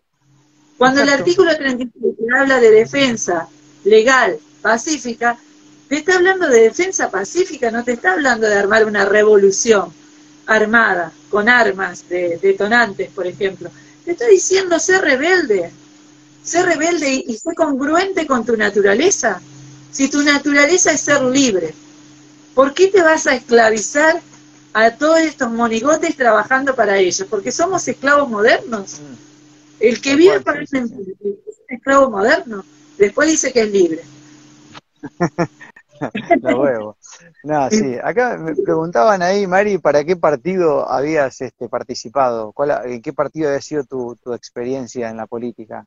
Cuando 0.77 1.03
el 1.03 1.09
artículo 1.09 1.57
35 1.57 2.16
habla 2.39 2.61
de 2.61 2.71
defensa 2.71 3.49
legal, 3.85 4.39
pacífica, 4.62 5.39
te 5.89 5.97
está 5.97 6.16
hablando 6.16 6.49
de 6.49 6.62
defensa 6.62 7.11
pacífica, 7.11 7.70
no 7.70 7.82
te 7.82 7.93
está 7.93 8.12
hablando 8.12 8.47
de 8.47 8.55
armar 8.55 8.84
una 8.84 9.05
revolución 9.07 9.93
armada, 10.47 11.12
con 11.30 11.49
armas 11.49 12.09
de, 12.09 12.39
detonantes, 12.39 13.11
por 13.11 13.26
ejemplo. 13.26 13.70
Te 14.05 14.12
estoy 14.12 14.32
diciendo 14.32 14.78
ser 14.78 15.03
rebelde, 15.03 15.70
ser 16.43 16.66
rebelde 16.66 17.11
y, 17.11 17.24
y 17.28 17.39
ser 17.39 17.55
congruente 17.55 18.26
con 18.26 18.45
tu 18.45 18.57
naturaleza. 18.57 19.41
Si 19.91 20.09
tu 20.09 20.22
naturaleza 20.22 20.93
es 20.93 21.01
ser 21.01 21.22
libre, 21.22 21.74
¿por 22.55 22.74
qué 22.74 22.89
te 22.89 23.03
vas 23.03 23.26
a 23.26 23.34
esclavizar 23.34 24.20
a 24.74 24.91
todos 24.93 25.20
estos 25.20 25.51
monigotes 25.51 26.16
trabajando 26.16 26.74
para 26.74 26.99
ellos? 26.99 27.26
Porque 27.28 27.53
somos 27.53 27.86
esclavos 27.89 28.28
modernos. 28.28 29.01
Mm. 29.01 29.28
El 29.80 30.01
que 30.01 30.16
vive 30.16 30.41
para 30.41 30.62
es 30.62 30.72
un 30.72 31.16
esclavo 31.68 32.11
moderno, 32.11 32.64
después 32.99 33.30
dice 33.30 33.53
que 33.53 33.62
es 33.62 33.70
libre. 33.70 34.03
No, 37.44 37.70
sí. 37.70 37.96
Acá 38.03 38.36
me 38.36 38.55
preguntaban 38.55 39.22
ahí, 39.22 39.46
Mari, 39.46 39.78
¿para 39.78 40.05
qué 40.05 40.16
partido 40.16 40.88
habías 40.88 41.40
este, 41.40 41.68
participado? 41.68 42.53
¿Cuál, 42.53 42.78
¿En 42.86 43.03
qué 43.03 43.12
partido 43.12 43.49
había 43.49 43.61
sido 43.61 43.84
tu, 43.84 44.16
experiencia 44.34 45.09
en 45.09 45.16
la 45.16 45.26
política? 45.26 45.84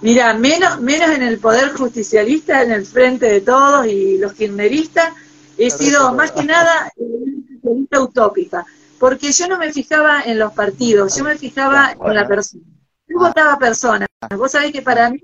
Mira, 0.00 0.34
menos, 0.34 0.80
menos 0.80 1.10
en 1.10 1.22
el 1.22 1.38
poder 1.38 1.72
justicialista, 1.72 2.62
en 2.62 2.72
el 2.72 2.86
frente 2.86 3.26
de 3.26 3.40
todos 3.40 3.86
y 3.86 4.18
los 4.18 4.32
kirchneristas, 4.32 5.12
he 5.58 5.70
sido 5.70 6.12
más 6.14 6.32
que 6.32 6.44
nada 6.44 6.90
una 7.62 8.00
utópica, 8.00 8.64
porque 8.98 9.32
yo 9.32 9.48
no 9.48 9.58
me 9.58 9.72
fijaba 9.72 10.22
en 10.22 10.38
los 10.38 10.52
partidos, 10.52 11.16
yo 11.16 11.24
me 11.24 11.36
fijaba 11.36 11.92
en 11.92 12.14
la 12.14 12.26
persona. 12.26 12.62
Yo 13.08 13.18
votaba 13.18 13.58
personas. 13.58 14.08
Vos 14.36 14.50
sabés 14.50 14.72
que 14.72 14.82
para 14.82 15.10
mí 15.10 15.20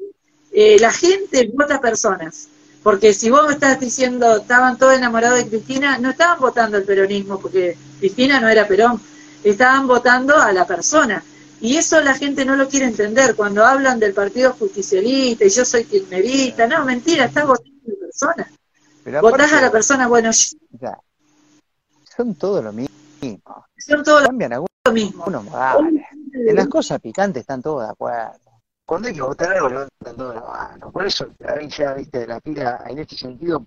eh, 0.53 0.79
la 0.79 0.93
gente 0.93 1.51
vota 1.53 1.81
personas. 1.81 2.49
Porque 2.83 3.15
si 3.15 3.31
vos 3.31 3.47
me 3.47 3.53
estás 3.53 3.79
diciendo, 3.79 4.39
estaban 4.39 4.77
todos 4.77 4.95
enamorados 4.95 5.39
de 5.39 5.49
Cristina, 5.49 5.99
no 5.99 6.11
estaban 6.11 6.41
votando 6.41 6.77
al 6.77 6.83
peronismo, 6.83 7.39
porque 7.39 7.77
Cristina 8.01 8.41
no 8.41 8.49
era 8.49 8.67
Perón, 8.67 9.01
estaban 9.45 9.87
votando 9.87 10.37
a 10.37 10.53
la 10.53 10.67
persona. 10.67 11.23
Y 11.61 11.77
eso 11.77 12.01
la 12.01 12.15
gente 12.15 12.45
no 12.45 12.57
lo 12.57 12.69
quiere 12.69 12.87
entender. 12.87 13.37
Cuando 13.37 13.65
hablan 13.65 14.01
del 14.01 14.15
Partido 14.15 14.57
Justicialista 14.59 15.45
y 15.45 15.51
yo 15.51 15.65
soy 15.65 15.85
kirchnerista, 15.85 16.67
no, 16.67 16.85
mentira, 16.85 17.27
estás 17.27 17.47
votando 17.47 17.71
a 17.87 17.91
la 17.91 17.97
persona. 18.01 18.51
Votás 19.21 19.53
a 19.53 19.61
la 19.61 19.71
persona, 19.71 20.09
bueno, 20.09 20.33
son 20.33 22.35
todo 22.35 22.63
lo 22.63 22.73
mismo. 22.73 22.91
Son 23.79 24.03
todo 24.03 24.23
lo 24.23 24.33
mismo. 24.33 24.67
En 26.35 26.57
las 26.57 26.67
cosas 26.67 26.99
picantes 27.01 27.43
están 27.43 27.63
todos 27.63 27.85
de 27.85 27.91
acuerdo 27.91 28.42
cuando 28.93 29.09
hay 29.09 29.15
que 29.15 29.23
votar 29.23 29.55
algo 29.55 29.71
levantan 29.71 30.17
toda 30.19 30.35
la 30.35 30.41
mano. 30.43 30.93
Por 30.93 31.07
eso 31.07 31.27
ahí 31.49 31.67
ya 31.67 31.95
viste 31.95 32.19
de 32.19 32.27
la 32.27 32.41
pila 32.41 32.85
en 32.87 32.99
este 32.99 33.17
sentido. 33.17 33.67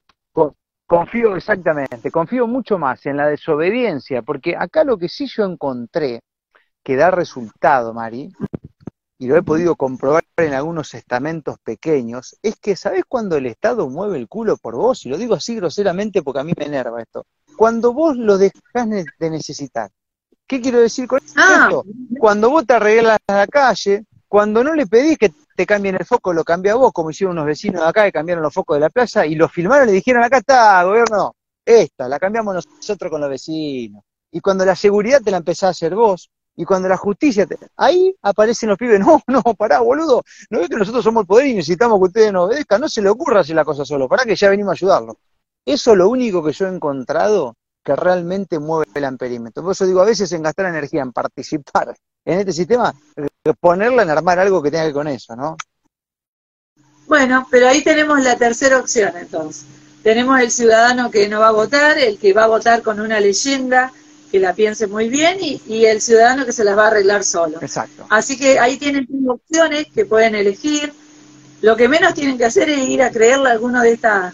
Confío 0.85 1.35
exactamente, 1.35 2.11
confío 2.11 2.45
mucho 2.45 2.77
más 2.77 3.03
en 3.07 3.17
la 3.17 3.25
desobediencia, 3.25 4.21
porque 4.21 4.55
acá 4.55 4.83
lo 4.83 4.99
que 4.99 5.09
sí 5.09 5.25
yo 5.25 5.43
encontré 5.43 6.21
que 6.83 6.95
da 6.95 7.09
resultado, 7.09 7.91
Mari, 7.91 8.31
y 9.17 9.25
lo 9.25 9.35
he 9.35 9.41
podido 9.41 9.75
comprobar 9.75 10.23
en 10.37 10.53
algunos 10.53 10.93
estamentos 10.93 11.57
pequeños, 11.63 12.37
es 12.43 12.57
que 12.57 12.75
¿sabés 12.75 13.03
cuando 13.07 13.35
el 13.35 13.47
Estado 13.47 13.89
mueve 13.89 14.19
el 14.19 14.27
culo 14.27 14.57
por 14.57 14.75
vos? 14.75 15.07
Y 15.07 15.09
lo 15.09 15.17
digo 15.17 15.33
así 15.33 15.55
groseramente 15.55 16.21
porque 16.21 16.41
a 16.41 16.43
mí 16.43 16.53
me 16.55 16.65
enerva 16.65 17.01
esto. 17.01 17.25
Cuando 17.57 17.93
vos 17.93 18.15
lo 18.15 18.37
dejás 18.37 18.87
de 19.17 19.29
necesitar. 19.31 19.89
¿Qué 20.45 20.61
quiero 20.61 20.81
decir 20.81 21.07
con 21.07 21.19
ah. 21.35 21.61
esto? 21.63 21.83
Cuando 22.19 22.51
vos 22.51 22.67
te 22.67 22.75
arreglas 22.75 23.17
la 23.27 23.47
calle, 23.47 24.05
cuando 24.27 24.63
no 24.63 24.73
le 24.73 24.87
pedís 24.87 25.17
que 25.17 25.31
te 25.55 25.65
cambien 25.65 25.95
el 25.95 26.05
foco, 26.05 26.33
lo 26.33 26.43
cambia 26.43 26.75
vos, 26.75 26.91
como 26.91 27.11
hicieron 27.11 27.33
unos 27.33 27.45
vecinos 27.45 27.81
de 27.81 27.87
acá 27.87 28.03
que 28.03 28.11
cambiaron 28.11 28.43
los 28.43 28.53
focos 28.53 28.77
de 28.77 28.81
la 28.81 28.89
plaza 28.89 29.25
y 29.25 29.35
lo 29.35 29.47
filmaron 29.47 29.87
y 29.87 29.91
le 29.91 29.95
dijeron, 29.97 30.23
acá 30.23 30.37
está, 30.37 30.83
gobierno, 30.83 31.35
esta, 31.63 32.09
la 32.09 32.19
cambiamos 32.19 32.55
nosotros 32.55 33.09
con 33.09 33.21
los 33.21 33.29
vecinos. 33.29 34.03
Y 34.31 34.41
cuando 34.41 34.65
la 34.65 34.75
seguridad 34.75 35.21
te 35.21 35.31
la 35.31 35.37
empezás 35.37 35.63
a 35.63 35.69
hacer 35.69 35.95
vos, 35.95 36.29
y 36.57 36.63
cuando 36.63 36.87
la 36.87 36.97
justicia, 36.97 37.45
te... 37.45 37.57
ahí 37.75 38.15
aparecen 38.21 38.69
los 38.69 38.77
pibes, 38.77 38.99
no, 38.99 39.21
no, 39.27 39.41
pará, 39.55 39.79
boludo, 39.79 40.23
no 40.49 40.59
ves 40.59 40.69
que 40.69 40.75
nosotros 40.75 41.03
somos 41.03 41.21
el 41.21 41.27
poder 41.27 41.47
y 41.47 41.53
necesitamos 41.55 41.99
que 41.99 42.05
ustedes 42.05 42.33
nos 42.33 42.47
obedezcan, 42.47 42.81
no 42.81 42.89
se 42.89 43.01
le 43.01 43.09
ocurra 43.09 43.41
hacer 43.41 43.55
la 43.55 43.65
cosa 43.65 43.85
solo, 43.85 44.07
pará 44.07 44.23
que 44.23 44.35
ya 44.35 44.49
venimos 44.49 44.71
a 44.71 44.73
ayudarlo. 44.73 45.17
Eso 45.65 45.91
es 45.91 45.97
lo 45.97 46.09
único 46.09 46.43
que 46.43 46.53
yo 46.53 46.67
he 46.67 46.69
encontrado 46.69 47.55
que 47.83 47.95
realmente 47.95 48.59
mueve 48.59 48.85
el 48.93 49.05
amperímetro. 49.05 49.63
Por 49.63 49.73
eso 49.73 49.85
digo, 49.85 50.01
a 50.01 50.05
veces 50.05 50.31
en 50.31 50.43
gastar 50.43 50.65
energía, 50.67 51.01
en 51.01 51.11
participar 51.11 51.95
en 52.25 52.39
este 52.39 52.51
sistema, 52.51 52.93
ponerla 53.53 54.03
en 54.03 54.09
armar 54.09 54.39
algo 54.39 54.63
que 54.63 54.71
tenga 54.71 54.83
que 54.83 54.87
ver 54.87 54.93
con 54.93 55.07
eso, 55.07 55.35
¿no? 55.35 55.55
Bueno, 57.07 57.47
pero 57.51 57.67
ahí 57.67 57.83
tenemos 57.83 58.23
la 58.23 58.35
tercera 58.35 58.79
opción 58.79 59.13
entonces. 59.15 59.65
Tenemos 60.01 60.39
el 60.39 60.51
ciudadano 60.51 61.11
que 61.11 61.27
no 61.27 61.39
va 61.39 61.49
a 61.49 61.51
votar, 61.51 61.97
el 61.97 62.17
que 62.17 62.33
va 62.33 62.45
a 62.45 62.47
votar 62.47 62.81
con 62.81 62.99
una 62.99 63.19
leyenda, 63.19 63.91
que 64.31 64.39
la 64.39 64.53
piense 64.53 64.87
muy 64.87 65.09
bien, 65.09 65.37
y, 65.41 65.85
el 65.85 66.01
ciudadano 66.01 66.45
que 66.45 66.51
se 66.51 66.63
las 66.63 66.77
va 66.77 66.85
a 66.85 66.87
arreglar 66.87 67.23
solo. 67.23 67.57
Exacto. 67.61 68.05
Así 68.09 68.37
que 68.37 68.59
ahí 68.59 68.77
tienen 68.77 69.07
tres 69.07 69.21
opciones 69.27 69.87
que 69.93 70.05
pueden 70.05 70.35
elegir. 70.35 70.93
Lo 71.61 71.75
que 71.75 71.87
menos 71.87 72.13
tienen 72.13 72.37
que 72.37 72.45
hacer 72.45 72.69
es 72.69 72.87
ir 72.87 73.01
a 73.01 73.11
creerle 73.11 73.49
a 73.49 73.53
alguno 73.53 73.81
de, 73.81 73.93
estas 73.93 74.33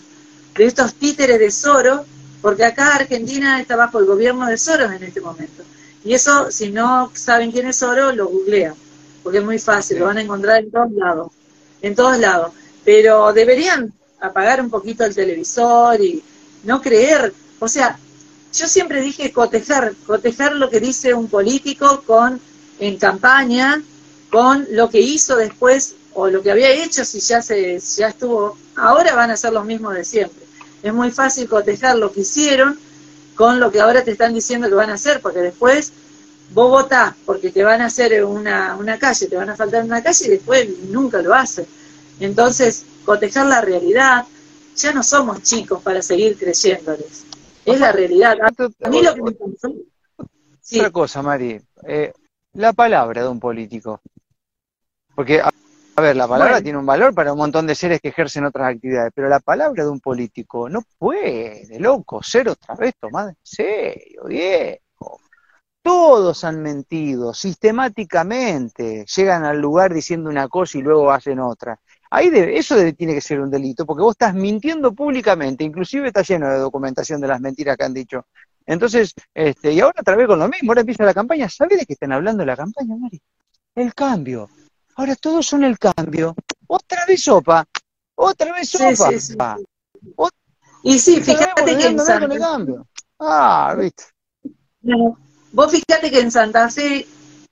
de 0.56 0.66
estos 0.66 0.96
títeres 0.96 1.40
de 1.40 1.52
Soros, 1.52 2.02
porque 2.42 2.66
acá 2.66 2.96
Argentina 2.96 3.62
está 3.62 3.76
bajo 3.76 4.00
el 4.00 4.06
gobierno 4.06 4.48
de 4.48 4.58
Soros 4.58 4.92
en 4.92 5.04
este 5.04 5.22
momento. 5.22 5.64
Y 6.04 6.14
eso, 6.14 6.52
si 6.52 6.72
no 6.72 7.12
saben 7.14 7.52
quién 7.52 7.68
es 7.68 7.78
Soros, 7.78 8.16
lo 8.16 8.28
googlean, 8.28 8.74
porque 9.24 9.40
es 9.40 9.44
muy 9.44 9.60
fácil, 9.60 10.00
lo 10.00 10.06
van 10.06 10.18
a 10.18 10.22
encontrar 10.22 10.64
en 10.64 10.72
todos 10.72 10.92
lados, 10.92 11.32
en 11.82 11.96
todos 11.96 12.18
lados. 12.18 12.54
Pero 12.84 13.32
deberían 13.34 13.94
apagar 14.20 14.62
un 14.62 14.70
poquito 14.70 15.04
el 15.04 15.16
televisor 15.16 16.00
y 16.02 16.24
no 16.64 16.82
creer, 16.82 17.34
o 17.60 17.68
sea, 17.68 17.98
yo 18.54 18.68
siempre 18.68 19.02
dije 19.02 19.32
cotejar, 19.32 19.94
cotejar 20.06 20.54
lo 20.54 20.70
que 20.70 20.80
dice 20.80 21.14
un 21.14 21.28
político 21.28 22.04
con 22.06 22.40
en 22.80 22.98
campaña, 22.98 23.82
con 24.30 24.68
lo 24.72 24.90
que 24.90 25.00
hizo 25.00 25.36
después 25.36 25.96
o 26.14 26.28
lo 26.28 26.42
que 26.42 26.52
había 26.52 26.70
hecho 26.72 27.06
si 27.06 27.20
ya 27.20 27.42
se 27.42 27.80
ya 27.80 28.10
estuvo, 28.10 28.58
ahora 28.76 29.16
van 29.16 29.32
a 29.32 29.38
ser 29.38 29.54
los 29.54 29.66
mismos 29.66 29.96
de 29.96 30.04
siempre. 30.04 30.44
Es 30.84 30.94
muy 30.94 31.12
fácil 31.12 31.48
cotejar 31.48 31.98
lo 31.98 32.12
que 32.12 32.22
hicieron 32.22 32.78
con 33.36 33.60
lo 33.60 33.72
que 33.72 33.80
ahora 33.80 34.04
te 34.04 34.12
están 34.12 34.34
diciendo 34.34 34.68
que 34.68 34.76
van 34.76 34.90
a 34.90 34.96
hacer, 34.96 35.22
porque 35.22 35.40
después 35.40 35.94
vos 36.54 36.70
votás 36.70 37.16
porque 37.26 37.52
te 37.52 37.64
van 37.64 37.82
a 37.82 37.86
hacer 37.86 38.24
una, 38.24 38.76
una 38.76 38.98
calle, 39.00 39.28
te 39.28 39.36
van 39.36 39.50
a 39.50 39.56
faltar 39.56 39.84
una 39.84 40.04
calle 40.04 40.26
y 40.26 40.30
después 40.30 40.68
nunca 40.90 41.22
lo 41.22 41.34
hacen. 41.34 41.66
Entonces, 42.20 42.86
cotejar 43.06 43.48
la 43.48 43.62
realidad, 43.62 44.26
ya 44.76 44.94
no 44.94 45.04
somos 45.04 45.42
chicos 45.42 45.82
para 45.82 46.02
seguir 46.02 46.38
creyéndoles. 46.38 47.26
Es 47.66 47.80
la 47.80 47.92
realidad. 47.92 48.38
A 48.42 48.90
mí 48.90 49.02
lo 49.02 49.16
que 49.16 49.22
me 49.22 49.32
Otra 50.78 50.92
cosa, 50.92 51.22
Mari. 51.22 51.60
Eh, 51.88 52.14
la 52.54 52.74
palabra 52.74 53.24
de 53.24 53.30
un 53.30 53.40
político. 53.40 54.02
Porque, 55.16 55.42
a, 55.42 56.02
ver, 56.02 56.16
la 56.16 56.28
palabra 56.28 56.62
tiene 56.62 56.78
un 56.78 56.86
valor 56.86 57.14
para 57.14 57.34
un 57.34 57.40
montón 57.40 57.68
de 57.68 57.76
seres 57.76 58.00
que 58.02 58.10
ejercen 58.10 58.46
otras 58.46 58.74
actividades, 58.74 59.12
pero 59.14 59.30
la 59.30 59.40
palabra 59.40 59.84
de 59.84 59.90
un 59.90 60.00
político 60.00 60.70
no 60.70 60.82
puede, 60.98 61.80
loco, 61.80 62.24
ser 62.24 62.50
otra 62.50 62.76
vez 62.76 62.94
tomada 63.00 63.30
en 63.30 63.38
serio. 63.44 64.24
Todos 65.82 66.44
han 66.44 66.62
mentido, 66.62 67.34
sistemáticamente. 67.34 69.06
Llegan 69.16 69.46
al 69.46 69.60
lugar 69.60 69.94
diciendo 69.94 70.30
una 70.30 70.48
cosa 70.48 70.78
y 70.78 70.82
luego 70.82 71.12
hacen 71.12 71.40
otra. 71.40 71.80
Ahí 72.10 72.30
eso 72.34 72.76
tiene 72.94 73.14
que 73.14 73.22
ser 73.22 73.40
un 73.40 73.50
delito, 73.50 73.86
porque 73.86 74.04
vos 74.04 74.12
estás 74.12 74.36
mintiendo 74.36 74.94
públicamente, 74.94 75.64
inclusive 75.64 76.08
está 76.08 76.22
lleno 76.24 76.50
de 76.50 76.60
documentación 76.60 77.22
de 77.22 77.28
las 77.30 77.40
mentiras 77.40 77.78
que 77.78 77.86
han 77.86 77.94
dicho. 77.94 78.26
Entonces, 78.66 79.14
este, 79.34 79.72
y 79.72 79.80
ahora 79.80 80.02
otra 80.02 80.16
vez 80.16 80.28
con 80.28 80.38
lo 80.38 80.48
mismo, 80.48 80.72
ahora 80.72 80.82
empieza 80.82 81.04
la 81.04 81.14
campaña. 81.14 81.50
¿Sabés 81.50 81.80
de 81.80 81.86
qué 81.86 81.94
están 81.94 82.12
hablando 82.12 82.46
la 82.46 82.58
campaña, 82.58 82.96
Mari? 82.98 83.22
El 83.76 83.94
cambio. 83.96 84.50
Ahora 84.96 85.16
todos 85.16 85.48
son 85.48 85.64
el 85.64 85.80
cambio. 85.80 86.36
Otra 86.68 87.06
vez 87.06 87.24
sopa. 87.24 87.66
Otra 88.16 88.54
vez 88.54 88.70
sopa. 88.70 89.58
y 90.84 91.00
sí, 91.00 91.22
fíjate 91.22 91.78
que 91.78 91.98
Santa 91.98 92.28
Fe. 92.28 92.76
Ah, 93.20 93.76
viste. 93.80 94.04
Vos 95.52 95.72
fíjate 95.72 96.12
que 96.12 96.20
en 96.20 96.32
Santa 96.32 96.70
Fe, 96.70 97.08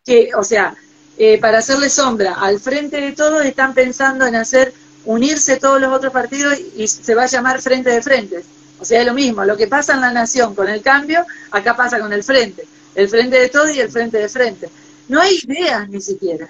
que, 0.06 0.32
o 0.36 0.44
sea, 0.44 0.76
eh, 1.18 1.38
para 1.40 1.60
hacerle 1.60 1.90
sombra 1.90 2.34
al 2.34 2.60
frente 2.60 3.02
de 3.02 3.12
todos, 3.12 3.46
están 3.46 3.74
pensando 3.74 4.26
en 4.26 4.36
hacer 4.36 4.74
unirse 5.06 5.58
todos 5.58 5.80
los 5.82 5.94
otros 5.94 6.14
partidos 6.14 6.58
y 6.76 6.88
se 6.88 7.16
va 7.16 7.24
a 7.24 7.28
llamar 7.28 7.62
frente 7.62 7.90
de 7.90 8.02
frentes. 8.02 8.46
O 8.80 8.86
sea, 8.86 9.02
es 9.02 9.06
lo 9.06 9.14
mismo, 9.14 9.44
lo 9.44 9.58
que 9.58 9.68
pasa 9.68 9.94
en 9.94 10.02
la 10.02 10.12
nación 10.12 10.56
con 10.56 10.70
el 10.70 10.82
cambio, 10.82 11.26
acá 11.52 11.76
pasa 11.76 12.00
con 12.00 12.14
el 12.14 12.24
frente. 12.24 12.66
El 12.96 13.10
frente 13.10 13.38
de 13.38 13.50
todos 13.50 13.76
y 13.76 13.80
el 13.80 13.90
frente 13.90 14.18
de 14.18 14.30
frente. 14.30 14.70
No 15.10 15.20
hay 15.20 15.40
ideas 15.44 15.90
ni 15.90 16.02
siquiera. 16.02 16.48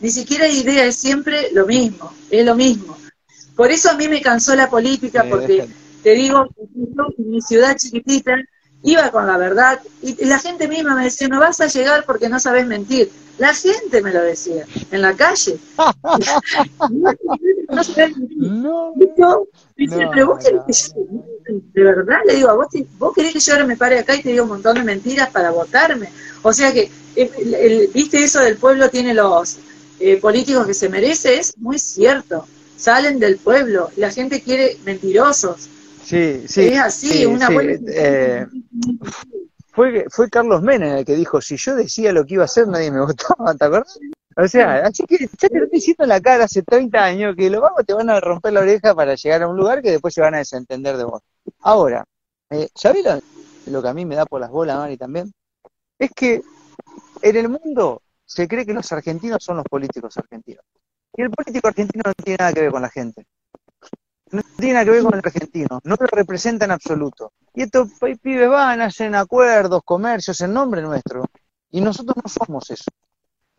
Ni 0.00 0.10
siquiera 0.10 0.44
hay 0.46 0.60
ideas, 0.60 0.86
es 0.86 0.96
siempre 0.96 1.48
lo 1.52 1.66
mismo, 1.66 2.12
es 2.30 2.44
lo 2.44 2.54
mismo. 2.54 2.96
Por 3.56 3.70
eso 3.70 3.90
a 3.90 3.94
mí 3.94 4.08
me 4.08 4.22
cansó 4.22 4.54
la 4.54 4.70
política, 4.70 5.26
porque 5.28 5.68
te 6.02 6.12
digo, 6.12 6.46
en 7.18 7.30
mi 7.30 7.42
ciudad 7.42 7.76
chiquitita 7.76 8.36
iba 8.92 9.10
con 9.10 9.26
la 9.26 9.36
verdad 9.36 9.80
y 10.02 10.24
la 10.24 10.38
gente 10.38 10.68
misma 10.68 10.94
me 10.94 11.04
decía, 11.04 11.28
no 11.28 11.40
vas 11.40 11.60
a 11.60 11.66
llegar 11.66 12.04
porque 12.04 12.28
no 12.28 12.40
sabes 12.40 12.66
mentir. 12.66 13.10
La 13.38 13.54
gente 13.54 14.02
me 14.02 14.12
lo 14.12 14.22
decía, 14.22 14.66
en 14.90 15.02
la 15.02 15.14
calle. 15.14 15.58
no, 18.36 18.94
no, 19.16 20.10
pero 20.10 20.26
vos 20.26 20.44
querés 20.44 20.62
que 20.66 20.72
yo, 20.72 20.88
de 21.72 21.82
verdad, 21.84 22.18
le 22.26 22.34
digo, 22.34 22.56
¿vos, 22.56 22.66
vos 22.98 23.14
querés 23.14 23.32
que 23.32 23.40
yo 23.40 23.52
ahora 23.52 23.64
me 23.64 23.76
pare 23.76 23.98
acá 23.98 24.16
y 24.16 24.22
te 24.22 24.30
diga 24.30 24.42
un 24.42 24.48
montón 24.48 24.74
de 24.74 24.82
mentiras 24.82 25.30
para 25.30 25.50
votarme. 25.50 26.08
O 26.42 26.52
sea 26.52 26.72
que, 26.72 26.90
eh, 27.14 27.90
viste 27.94 28.22
eso 28.22 28.40
del 28.40 28.56
pueblo 28.56 28.90
tiene 28.90 29.14
los 29.14 29.58
eh, 30.00 30.16
políticos 30.16 30.66
que 30.66 30.74
se 30.74 30.88
merece, 30.88 31.38
es 31.38 31.56
muy 31.58 31.78
cierto. 31.78 32.46
Salen 32.76 33.18
del 33.18 33.38
pueblo, 33.38 33.90
la 33.96 34.10
gente 34.10 34.40
quiere 34.40 34.78
mentirosos. 34.84 35.68
Sí, 36.08 36.48
sí. 36.48 36.68
Es 36.68 36.80
así, 36.80 37.26
una 37.26 37.50
buena... 37.50 37.78
Eh, 37.86 38.46
fue, 39.72 40.06
fue 40.08 40.30
Carlos 40.30 40.62
Menem 40.62 40.96
el 40.96 41.04
que 41.04 41.14
dijo, 41.14 41.42
si 41.42 41.58
yo 41.58 41.76
decía 41.76 42.14
lo 42.14 42.24
que 42.24 42.34
iba 42.34 42.44
a 42.44 42.46
hacer, 42.46 42.66
nadie 42.66 42.90
me 42.90 43.00
votaba, 43.04 43.54
¿te 43.54 43.66
acuerdas? 43.66 43.98
O 44.34 44.48
sea, 44.48 44.86
así 44.86 45.04
que 45.04 45.18
ya 45.18 45.48
te 45.48 45.58
lo 45.58 45.64
estoy 45.64 45.78
diciendo 45.80 46.04
en 46.04 46.08
la 46.08 46.20
cara 46.22 46.44
hace 46.44 46.62
30 46.62 47.04
años 47.04 47.36
que 47.36 47.50
los 47.50 47.60
vagos 47.60 47.84
te 47.84 47.92
van 47.92 48.08
a 48.08 48.20
romper 48.20 48.54
la 48.54 48.60
oreja 48.60 48.94
para 48.94 49.16
llegar 49.16 49.42
a 49.42 49.48
un 49.48 49.56
lugar 49.58 49.82
que 49.82 49.90
después 49.90 50.14
se 50.14 50.22
van 50.22 50.34
a 50.34 50.38
desentender 50.38 50.96
de 50.96 51.04
vos. 51.04 51.20
Ahora, 51.60 52.06
eh, 52.48 52.68
¿sabés 52.74 53.04
lo, 53.66 53.82
que 53.82 53.88
a 53.88 53.92
mí 53.92 54.06
me 54.06 54.16
da 54.16 54.24
por 54.24 54.40
las 54.40 54.50
bolas, 54.50 54.78
Mari, 54.78 54.96
también? 54.96 55.30
Es 55.98 56.10
que 56.16 56.40
en 57.20 57.36
el 57.36 57.50
mundo 57.50 58.00
se 58.24 58.48
cree 58.48 58.64
que 58.64 58.72
los 58.72 58.90
argentinos 58.92 59.44
son 59.44 59.58
los 59.58 59.66
políticos 59.66 60.16
argentinos. 60.16 60.64
Y 61.14 61.20
el 61.20 61.30
político 61.30 61.68
argentino 61.68 62.04
no 62.06 62.14
tiene 62.14 62.38
nada 62.38 62.54
que 62.54 62.62
ver 62.62 62.70
con 62.70 62.80
la 62.80 62.88
gente 62.88 63.26
no 64.32 64.42
tiene 64.56 64.74
nada 64.74 64.84
que 64.84 64.90
ver 64.90 65.02
con 65.02 65.14
el 65.14 65.22
argentino, 65.24 65.80
no 65.84 65.96
lo 65.98 66.06
representa 66.06 66.64
en 66.64 66.72
absoluto. 66.72 67.32
Y 67.54 67.62
estos 67.62 67.88
pibes 68.22 68.48
van, 68.48 68.80
hacen 68.80 69.14
acuerdos, 69.14 69.82
comercios 69.84 70.40
en 70.40 70.52
nombre 70.52 70.82
nuestro, 70.82 71.24
y 71.70 71.80
nosotros 71.80 72.16
no 72.22 72.28
somos 72.28 72.70
eso. 72.70 72.90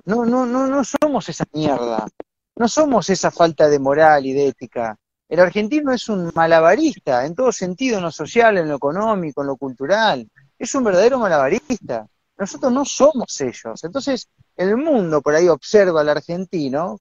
No, 0.05 0.25
no, 0.25 0.45
no, 0.45 0.67
no 0.67 0.83
somos 0.83 1.29
esa 1.29 1.45
mierda. 1.53 2.07
No 2.55 2.67
somos 2.67 3.09
esa 3.09 3.31
falta 3.31 3.69
de 3.69 3.79
moral 3.79 4.25
y 4.25 4.33
de 4.33 4.47
ética. 4.47 4.97
El 5.29 5.39
argentino 5.39 5.93
es 5.93 6.09
un 6.09 6.31
malabarista, 6.35 7.25
en 7.25 7.35
todo 7.35 7.51
sentido, 7.51 7.97
en 7.97 8.03
lo 8.03 8.11
social, 8.11 8.57
en 8.57 8.67
lo 8.67 8.75
económico, 8.75 9.41
en 9.41 9.47
lo 9.47 9.55
cultural. 9.55 10.27
Es 10.57 10.73
un 10.75 10.83
verdadero 10.83 11.19
malabarista. 11.19 12.07
Nosotros 12.37 12.73
no 12.73 12.83
somos 12.83 13.39
ellos. 13.39 13.83
Entonces, 13.83 14.27
el 14.55 14.75
mundo 14.75 15.21
por 15.21 15.35
ahí 15.35 15.47
observa 15.47 16.01
al 16.01 16.09
argentino 16.09 16.99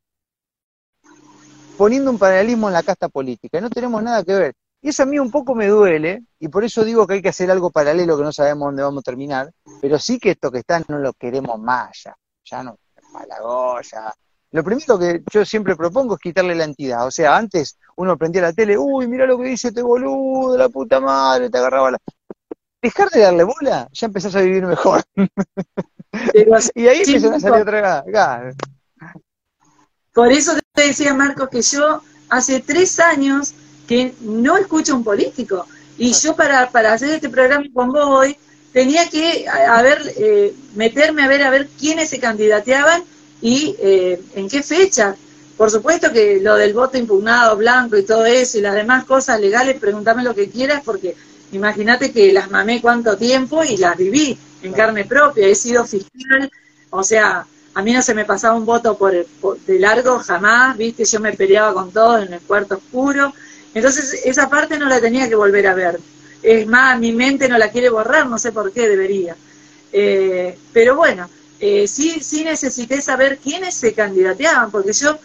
poniendo 1.78 2.10
un 2.10 2.18
paralelismo 2.18 2.66
en 2.66 2.74
la 2.74 2.82
casta 2.82 3.08
política, 3.08 3.60
no 3.60 3.70
tenemos 3.70 4.02
nada 4.02 4.24
que 4.24 4.34
ver. 4.34 4.54
Y 4.82 4.88
eso 4.90 5.04
a 5.04 5.06
mí 5.06 5.18
un 5.18 5.30
poco 5.30 5.54
me 5.54 5.68
duele, 5.68 6.24
y 6.38 6.48
por 6.48 6.64
eso 6.64 6.84
digo 6.84 7.06
que 7.06 7.14
hay 7.14 7.22
que 7.22 7.28
hacer 7.30 7.50
algo 7.50 7.70
paralelo 7.70 8.16
que 8.16 8.24
no 8.24 8.32
sabemos 8.32 8.66
dónde 8.66 8.82
vamos 8.82 9.00
a 9.00 9.10
terminar, 9.10 9.50
pero 9.80 9.98
sí 9.98 10.18
que 10.18 10.32
esto 10.32 10.50
que 10.50 10.58
está 10.58 10.82
no 10.88 10.98
lo 10.98 11.12
queremos 11.14 11.58
más 11.58 12.02
ya, 12.04 12.16
ya 12.44 12.62
no, 12.62 12.78
malagoya. 13.12 14.12
Lo 14.50 14.64
primero 14.64 14.98
que 14.98 15.22
yo 15.32 15.44
siempre 15.44 15.76
propongo 15.76 16.14
es 16.14 16.20
quitarle 16.20 16.54
la 16.54 16.64
entidad, 16.64 17.06
o 17.06 17.10
sea, 17.10 17.36
antes 17.36 17.78
uno 17.96 18.16
prendía 18.16 18.42
la 18.42 18.52
tele, 18.52 18.76
uy, 18.76 19.06
mira 19.06 19.26
lo 19.26 19.38
que 19.38 19.48
dice 19.48 19.68
este 19.68 19.82
boludo, 19.82 20.56
la 20.56 20.68
puta 20.68 21.00
madre, 21.00 21.48
te 21.48 21.58
agarraba 21.58 21.92
la... 21.92 21.98
Dejar 22.80 23.10
de 23.10 23.20
darle 23.20 23.44
bola, 23.44 23.88
ya 23.92 24.06
empezás 24.06 24.34
a 24.36 24.40
vivir 24.40 24.64
mejor. 24.64 25.02
y 26.74 26.86
ahí 26.86 26.98
empiezan 26.98 27.34
a 27.34 27.40
salir 27.40 27.62
otra 27.62 28.02
vez. 28.02 28.56
Por 30.18 30.32
eso 30.32 30.58
te 30.74 30.82
decía, 30.82 31.14
Marcos, 31.14 31.48
que 31.48 31.62
yo 31.62 32.02
hace 32.28 32.58
tres 32.58 32.98
años 32.98 33.54
que 33.86 34.14
no 34.20 34.56
escucho 34.56 34.92
a 34.92 34.96
un 34.96 35.04
político. 35.04 35.64
Y 35.96 36.12
yo 36.12 36.34
para, 36.34 36.68
para 36.70 36.92
hacer 36.92 37.10
este 37.10 37.28
programa 37.28 37.64
con 37.72 37.92
vos 37.92 38.04
hoy, 38.04 38.36
tenía 38.72 39.08
que 39.08 39.46
a, 39.46 39.80
ver, 39.80 40.02
eh, 40.16 40.56
meterme 40.74 41.22
a 41.22 41.28
ver 41.28 41.44
a 41.44 41.50
ver 41.50 41.68
quiénes 41.68 42.10
se 42.10 42.18
candidateaban 42.18 43.04
y 43.40 43.76
eh, 43.78 44.20
en 44.34 44.48
qué 44.48 44.64
fecha. 44.64 45.14
Por 45.56 45.70
supuesto 45.70 46.10
que 46.10 46.40
lo 46.42 46.56
del 46.56 46.74
voto 46.74 46.98
impugnado, 46.98 47.56
blanco 47.56 47.96
y 47.96 48.02
todo 48.02 48.26
eso 48.26 48.58
y 48.58 48.62
las 48.62 48.74
demás 48.74 49.04
cosas 49.04 49.38
legales, 49.40 49.78
pregúntame 49.78 50.24
lo 50.24 50.34
que 50.34 50.50
quieras 50.50 50.82
porque 50.84 51.14
imagínate 51.52 52.10
que 52.10 52.32
las 52.32 52.50
mamé 52.50 52.80
cuánto 52.80 53.16
tiempo 53.16 53.62
y 53.62 53.76
las 53.76 53.96
viví. 53.96 54.36
en 54.64 54.72
carne 54.72 55.04
propia, 55.04 55.46
he 55.46 55.54
sido 55.54 55.84
fiscal, 55.84 56.50
o 56.90 57.04
sea, 57.04 57.46
a 57.78 57.82
mí 57.82 57.92
no 57.92 58.02
se 58.02 58.12
me 58.12 58.24
pasaba 58.24 58.56
un 58.56 58.66
voto 58.66 58.98
por, 58.98 59.12
de 59.12 59.78
largo 59.78 60.18
jamás, 60.18 60.76
viste, 60.76 61.04
yo 61.04 61.20
me 61.20 61.34
peleaba 61.34 61.72
con 61.72 61.92
todo 61.92 62.18
en 62.18 62.32
el 62.32 62.40
cuarto 62.40 62.74
oscuro, 62.74 63.32
entonces 63.72 64.22
esa 64.24 64.50
parte 64.50 64.76
no 64.76 64.88
la 64.88 65.00
tenía 65.00 65.28
que 65.28 65.36
volver 65.36 65.68
a 65.68 65.74
ver. 65.74 66.00
Es 66.42 66.66
más, 66.66 66.98
mi 66.98 67.12
mente 67.12 67.48
no 67.48 67.56
la 67.56 67.70
quiere 67.70 67.88
borrar, 67.88 68.26
no 68.26 68.36
sé 68.36 68.50
por 68.50 68.72
qué 68.72 68.88
debería. 68.88 69.36
Eh, 69.92 70.58
pero 70.72 70.96
bueno, 70.96 71.30
eh, 71.60 71.86
sí, 71.86 72.18
sí 72.20 72.42
necesité 72.42 73.00
saber 73.00 73.38
quiénes 73.38 73.76
se 73.76 73.92
candidateaban, 73.92 74.72
porque 74.72 74.92
yo 74.92 75.16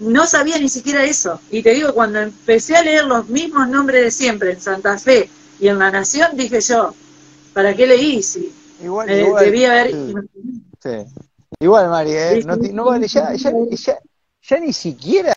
no 0.00 0.26
sabía 0.26 0.58
ni 0.58 0.68
siquiera 0.68 1.04
eso. 1.04 1.40
Y 1.52 1.62
te 1.62 1.74
digo, 1.74 1.94
cuando 1.94 2.18
empecé 2.18 2.74
a 2.74 2.82
leer 2.82 3.04
los 3.04 3.28
mismos 3.28 3.68
nombres 3.68 4.02
de 4.02 4.10
siempre 4.10 4.50
en 4.50 4.60
Santa 4.60 4.98
Fe 4.98 5.30
y 5.60 5.68
en 5.68 5.78
La 5.78 5.92
Nación, 5.92 6.36
dije 6.36 6.60
yo, 6.60 6.92
¿para 7.52 7.72
qué 7.72 7.86
leí? 7.86 8.20
Si 8.20 8.52
igual, 8.82 9.06
debía 9.06 9.70
haber... 9.70 9.92
Sí. 10.82 11.24
Igual, 11.60 11.88
Mari, 11.88 12.12
¿eh? 12.12 12.44
no, 12.44 12.84
vale, 12.84 13.08
ya, 13.08 13.34
ya, 13.34 13.52
ya, 14.42 14.60
ni 14.60 14.72
siquiera 14.72 15.32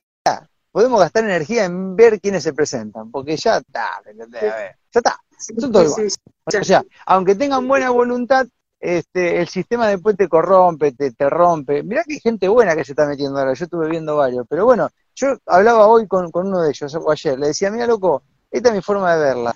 podemos 0.72 0.99
gastar 0.99 1.24
energía 1.24 1.65
en 1.65 1.95
ver 1.95 2.20
quiénes 2.20 2.43
se 2.43 2.53
presentan, 2.53 3.09
porque 3.09 3.36
ya 3.38 3.57
está, 3.57 4.01
ya 4.13 4.76
está, 4.91 5.20
son 5.38 5.72
todos 5.72 5.97
O 6.45 6.63
sea, 6.63 6.84
aunque 7.05 7.36
tengan 7.36 7.68
buena 7.68 7.89
voluntad, 7.89 8.47
este, 8.80 9.41
el 9.41 9.47
sistema 9.47 9.88
después 9.88 10.15
te 10.15 10.28
corrompe, 10.28 10.91
te, 10.91 11.11
te 11.11 11.30
rompe. 11.30 11.82
Mirá 11.84 12.03
que 12.03 12.13
hay 12.13 12.20
gente 12.20 12.47
buena 12.47 12.76
que 12.76 12.86
se 12.86 12.91
está 12.91 13.07
metiendo 13.07 13.39
ahora, 13.39 13.53
yo 13.53 13.65
estuve 13.65 13.89
viendo 13.89 14.15
varios, 14.18 14.45
pero 14.47 14.65
bueno, 14.65 14.89
yo 15.15 15.36
hablaba 15.47 15.88
hoy 15.88 16.07
con, 16.07 16.30
uno 16.32 16.61
de 16.61 16.70
ellos, 16.70 16.93
o 16.93 17.11
ayer, 17.11 17.39
le 17.39 17.47
decía, 17.47 17.72
mira 17.72 17.88
loco, 17.88 18.24
esta 18.51 18.70
es 18.70 18.76
mi 18.76 18.82
forma 18.82 19.15
de 19.15 19.24
verla. 19.24 19.55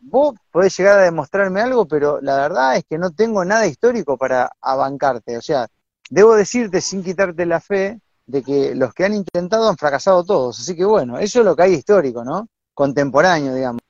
Vos 0.00 0.34
podés 0.50 0.76
llegar 0.76 0.98
a 0.98 1.02
demostrarme 1.02 1.60
algo, 1.60 1.86
pero 1.86 2.20
la 2.20 2.36
verdad 2.36 2.76
es 2.76 2.84
que 2.88 2.98
no 2.98 3.10
tengo 3.10 3.44
nada 3.44 3.66
histórico 3.66 4.16
para 4.16 4.50
abancarte. 4.60 5.36
O 5.36 5.42
sea, 5.42 5.68
debo 6.10 6.34
decirte 6.34 6.82
sin 6.82 7.02
quitarte 7.02 7.46
la 7.46 7.60
fe 7.60 7.98
de 8.26 8.42
que 8.42 8.74
los 8.74 8.92
que 8.92 9.06
han 9.06 9.14
intentado 9.14 9.68
han 9.68 9.78
fracasado 9.78 10.22
todos. 10.24 10.60
Así 10.60 10.76
que 10.76 10.84
bueno, 10.84 11.18
eso 11.18 11.38
es 11.38 11.44
lo 11.44 11.56
que 11.56 11.62
hay 11.62 11.74
histórico, 11.74 12.22
¿no? 12.22 12.48
Contemporáneo, 12.74 13.54
digamos. 13.54 13.80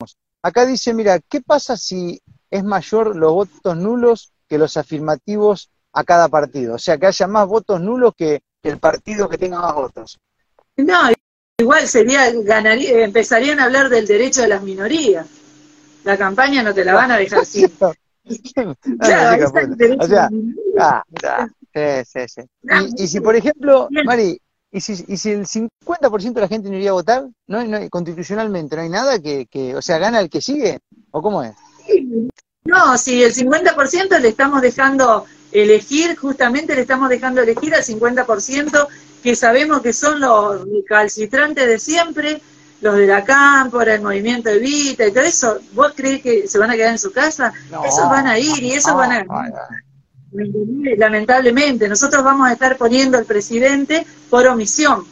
Acá 0.43 0.65
dice, 0.65 0.95
mira, 0.95 1.19
¿qué 1.19 1.41
pasa 1.41 1.77
si 1.77 2.23
es 2.51 2.65
mayor 2.65 3.17
los 3.17 3.33
votos 3.33 3.77
nulos 3.77 4.33
que 4.49 4.59
los 4.59 4.77
afirmativos 4.77 5.71
a 5.93 6.05
cada 6.05 6.29
partido. 6.29 6.75
O 6.75 6.79
sea, 6.79 6.99
que 6.99 7.07
haya 7.07 7.27
más 7.27 7.47
votos 7.47 7.81
nulos 7.81 8.15
que, 8.17 8.43
el 8.63 8.79
partido 8.79 9.29
que 9.29 9.39
tenga 9.39 9.61
más 9.61 9.75
votos. 9.75 10.19
No, 10.77 10.99
igual 11.59 11.89
sería, 11.89 12.31
ganaría, 12.31 13.05
empezarían 13.05 13.59
a 13.59 13.65
hablar 13.65 13.89
del 13.89 14.07
derecho 14.07 14.43
de 14.43 14.49
las 14.49 14.63
minorías. 14.63 15.27
La 16.05 16.17
campaña 16.19 16.63
no 16.63 16.75
te 16.75 16.85
la 16.85 16.95
van 16.95 17.13
a 17.13 17.17
dejar 17.17 17.45
sin. 17.47 17.69
claro, 18.99 19.49
o 19.99 20.07
sea, 20.07 20.29
ah, 20.79 21.03
sí, 21.75 21.81
sí, 22.07 22.21
sí. 22.29 22.43
Y, 22.97 23.07
si, 23.07 23.21
por 23.21 23.37
ejemplo, 23.37 23.89
Mari, 24.05 24.41
y 24.73 24.81
si, 24.81 25.05
y 25.09 25.17
si 25.17 25.31
el 25.31 25.47
50% 25.47 26.33
de 26.33 26.41
la 26.41 26.49
gente 26.49 26.69
no 26.69 26.77
iría 26.77 26.91
a 26.91 26.95
votar, 26.95 27.29
no, 27.47 27.65
no 27.65 27.79
constitucionalmente 27.91 28.77
no 28.77 28.83
hay 28.83 28.89
nada 28.89 29.19
que, 29.21 29.47
que, 29.47 29.75
o 29.75 29.83
sea, 29.83 29.99
gana 29.99 30.21
el 30.21 30.31
que 30.31 30.41
sigue, 30.41 30.79
¿o 31.11 31.21
cómo 31.21 31.43
es? 31.43 31.55
No, 32.65 32.97
si 32.97 33.23
el 33.23 33.35
50% 33.35 34.19
le 34.21 34.29
estamos 34.29 34.63
dejando 34.63 35.27
elegir, 35.51 36.17
justamente 36.17 36.75
le 36.75 36.83
estamos 36.83 37.09
dejando 37.09 37.43
elegir 37.43 37.75
al 37.75 37.83
50% 37.83 38.89
que 39.23 39.35
sabemos 39.35 39.83
que 39.83 39.93
son 39.93 40.21
los 40.21 40.63
calcitrantes 40.87 41.67
de 41.67 41.79
siempre, 41.79 42.41
los 42.81 42.97
de 42.97 43.07
la 43.07 43.25
cámpora, 43.25 43.95
el 43.95 44.03
movimiento 44.03 44.49
Evita 44.49 45.07
y 45.07 45.13
todo 45.13 45.25
eso, 45.25 45.59
¿vos 45.73 45.93
crees 45.95 46.23
que 46.23 46.49
se 46.49 46.59
van 46.59 46.71
a 46.71 46.77
quedar 46.77 46.93
en 46.93 46.99
su 46.99 47.13
casa? 47.13 47.53
esos 47.85 48.09
van 48.09 48.27
a 48.27 48.39
ir 48.39 48.63
y 48.63 48.73
esos 48.73 48.95
van 48.95 49.13
a... 49.13 49.25
Lamentablemente, 50.33 51.89
nosotros 51.89 52.23
vamos 52.23 52.49
a 52.49 52.53
estar 52.53 52.77
poniendo 52.77 53.19
al 53.19 53.25
presidente 53.25 54.07
por 54.29 54.47
omisión. 54.47 55.05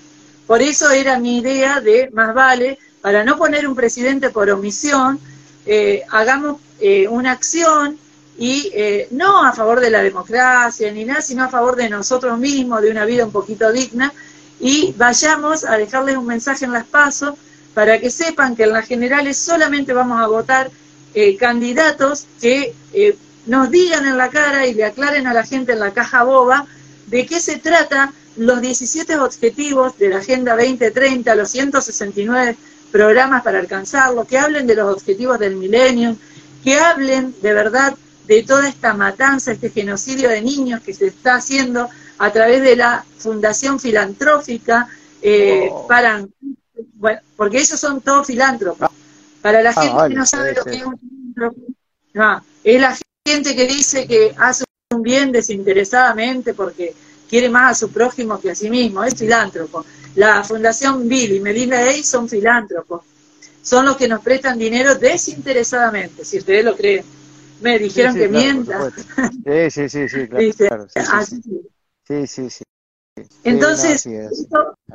Por 0.47 0.63
eso 0.63 0.91
era 0.91 1.19
mi 1.19 1.39
idea 1.39 1.81
de, 1.81 2.09
más 2.13 2.35
vale, 2.35 2.79
para 3.01 3.25
no 3.25 3.37
poner 3.37 3.67
un 3.67 3.75
presidente 3.75 4.31
por 4.31 4.49
omisión, 4.51 5.19
eh, 5.67 6.03
hagamos 6.11 6.61
eh, 6.81 7.09
una 7.09 7.33
acción 7.33 7.99
y 8.39 8.71
eh, 8.73 9.09
no 9.11 9.45
a 9.45 9.53
favor 9.53 9.81
de 9.81 9.91
la 9.91 10.03
democracia 10.03 10.91
ni 10.93 11.05
nada, 11.05 11.21
sino 11.21 11.45
a 11.45 11.49
favor 11.49 11.77
de 11.77 11.91
nosotros 11.91 12.39
mismos, 12.39 12.81
de 12.81 12.91
una 12.91 13.05
vida 13.05 13.25
un 13.25 13.33
poquito 13.33 13.73
digna, 13.73 14.13
y 14.61 14.95
vayamos 14.97 15.65
a 15.65 15.77
dejarles 15.77 16.17
un 16.17 16.27
mensaje 16.27 16.65
en 16.65 16.73
las 16.73 16.85
pasos 16.85 17.35
para 17.75 18.01
que 18.01 18.11
sepan 18.11 18.57
que 18.57 18.65
en 18.65 18.73
las 18.73 18.87
generales 18.87 19.37
solamente 19.37 19.93
vamos 19.93 20.21
a 20.21 20.27
votar 20.27 20.71
candidatos 21.39 22.27
que 22.41 22.75
nos 23.49 23.71
digan 23.71 24.07
en 24.07 24.17
la 24.17 24.29
cara 24.29 24.67
y 24.67 24.75
le 24.75 24.85
aclaren 24.85 25.27
a 25.27 25.35
la 25.35 25.45
gente 25.45 25.73
en 25.73 25.81
la 25.81 25.93
caja 25.93 26.23
boba 26.23 26.67
de 27.07 27.27
qué 27.27 27.41
se 27.41 27.59
trata 27.59 28.13
los 28.37 28.61
17 28.61 29.17
objetivos 29.17 29.99
de 29.99 30.11
la 30.11 30.19
Agenda 30.19 30.55
2030, 30.55 31.35
los 31.35 31.51
169 31.51 32.57
programas 32.93 33.43
para 33.43 33.59
alcanzarlo, 33.59 34.27
que 34.27 34.39
hablen 34.39 34.67
de 34.67 34.77
los 34.77 34.95
objetivos 34.95 35.39
del 35.39 35.57
milenio, 35.57 36.17
que 36.63 36.79
hablen 36.79 37.35
de 37.43 37.53
verdad 37.53 37.95
de 38.27 38.43
toda 38.43 38.69
esta 38.69 38.93
matanza, 38.95 39.53
este 39.53 39.71
genocidio 39.71 40.29
de 40.29 40.43
niños 40.43 40.83
que 40.83 40.93
se 40.93 41.07
está 41.07 41.37
haciendo 41.37 41.89
a 42.19 42.31
través 42.31 42.63
de 42.63 42.77
la 42.77 43.05
Fundación 43.17 43.81
Filantrófica 43.81 44.89
eh, 45.23 45.69
oh. 45.73 45.87
para, 45.87 46.27
bueno, 46.95 47.21
porque 47.37 47.59
ellos 47.59 47.81
son 47.81 48.03
todos 48.03 48.27
filántropos. 48.27 48.91
Para 49.41 49.63
la 49.63 49.71
ah, 49.71 49.83
gente 49.83 50.09
que 50.09 50.15
no 50.15 50.27
sabe 50.27 50.55
lo 50.55 50.65
que 50.65 50.77
es 50.77 50.85
un 50.85 50.99
filántropo, 50.99 51.73
no, 52.13 52.45
es 52.63 52.81
la 52.81 52.99
gente 53.29 53.55
que 53.55 53.67
dice 53.67 54.07
que 54.07 54.35
hace 54.37 54.65
un 54.91 55.03
bien 55.03 55.33
desinteresadamente 55.33 56.55
porque 56.55 56.95
quiere 57.29 57.49
más 57.49 57.73
a 57.73 57.87
su 57.87 57.93
prójimo 57.93 58.41
que 58.41 58.51
a 58.51 58.55
sí 58.55 58.71
mismo, 58.71 59.05
es 59.05 59.15
filántropo. 59.15 59.85
La 60.15 60.43
Fundación 60.43 61.09
Bill 61.09 61.33
y 61.37 61.41
Melinda 61.41 61.79
Gates 61.81 62.07
son 62.07 62.29
filántropos 62.29 63.03
son 63.69 63.85
los 63.85 63.99
que 63.99 64.09
nos 64.09 64.23
prestan 64.23 64.59
dinero 64.59 64.95
desinteresadamente, 64.95 66.25
si 66.25 66.39
ustedes 66.39 66.65
lo 66.65 66.75
creen. 66.75 67.05
Me 67.61 67.79
dijeron 67.79 68.15
que 68.15 68.29
mienta. 68.29 68.91
Sí, 69.71 69.89
sí, 69.89 70.09
sí, 70.09 70.29
claro. 70.57 70.87
sí, 72.07 72.27
sí, 72.27 72.51
sí, 72.51 72.65
Entonces, 73.45 74.09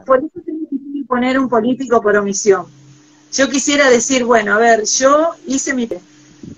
por 0.06 0.20
eso 0.20 0.42
tengo 0.44 0.70
que 0.70 1.06
poner 1.08 1.38
un 1.38 1.50
político 1.50 2.02
por 2.02 2.16
omisión. 2.16 2.66
Yo 3.32 3.50
quisiera 3.50 3.90
decir, 3.90 4.24
bueno, 4.24 4.56
a 4.56 4.58
ver, 4.58 4.86
yo 4.86 5.36
hice 5.46 5.74
mi... 5.74 5.88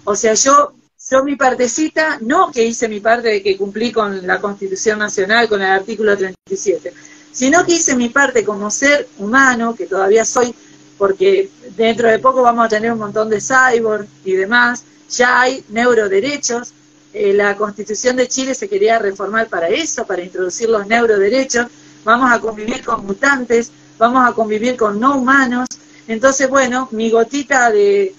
O 0.05 0.15
sea, 0.15 0.35
yo, 0.35 0.73
yo 1.09 1.23
mi 1.23 1.35
partecita, 1.35 2.17
no 2.21 2.51
que 2.51 2.65
hice 2.65 2.87
mi 2.87 2.99
parte 2.99 3.27
de 3.27 3.43
que 3.43 3.57
cumplí 3.57 3.91
con 3.91 4.25
la 4.25 4.41
Constitución 4.41 4.99
Nacional, 4.99 5.47
con 5.47 5.61
el 5.61 5.69
artículo 5.69 6.17
37, 6.17 6.93
sino 7.31 7.63
que 7.63 7.73
hice 7.73 7.95
mi 7.95 8.09
parte 8.09 8.43
como 8.43 8.71
ser 8.71 9.07
humano, 9.19 9.75
que 9.75 9.85
todavía 9.85 10.25
soy 10.25 10.53
porque 10.97 11.49
dentro 11.75 12.09
de 12.09 12.19
poco 12.19 12.41
vamos 12.41 12.65
a 12.65 12.69
tener 12.69 12.91
un 12.91 12.99
montón 12.99 13.29
de 13.29 13.41
cyborg 13.41 14.07
y 14.23 14.31
demás, 14.31 14.83
ya 15.09 15.41
hay 15.41 15.63
neuroderechos, 15.69 16.73
eh, 17.13 17.33
la 17.33 17.55
constitución 17.55 18.15
de 18.15 18.27
Chile 18.27 18.55
se 18.55 18.69
quería 18.69 18.97
reformar 18.97 19.47
para 19.47 19.67
eso, 19.67 20.07
para 20.07 20.23
introducir 20.23 20.69
los 20.69 20.87
neuroderechos, 20.87 21.67
vamos 22.03 22.31
a 22.31 22.39
convivir 22.39 22.83
con 22.83 23.05
mutantes, 23.05 23.71
vamos 23.97 24.27
a 24.27 24.33
convivir 24.33 24.77
con 24.77 24.99
no 24.99 25.17
humanos, 25.17 25.67
entonces 26.07 26.49
bueno, 26.49 26.87
mi 26.91 27.09
gotita 27.09 27.69
de, 27.69 28.15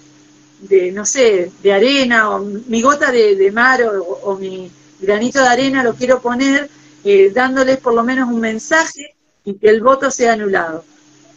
de 0.60 0.92
no 0.92 1.04
sé, 1.04 1.50
de 1.62 1.72
arena, 1.72 2.30
o 2.30 2.40
mi 2.40 2.82
gota 2.82 3.10
de, 3.12 3.50
mar 3.52 3.82
o, 3.84 4.36
mi 4.36 4.70
granito 5.00 5.40
de 5.40 5.48
arena 5.48 5.82
lo 5.84 5.94
quiero 5.94 6.20
poner 6.20 6.68
eh, 7.04 7.30
dándoles 7.32 7.78
por 7.78 7.94
lo 7.94 8.02
menos 8.02 8.28
un 8.28 8.40
mensaje 8.40 9.14
y 9.44 9.54
que 9.54 9.68
el 9.68 9.82
voto 9.82 10.10
sea 10.10 10.32
anulado. 10.32 10.84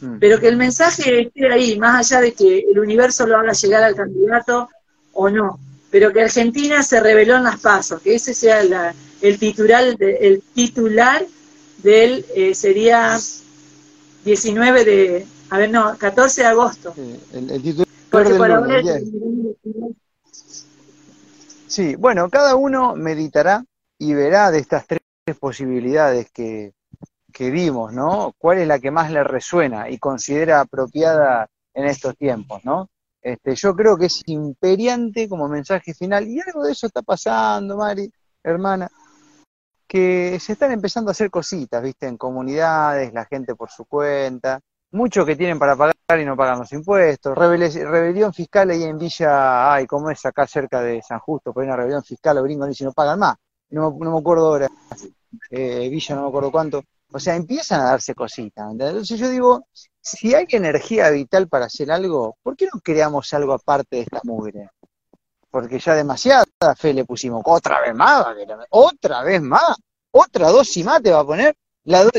Mm. 0.01 0.17
pero 0.19 0.39
que 0.39 0.47
el 0.47 0.55
mensaje 0.55 1.21
esté 1.21 1.51
ahí, 1.51 1.77
más 1.77 2.11
allá 2.11 2.21
de 2.21 2.33
que 2.33 2.59
el 2.71 2.79
universo 2.79 3.27
lo 3.27 3.37
haga 3.37 3.51
llegar 3.51 3.83
al 3.83 3.95
candidato 3.95 4.69
o 5.13 5.29
no, 5.29 5.59
pero 5.91 6.13
que 6.13 6.21
Argentina 6.21 6.81
se 6.83 7.01
reveló 7.01 7.35
en 7.35 7.43
las 7.43 7.59
pasos, 7.59 8.01
que 8.01 8.15
ese 8.15 8.33
sea 8.33 8.61
el 9.21 9.39
titular, 9.39 9.83
el 9.99 10.41
titular 10.53 11.25
del, 11.83 12.25
eh, 12.33 12.55
sería 12.55 13.19
19 14.23 14.85
de, 14.85 15.25
a 15.49 15.57
ver, 15.57 15.69
no, 15.69 15.97
14 15.97 16.41
de 16.41 16.47
agosto. 16.47 16.93
Sí, 16.95 17.19
el, 17.33 17.61
titular 17.61 17.88
Sí, 21.67 21.95
bueno, 21.95 22.29
cada 22.29 22.55
uno 22.55 22.95
meditará 22.95 23.63
y 23.97 24.13
verá 24.13 24.49
de 24.49 24.59
estas 24.59 24.87
tres 24.87 25.01
posibilidades 25.39 26.31
que, 26.31 26.73
que 27.31 27.51
vimos, 27.51 27.93
¿no? 27.93 28.33
¿Cuál 28.37 28.59
es 28.59 28.67
la 28.67 28.79
que 28.79 28.91
más 28.91 29.11
le 29.11 29.23
resuena 29.23 29.89
y 29.89 29.99
considera 29.99 30.61
apropiada 30.61 31.47
en 31.73 31.85
estos 31.85 32.17
tiempos, 32.17 32.65
¿no? 32.65 32.89
Este, 33.21 33.55
yo 33.55 33.75
creo 33.75 33.97
que 33.97 34.05
es 34.05 34.23
imperiante 34.25 35.27
como 35.27 35.47
mensaje 35.47 35.93
final, 35.93 36.27
y 36.27 36.39
algo 36.39 36.63
de 36.63 36.71
eso 36.71 36.87
está 36.87 37.01
pasando, 37.01 37.77
Mari, 37.77 38.11
hermana, 38.43 38.89
que 39.87 40.39
se 40.39 40.53
están 40.53 40.71
empezando 40.71 41.09
a 41.09 41.13
hacer 41.13 41.29
cositas, 41.29 41.83
¿viste? 41.83 42.07
En 42.07 42.17
comunidades, 42.17 43.13
la 43.13 43.25
gente 43.25 43.55
por 43.55 43.69
su 43.69 43.85
cuenta, 43.85 44.59
muchos 44.91 45.25
que 45.25 45.35
tienen 45.35 45.59
para 45.59 45.75
pagar 45.75 45.95
y 46.17 46.25
no 46.25 46.35
pagan 46.35 46.59
los 46.59 46.71
impuestos. 46.73 47.37
rebelión 47.37 48.33
fiscal 48.33 48.71
ahí 48.71 48.83
en 48.83 48.97
Villa, 48.97 49.73
ay, 49.73 49.85
¿cómo 49.85 50.09
es 50.09 50.25
acá 50.25 50.47
cerca 50.47 50.81
de 50.81 51.01
San 51.03 51.19
Justo? 51.19 51.53
Pues 51.53 51.65
hay 51.65 51.67
una 51.67 51.77
rebelión 51.77 52.03
fiscal, 52.03 52.35
los 52.35 52.45
gringos 52.45 52.69
dicen 52.69 52.87
no 52.87 52.93
pagan 52.93 53.19
más. 53.19 53.35
No, 53.69 53.95
no 53.99 54.11
me 54.11 54.19
acuerdo 54.19 54.47
ahora. 54.47 54.67
Eh, 55.51 55.87
Villa 55.89 56.15
no 56.15 56.23
me 56.23 56.27
acuerdo 56.29 56.51
cuánto. 56.51 56.83
O 57.11 57.19
sea, 57.19 57.35
empiezan 57.35 57.81
a 57.81 57.91
darse 57.91 58.15
cositas. 58.15 58.71
Entonces 58.71 59.19
yo 59.19 59.29
digo, 59.29 59.67
si 60.01 60.33
hay 60.33 60.47
energía 60.49 61.09
vital 61.11 61.47
para 61.47 61.65
hacer 61.65 61.91
algo, 61.91 62.37
¿por 62.41 62.55
qué 62.55 62.67
no 62.73 62.79
creamos 62.81 63.31
algo 63.33 63.53
aparte 63.53 63.97
de 63.97 64.01
esta 64.03 64.21
mugre? 64.23 64.69
Porque 65.51 65.79
ya 65.79 65.93
demasiada 65.93 66.45
fe 66.75 66.93
le 66.93 67.05
pusimos. 67.05 67.43
Otra 67.45 67.81
vez 67.81 67.93
más, 67.93 68.25
otra 68.69 69.23
vez 69.23 69.41
más, 69.41 69.75
otra 70.11 70.49
dosis 70.49 70.85
más 70.85 71.01
te 71.01 71.11
va 71.11 71.19
a 71.19 71.25
poner. 71.25 71.55
La, 71.83 72.03
dos 72.03 72.11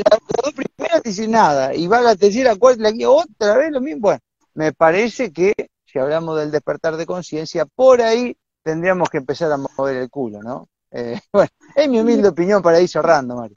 primeras 0.90 1.02
te 1.02 1.08
dicen 1.10 1.30
nada, 1.30 1.74
y 1.74 1.86
va 1.86 1.98
a 1.98 2.02
la 2.02 2.16
tercera, 2.16 2.56
cuarta, 2.56 2.88
aquí 2.88 3.04
otra 3.04 3.56
vez 3.56 3.70
lo 3.70 3.80
mismo. 3.80 4.00
Bueno, 4.02 4.20
me 4.54 4.72
parece 4.72 5.32
que 5.32 5.52
si 5.86 5.98
hablamos 5.98 6.38
del 6.38 6.50
despertar 6.50 6.96
de 6.96 7.06
conciencia, 7.06 7.66
por 7.66 8.00
ahí 8.00 8.36
tendríamos 8.62 9.08
que 9.08 9.18
empezar 9.18 9.50
a 9.52 9.56
mover 9.56 9.96
el 9.96 10.10
culo, 10.10 10.42
¿no? 10.42 10.68
Eh, 10.90 11.20
bueno, 11.32 11.50
es 11.74 11.88
mi 11.88 12.00
humilde 12.00 12.28
opinión 12.28 12.62
para 12.62 12.80
ir 12.80 12.88
cerrando, 12.88 13.36
Mario. 13.36 13.56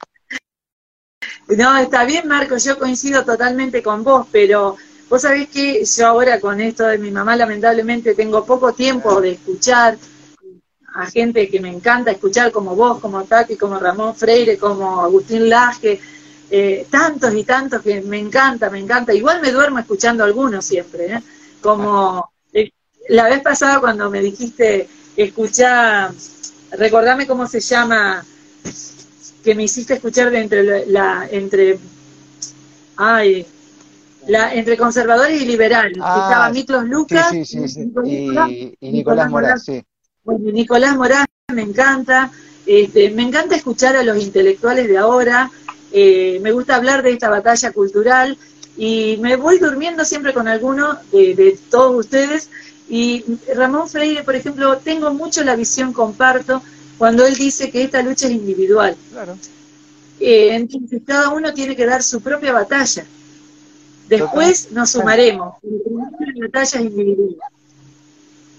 No, 1.48 1.76
está 1.78 2.04
bien, 2.04 2.28
Marco, 2.28 2.56
yo 2.56 2.78
coincido 2.78 3.24
totalmente 3.24 3.82
con 3.82 4.04
vos, 4.04 4.26
pero 4.30 4.76
vos 5.08 5.22
sabés 5.22 5.48
que 5.48 5.84
yo 5.84 6.06
ahora 6.06 6.40
con 6.40 6.60
esto 6.60 6.86
de 6.86 6.98
mi 6.98 7.10
mamá, 7.10 7.36
lamentablemente, 7.36 8.14
tengo 8.14 8.44
poco 8.44 8.72
tiempo 8.72 9.20
de 9.20 9.32
escuchar 9.32 9.96
a 10.94 11.06
gente 11.06 11.48
que 11.48 11.60
me 11.60 11.70
encanta 11.70 12.12
escuchar, 12.12 12.52
como 12.52 12.76
vos, 12.76 13.00
como 13.00 13.24
Tati, 13.24 13.56
como 13.56 13.78
Ramón 13.78 14.14
Freire, 14.14 14.58
como 14.58 15.00
Agustín 15.00 15.48
Laje, 15.48 16.00
eh, 16.56 16.86
tantos 16.88 17.34
y 17.34 17.42
tantos 17.42 17.82
que 17.82 18.00
me 18.00 18.16
encanta, 18.16 18.70
me 18.70 18.78
encanta. 18.78 19.12
Igual 19.12 19.40
me 19.40 19.50
duermo 19.50 19.80
escuchando 19.80 20.22
algunos 20.22 20.64
siempre, 20.64 21.06
¿eh? 21.06 21.20
como 21.60 22.30
eh, 22.52 22.70
la 23.08 23.28
vez 23.28 23.40
pasada 23.40 23.80
cuando 23.80 24.08
me 24.08 24.20
dijiste, 24.20 24.88
escuchá, 25.16 26.14
recordame 26.70 27.26
cómo 27.26 27.48
se 27.48 27.58
llama 27.58 28.24
que 29.42 29.54
me 29.56 29.64
hiciste 29.64 29.94
escuchar 29.94 30.30
de 30.30 30.42
entre 30.42 30.86
la, 30.86 31.26
entre 31.28 31.76
ay 32.98 33.44
la 34.28 34.54
entre 34.54 34.76
conservadores 34.76 35.42
y 35.42 35.46
liberales 35.46 35.98
ah, 36.00 36.28
estaba 36.28 36.50
Miklos 36.50 36.84
Lucas 36.84 37.32
y, 37.34 38.76
Nicolás, 38.80 39.28
Morán, 39.28 39.58
sí. 39.58 39.84
bueno 40.22 40.52
Nicolás 40.52 40.96
Morán 40.96 41.26
me 41.52 41.62
encanta 41.62 42.30
este, 42.64 43.10
me 43.10 43.22
encanta 43.22 43.56
escuchar 43.56 43.96
a 43.96 44.04
los 44.04 44.22
intelectuales 44.22 44.88
de 44.88 44.96
ahora 44.96 45.50
eh, 45.94 46.40
me 46.42 46.52
gusta 46.52 46.76
hablar 46.76 47.02
de 47.02 47.12
esta 47.12 47.30
batalla 47.30 47.72
cultural 47.72 48.36
y 48.76 49.16
me 49.20 49.36
voy 49.36 49.58
durmiendo 49.58 50.04
siempre 50.04 50.34
con 50.34 50.48
alguno 50.48 50.98
de, 51.12 51.34
de 51.34 51.58
todos 51.70 51.94
ustedes 51.94 52.50
y 52.88 53.24
Ramón 53.54 53.88
Freire 53.88 54.24
por 54.24 54.34
ejemplo 54.34 54.76
tengo 54.78 55.14
mucho 55.14 55.44
la 55.44 55.54
visión 55.54 55.92
comparto 55.92 56.60
cuando 56.98 57.24
él 57.24 57.34
dice 57.36 57.70
que 57.70 57.82
esta 57.82 58.02
lucha 58.02 58.26
es 58.26 58.32
individual. 58.32 58.96
Claro. 59.12 59.38
Eh, 60.20 60.54
entonces 60.54 61.02
cada 61.06 61.30
uno 61.30 61.52
tiene 61.52 61.76
que 61.76 61.86
dar 61.86 62.02
su 62.02 62.20
propia 62.20 62.52
batalla. 62.52 63.04
Después 64.08 64.70
nos 64.72 64.90
sumaremos. 64.90 65.56
La 65.62 66.46
batalla 66.46 66.80
es 66.80 66.84
individual. 66.84 67.36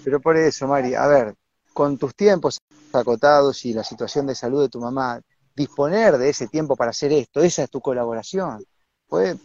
Pero 0.04 0.20
por 0.20 0.38
eso, 0.38 0.68
Mari, 0.68 0.96
a 0.96 1.08
ver, 1.08 1.36
con 1.74 1.98
tus 1.98 2.14
tiempos 2.16 2.60
acotados 2.94 3.66
y 3.66 3.74
la 3.74 3.84
situación 3.84 4.28
de 4.28 4.36
salud 4.36 4.62
de 4.62 4.70
tu 4.70 4.80
mamá, 4.80 5.22
disponer 5.56 6.18
de 6.18 6.30
ese 6.30 6.48
tiempo 6.48 6.76
para 6.76 6.92
hacer 6.92 7.12
esto, 7.14 7.42
esa 7.42 7.64
es 7.64 7.70
tu 7.70 7.82
colaboración. 7.82 8.64
Pues, 9.08 9.38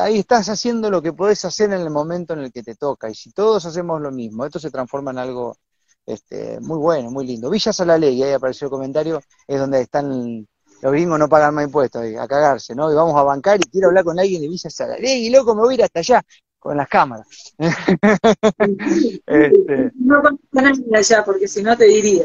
ahí 0.00 0.18
estás 0.18 0.48
haciendo 0.48 0.90
lo 0.90 1.00
que 1.00 1.12
podés 1.12 1.44
hacer 1.44 1.72
en 1.72 1.80
el 1.80 1.90
momento 1.90 2.34
en 2.34 2.40
el 2.40 2.52
que 2.52 2.62
te 2.62 2.74
toca. 2.74 3.08
Y 3.08 3.14
si 3.14 3.30
todos 3.30 3.64
hacemos 3.64 4.00
lo 4.00 4.10
mismo, 4.10 4.44
esto 4.44 4.58
se 4.58 4.70
transforma 4.70 5.12
en 5.12 5.18
algo 5.18 5.56
este, 6.06 6.58
muy 6.60 6.78
bueno, 6.78 7.10
muy 7.10 7.26
lindo. 7.26 7.50
Villa 7.50 7.72
Salalegui, 7.72 8.22
ahí 8.22 8.32
apareció 8.32 8.66
el 8.66 8.70
comentario, 8.70 9.20
es 9.46 9.58
donde 9.58 9.82
están 9.82 10.46
los 10.80 10.92
gringos 10.92 11.18
no 11.18 11.28
pagan 11.28 11.54
más 11.54 11.64
impuestos, 11.64 12.04
a 12.20 12.28
cagarse, 12.28 12.72
¿no? 12.72 12.90
Y 12.92 12.94
vamos 12.94 13.16
a 13.16 13.24
bancar 13.24 13.58
y 13.60 13.68
quiero 13.68 13.88
hablar 13.88 14.04
con 14.04 14.18
alguien 14.18 14.40
de 14.40 14.48
Villa 14.48 14.70
Salalegui, 14.70 15.30
loco, 15.30 15.54
me 15.54 15.62
voy 15.62 15.74
a 15.74 15.78
ir 15.78 15.82
hasta 15.84 16.00
allá 16.00 16.22
con 16.58 16.76
las 16.76 16.88
cámaras. 16.88 17.26
este. 19.26 19.92
No 19.94 20.18
a 20.18 20.62
nadie 20.62 20.96
allá, 20.96 21.24
porque 21.24 21.48
si 21.48 21.62
no 21.62 21.76
te 21.76 21.84
diría. 21.84 22.24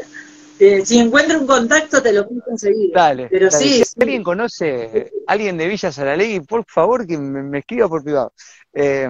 Si 0.58 0.98
encuentro 0.98 1.40
un 1.40 1.46
contacto 1.46 2.02
te 2.02 2.12
lo 2.12 2.28
puedo 2.28 2.42
conseguir. 2.42 2.92
Dale, 2.92 3.28
pero 3.30 3.50
sí, 3.50 3.82
si 3.84 4.00
alguien 4.00 4.22
conoce 4.22 5.10
alguien 5.26 5.56
de 5.56 5.68
Villa 5.68 5.90
Salalegui, 5.90 6.40
por 6.40 6.64
favor 6.66 7.06
que 7.06 7.18
me, 7.18 7.58
escriba 7.58 7.88
por 7.88 8.02
privado. 8.02 8.32
Eh, 8.72 9.08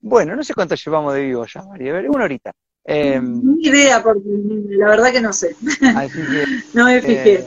bueno, 0.00 0.36
no 0.36 0.44
sé 0.44 0.54
cuánto 0.54 0.74
llevamos 0.74 1.14
de 1.14 1.22
vivo 1.22 1.46
ya, 1.46 1.62
María. 1.62 1.92
A 1.92 1.94
ver, 1.94 2.10
una 2.10 2.24
horita. 2.24 2.52
Eh, 2.84 3.18
Ni 3.20 3.66
idea, 3.66 4.02
porque 4.02 4.28
la 4.68 4.88
verdad 4.88 5.12
que 5.12 5.20
no 5.20 5.32
sé. 5.32 5.56
no 6.74 6.84
me 6.84 7.00
fijé. 7.00 7.34
Eh, 7.34 7.44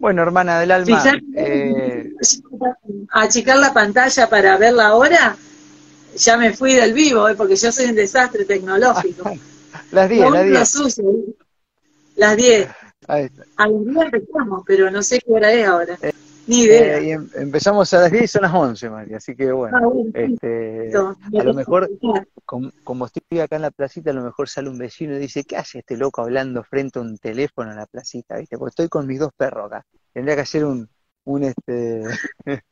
bueno, 0.00 0.22
hermana 0.22 0.58
del 0.58 0.72
alma. 0.72 1.04
Eh, 1.36 2.10
achicar 3.10 3.58
la 3.58 3.72
pantalla 3.72 4.28
para 4.28 4.58
verla 4.58 4.88
ahora, 4.88 5.36
ya 6.16 6.36
me 6.36 6.52
fui 6.52 6.74
del 6.74 6.92
vivo, 6.92 7.28
eh, 7.28 7.36
porque 7.36 7.54
yo 7.54 7.70
soy 7.70 7.86
un 7.86 7.94
desastre 7.94 8.44
tecnológico. 8.44 9.30
las 9.92 10.08
10, 10.08 10.30
las 10.30 10.72
10. 10.72 11.32
Las 12.16 12.36
10. 12.36 12.68
A 13.06 13.18
las 13.18 13.84
10 13.84 13.96
empezamos, 14.12 14.62
pero 14.66 14.90
no 14.90 15.02
sé 15.02 15.20
qué 15.20 15.32
hora 15.32 15.52
es 15.52 15.66
ahora. 15.66 15.98
Ni 16.46 16.62
idea. 16.62 16.98
Eh, 16.98 17.12
em, 17.12 17.28
empezamos 17.34 17.92
a 17.94 18.00
las 18.00 18.10
10 18.10 18.24
y 18.24 18.26
son 18.26 18.42
las 18.42 18.52
11, 18.52 18.90
María, 18.90 19.16
así 19.18 19.36
que 19.36 19.52
bueno, 19.52 19.78
ah, 19.78 20.10
este, 20.14 20.92
a 20.96 21.44
lo 21.44 21.54
mejor, 21.54 21.88
como, 22.44 23.06
estoy 23.06 23.38
acá 23.40 23.56
en 23.56 23.62
la 23.62 23.70
placita, 23.70 24.10
a 24.10 24.14
lo 24.14 24.22
mejor 24.22 24.48
sale 24.48 24.68
un 24.68 24.78
vecino 24.78 25.14
y 25.14 25.18
dice, 25.18 25.44
¿qué 25.44 25.56
hace 25.56 25.80
este 25.80 25.96
loco 25.96 26.22
hablando 26.22 26.64
frente 26.64 26.98
a 26.98 27.02
un 27.02 27.16
teléfono 27.18 27.70
en 27.70 27.76
la 27.76 27.86
placita? 27.86 28.38
¿viste? 28.38 28.58
Porque 28.58 28.70
estoy 28.70 28.88
con 28.88 29.06
mis 29.06 29.20
dos 29.20 29.32
perros 29.36 29.66
acá. 29.66 29.86
Tendría 30.12 30.34
que 30.34 30.42
hacer 30.42 30.64
un, 30.64 30.88
un 31.24 31.44
este, 31.44 32.02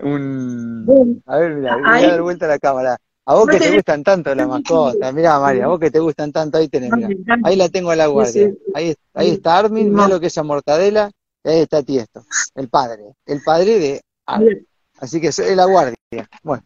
un, 0.00 1.22
a 1.26 1.36
ver, 1.38 1.54
mira, 1.56 1.76
voy 1.76 2.04
a 2.04 2.08
dar 2.08 2.22
vuelta 2.22 2.46
a 2.46 2.48
la 2.48 2.58
cámara. 2.58 2.96
A 3.26 3.34
vos 3.34 3.46
que 3.46 3.58
te 3.58 3.74
gustan 3.74 4.02
tanto 4.02 4.34
las 4.34 4.48
mascotas, 4.48 5.14
mirá 5.14 5.38
María, 5.38 5.64
a 5.64 5.68
vos 5.68 5.78
que 5.78 5.90
te 5.90 5.98
gustan 5.98 6.32
tanto, 6.32 6.58
ahí 6.58 6.68
tenés, 6.68 6.90
mirá. 6.92 7.38
Ahí 7.44 7.56
la 7.56 7.68
tengo 7.68 7.90
a 7.90 7.96
la 7.96 8.06
guardia. 8.06 8.52
Ahí, 8.74 8.94
ahí 9.14 9.30
está 9.30 9.58
Armin, 9.58 9.92
mirá 9.92 10.08
lo 10.08 10.20
que 10.20 10.26
es 10.26 10.32
esa 10.32 10.42
mortadela, 10.42 11.10
ahí 11.44 11.60
está 11.60 11.82
Tiesto, 11.82 12.24
el 12.54 12.68
padre, 12.68 13.02
el 13.26 13.42
padre 13.42 13.78
de 13.78 14.00
Armin. 14.26 14.66
Así 15.00 15.20
que 15.20 15.28
es 15.28 15.38
la 15.38 15.64
guardia. 15.64 15.96
Bueno. 16.42 16.62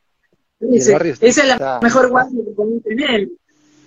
esa 0.61 0.97
es 1.21 1.47
la 1.47 1.81
mejor 1.81 2.11
guardia 2.11 2.45
que 2.45 2.51
podemos 2.51 2.83
tener. 2.83 3.29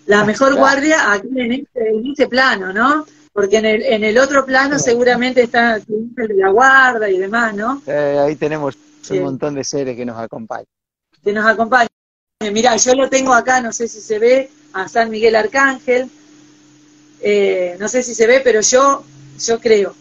La 0.05 0.23
mejor 0.23 0.55
guardia 0.55 1.11
aquí 1.11 1.27
en 1.35 1.51
este, 1.51 1.89
en 1.89 2.05
este 2.07 2.27
plano, 2.27 2.71
¿no? 2.71 3.05
Porque 3.33 3.57
en 3.57 3.65
el, 3.65 3.83
en 3.83 4.03
el 4.05 4.17
otro 4.17 4.45
plano 4.45 4.79
seguramente 4.79 5.43
está 5.43 5.75
el 5.75 5.83
de 6.15 6.33
la 6.33 6.49
guarda 6.49 7.09
y 7.09 7.17
demás, 7.17 7.53
¿no? 7.53 7.81
Eh, 7.85 8.17
ahí 8.25 8.35
tenemos 8.37 8.75
un 9.11 9.21
montón 9.21 9.55
de 9.55 9.65
seres 9.65 9.97
que 9.97 10.05
nos 10.05 10.17
acompañan. 10.17 10.65
Que 11.21 11.33
nos 11.33 11.45
acompañan. 11.45 11.89
Mirá, 12.39 12.75
yo 12.77 12.93
lo 12.93 13.09
tengo 13.09 13.33
acá, 13.33 13.61
no 13.61 13.73
sé 13.73 13.87
si 13.87 13.99
se 13.99 14.19
ve, 14.19 14.51
a 14.71 14.87
San 14.87 15.09
Miguel 15.09 15.35
Arcángel. 15.35 16.07
Eh, 17.19 17.75
no 17.79 17.87
sé 17.89 18.03
si 18.03 18.13
se 18.13 18.27
ve, 18.27 18.41
pero 18.43 18.61
yo, 18.61 19.03
yo 19.39 19.59
creo. 19.59 19.95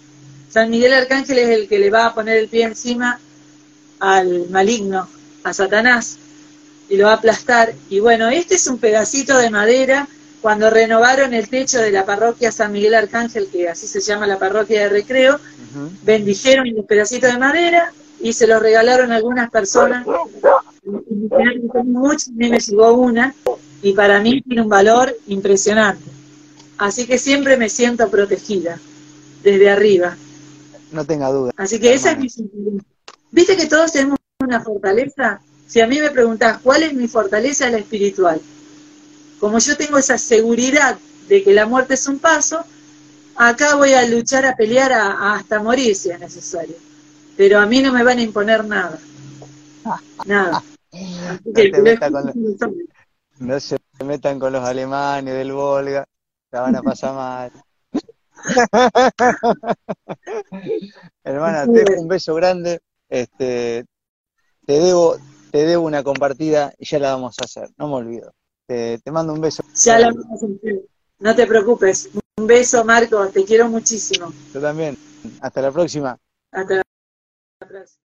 San 0.50 0.68
Miguel 0.68 0.92
Arcángel 0.92 1.38
es 1.38 1.48
el 1.48 1.66
que 1.66 1.78
le 1.78 1.90
va 1.90 2.06
a 2.06 2.14
poner 2.14 2.36
el 2.36 2.48
pie 2.48 2.64
encima 2.64 3.18
al 4.00 4.50
maligno, 4.50 5.08
a 5.44 5.52
Satanás, 5.54 6.18
y 6.90 6.98
lo 6.98 7.06
va 7.06 7.12
a 7.12 7.16
aplastar. 7.16 7.74
Y 7.88 8.00
bueno, 8.00 8.28
este 8.28 8.56
es 8.56 8.66
un 8.66 8.78
pedacito 8.78 9.38
de 9.38 9.48
madera 9.48 10.06
cuando 10.42 10.68
renovaron 10.68 11.32
el 11.32 11.48
techo 11.48 11.80
de 11.80 11.90
la 11.90 12.04
parroquia 12.04 12.52
San 12.52 12.70
Miguel 12.70 12.94
Arcángel, 12.94 13.48
que 13.48 13.70
así 13.70 13.86
se 13.86 14.00
llama 14.00 14.26
la 14.26 14.38
parroquia 14.38 14.82
de 14.82 14.88
recreo, 14.90 15.40
bendijeron 16.02 16.68
los 16.74 16.84
pedacitos 16.84 17.32
de 17.32 17.38
madera 17.38 17.92
y 18.20 18.34
se 18.34 18.46
los 18.46 18.60
regalaron 18.60 19.10
a 19.10 19.16
algunas 19.16 19.50
personas. 19.50 20.06
Muchos, 20.86 22.28
a 22.28 22.32
mí 22.32 22.48
me 22.48 22.60
llegó 22.60 22.92
una, 22.94 23.34
y 23.82 23.92
para 23.92 24.20
mí 24.20 24.40
tiene 24.42 24.62
un 24.62 24.68
valor 24.68 25.16
impresionante. 25.26 26.04
Así 26.78 27.06
que 27.06 27.18
siempre 27.18 27.56
me 27.56 27.68
siento 27.68 28.08
protegida, 28.08 28.78
desde 29.42 29.70
arriba. 29.70 30.16
No 30.92 31.04
tenga 31.04 31.30
duda. 31.30 31.52
Así 31.56 31.80
que 31.80 31.94
esa 31.94 32.12
es 32.12 32.18
mi 32.18 32.28
¿Viste 33.32 33.56
que 33.56 33.66
todos 33.66 33.92
tenemos 33.92 34.18
una 34.40 34.60
fortaleza? 34.60 35.40
Si 35.66 35.80
a 35.80 35.86
mí 35.86 35.98
me 35.98 36.10
preguntás, 36.10 36.58
¿cuál 36.62 36.84
es 36.84 36.94
mi 36.94 37.08
fortaleza? 37.08 37.68
La 37.68 37.78
espiritual. 37.78 38.40
Como 39.40 39.58
yo 39.58 39.76
tengo 39.76 39.98
esa 39.98 40.16
seguridad 40.16 40.96
de 41.28 41.42
que 41.42 41.52
la 41.52 41.66
muerte 41.66 41.94
es 41.94 42.06
un 42.06 42.18
paso, 42.18 42.64
acá 43.34 43.74
voy 43.74 43.92
a 43.92 44.06
luchar, 44.08 44.46
a 44.46 44.56
pelear 44.56 44.92
hasta 44.92 45.60
morir 45.60 45.94
si 45.96 46.10
es 46.10 46.20
necesario. 46.20 46.76
Pero 47.36 47.58
a 47.58 47.66
mí 47.66 47.80
no 47.82 47.92
me 47.92 48.04
van 48.04 48.18
a 48.18 48.22
imponer 48.22 48.64
nada. 48.64 48.98
Nada. 50.24 50.62
no, 53.38 53.60
se 53.60 53.76
metan 54.04 54.38
con 54.38 54.52
los 54.52 54.64
alemanes 54.64 55.34
del 55.34 55.52
Volga, 55.52 56.06
la 56.50 56.60
van 56.60 56.76
a 56.76 56.82
pasar 56.82 57.14
mal. 57.14 57.50
Hermana, 61.24 61.66
te 61.66 61.84
dejo 61.84 62.00
un 62.00 62.08
beso 62.08 62.34
grande. 62.34 62.80
Este, 63.08 63.84
te 64.66 64.80
debo 64.80 65.16
te 65.50 65.64
debo 65.64 65.86
una 65.86 66.02
compartida 66.02 66.74
y 66.78 66.84
ya 66.84 66.98
la 66.98 67.12
vamos 67.12 67.36
a 67.40 67.44
hacer, 67.44 67.70
no 67.78 67.88
me 67.88 67.94
olvido. 67.94 68.34
Te, 68.66 69.00
mando 69.10 69.32
un 69.32 69.40
beso. 69.40 69.62
Ya 69.84 69.98
la 69.98 70.08
vamos 70.08 70.42
a 70.42 70.44
hacer. 70.46 70.82
No 71.18 71.34
te 71.34 71.46
preocupes. 71.46 72.10
Un 72.36 72.46
beso, 72.46 72.84
Marco. 72.84 73.26
Te 73.28 73.44
quiero 73.44 73.68
muchísimo. 73.68 74.32
Yo 74.52 74.60
también. 74.60 74.98
Hasta 75.40 75.62
la 75.62 75.70
próxima. 75.70 76.18
Hasta 76.50 76.74
la 76.74 77.66
próxima. 77.66 78.02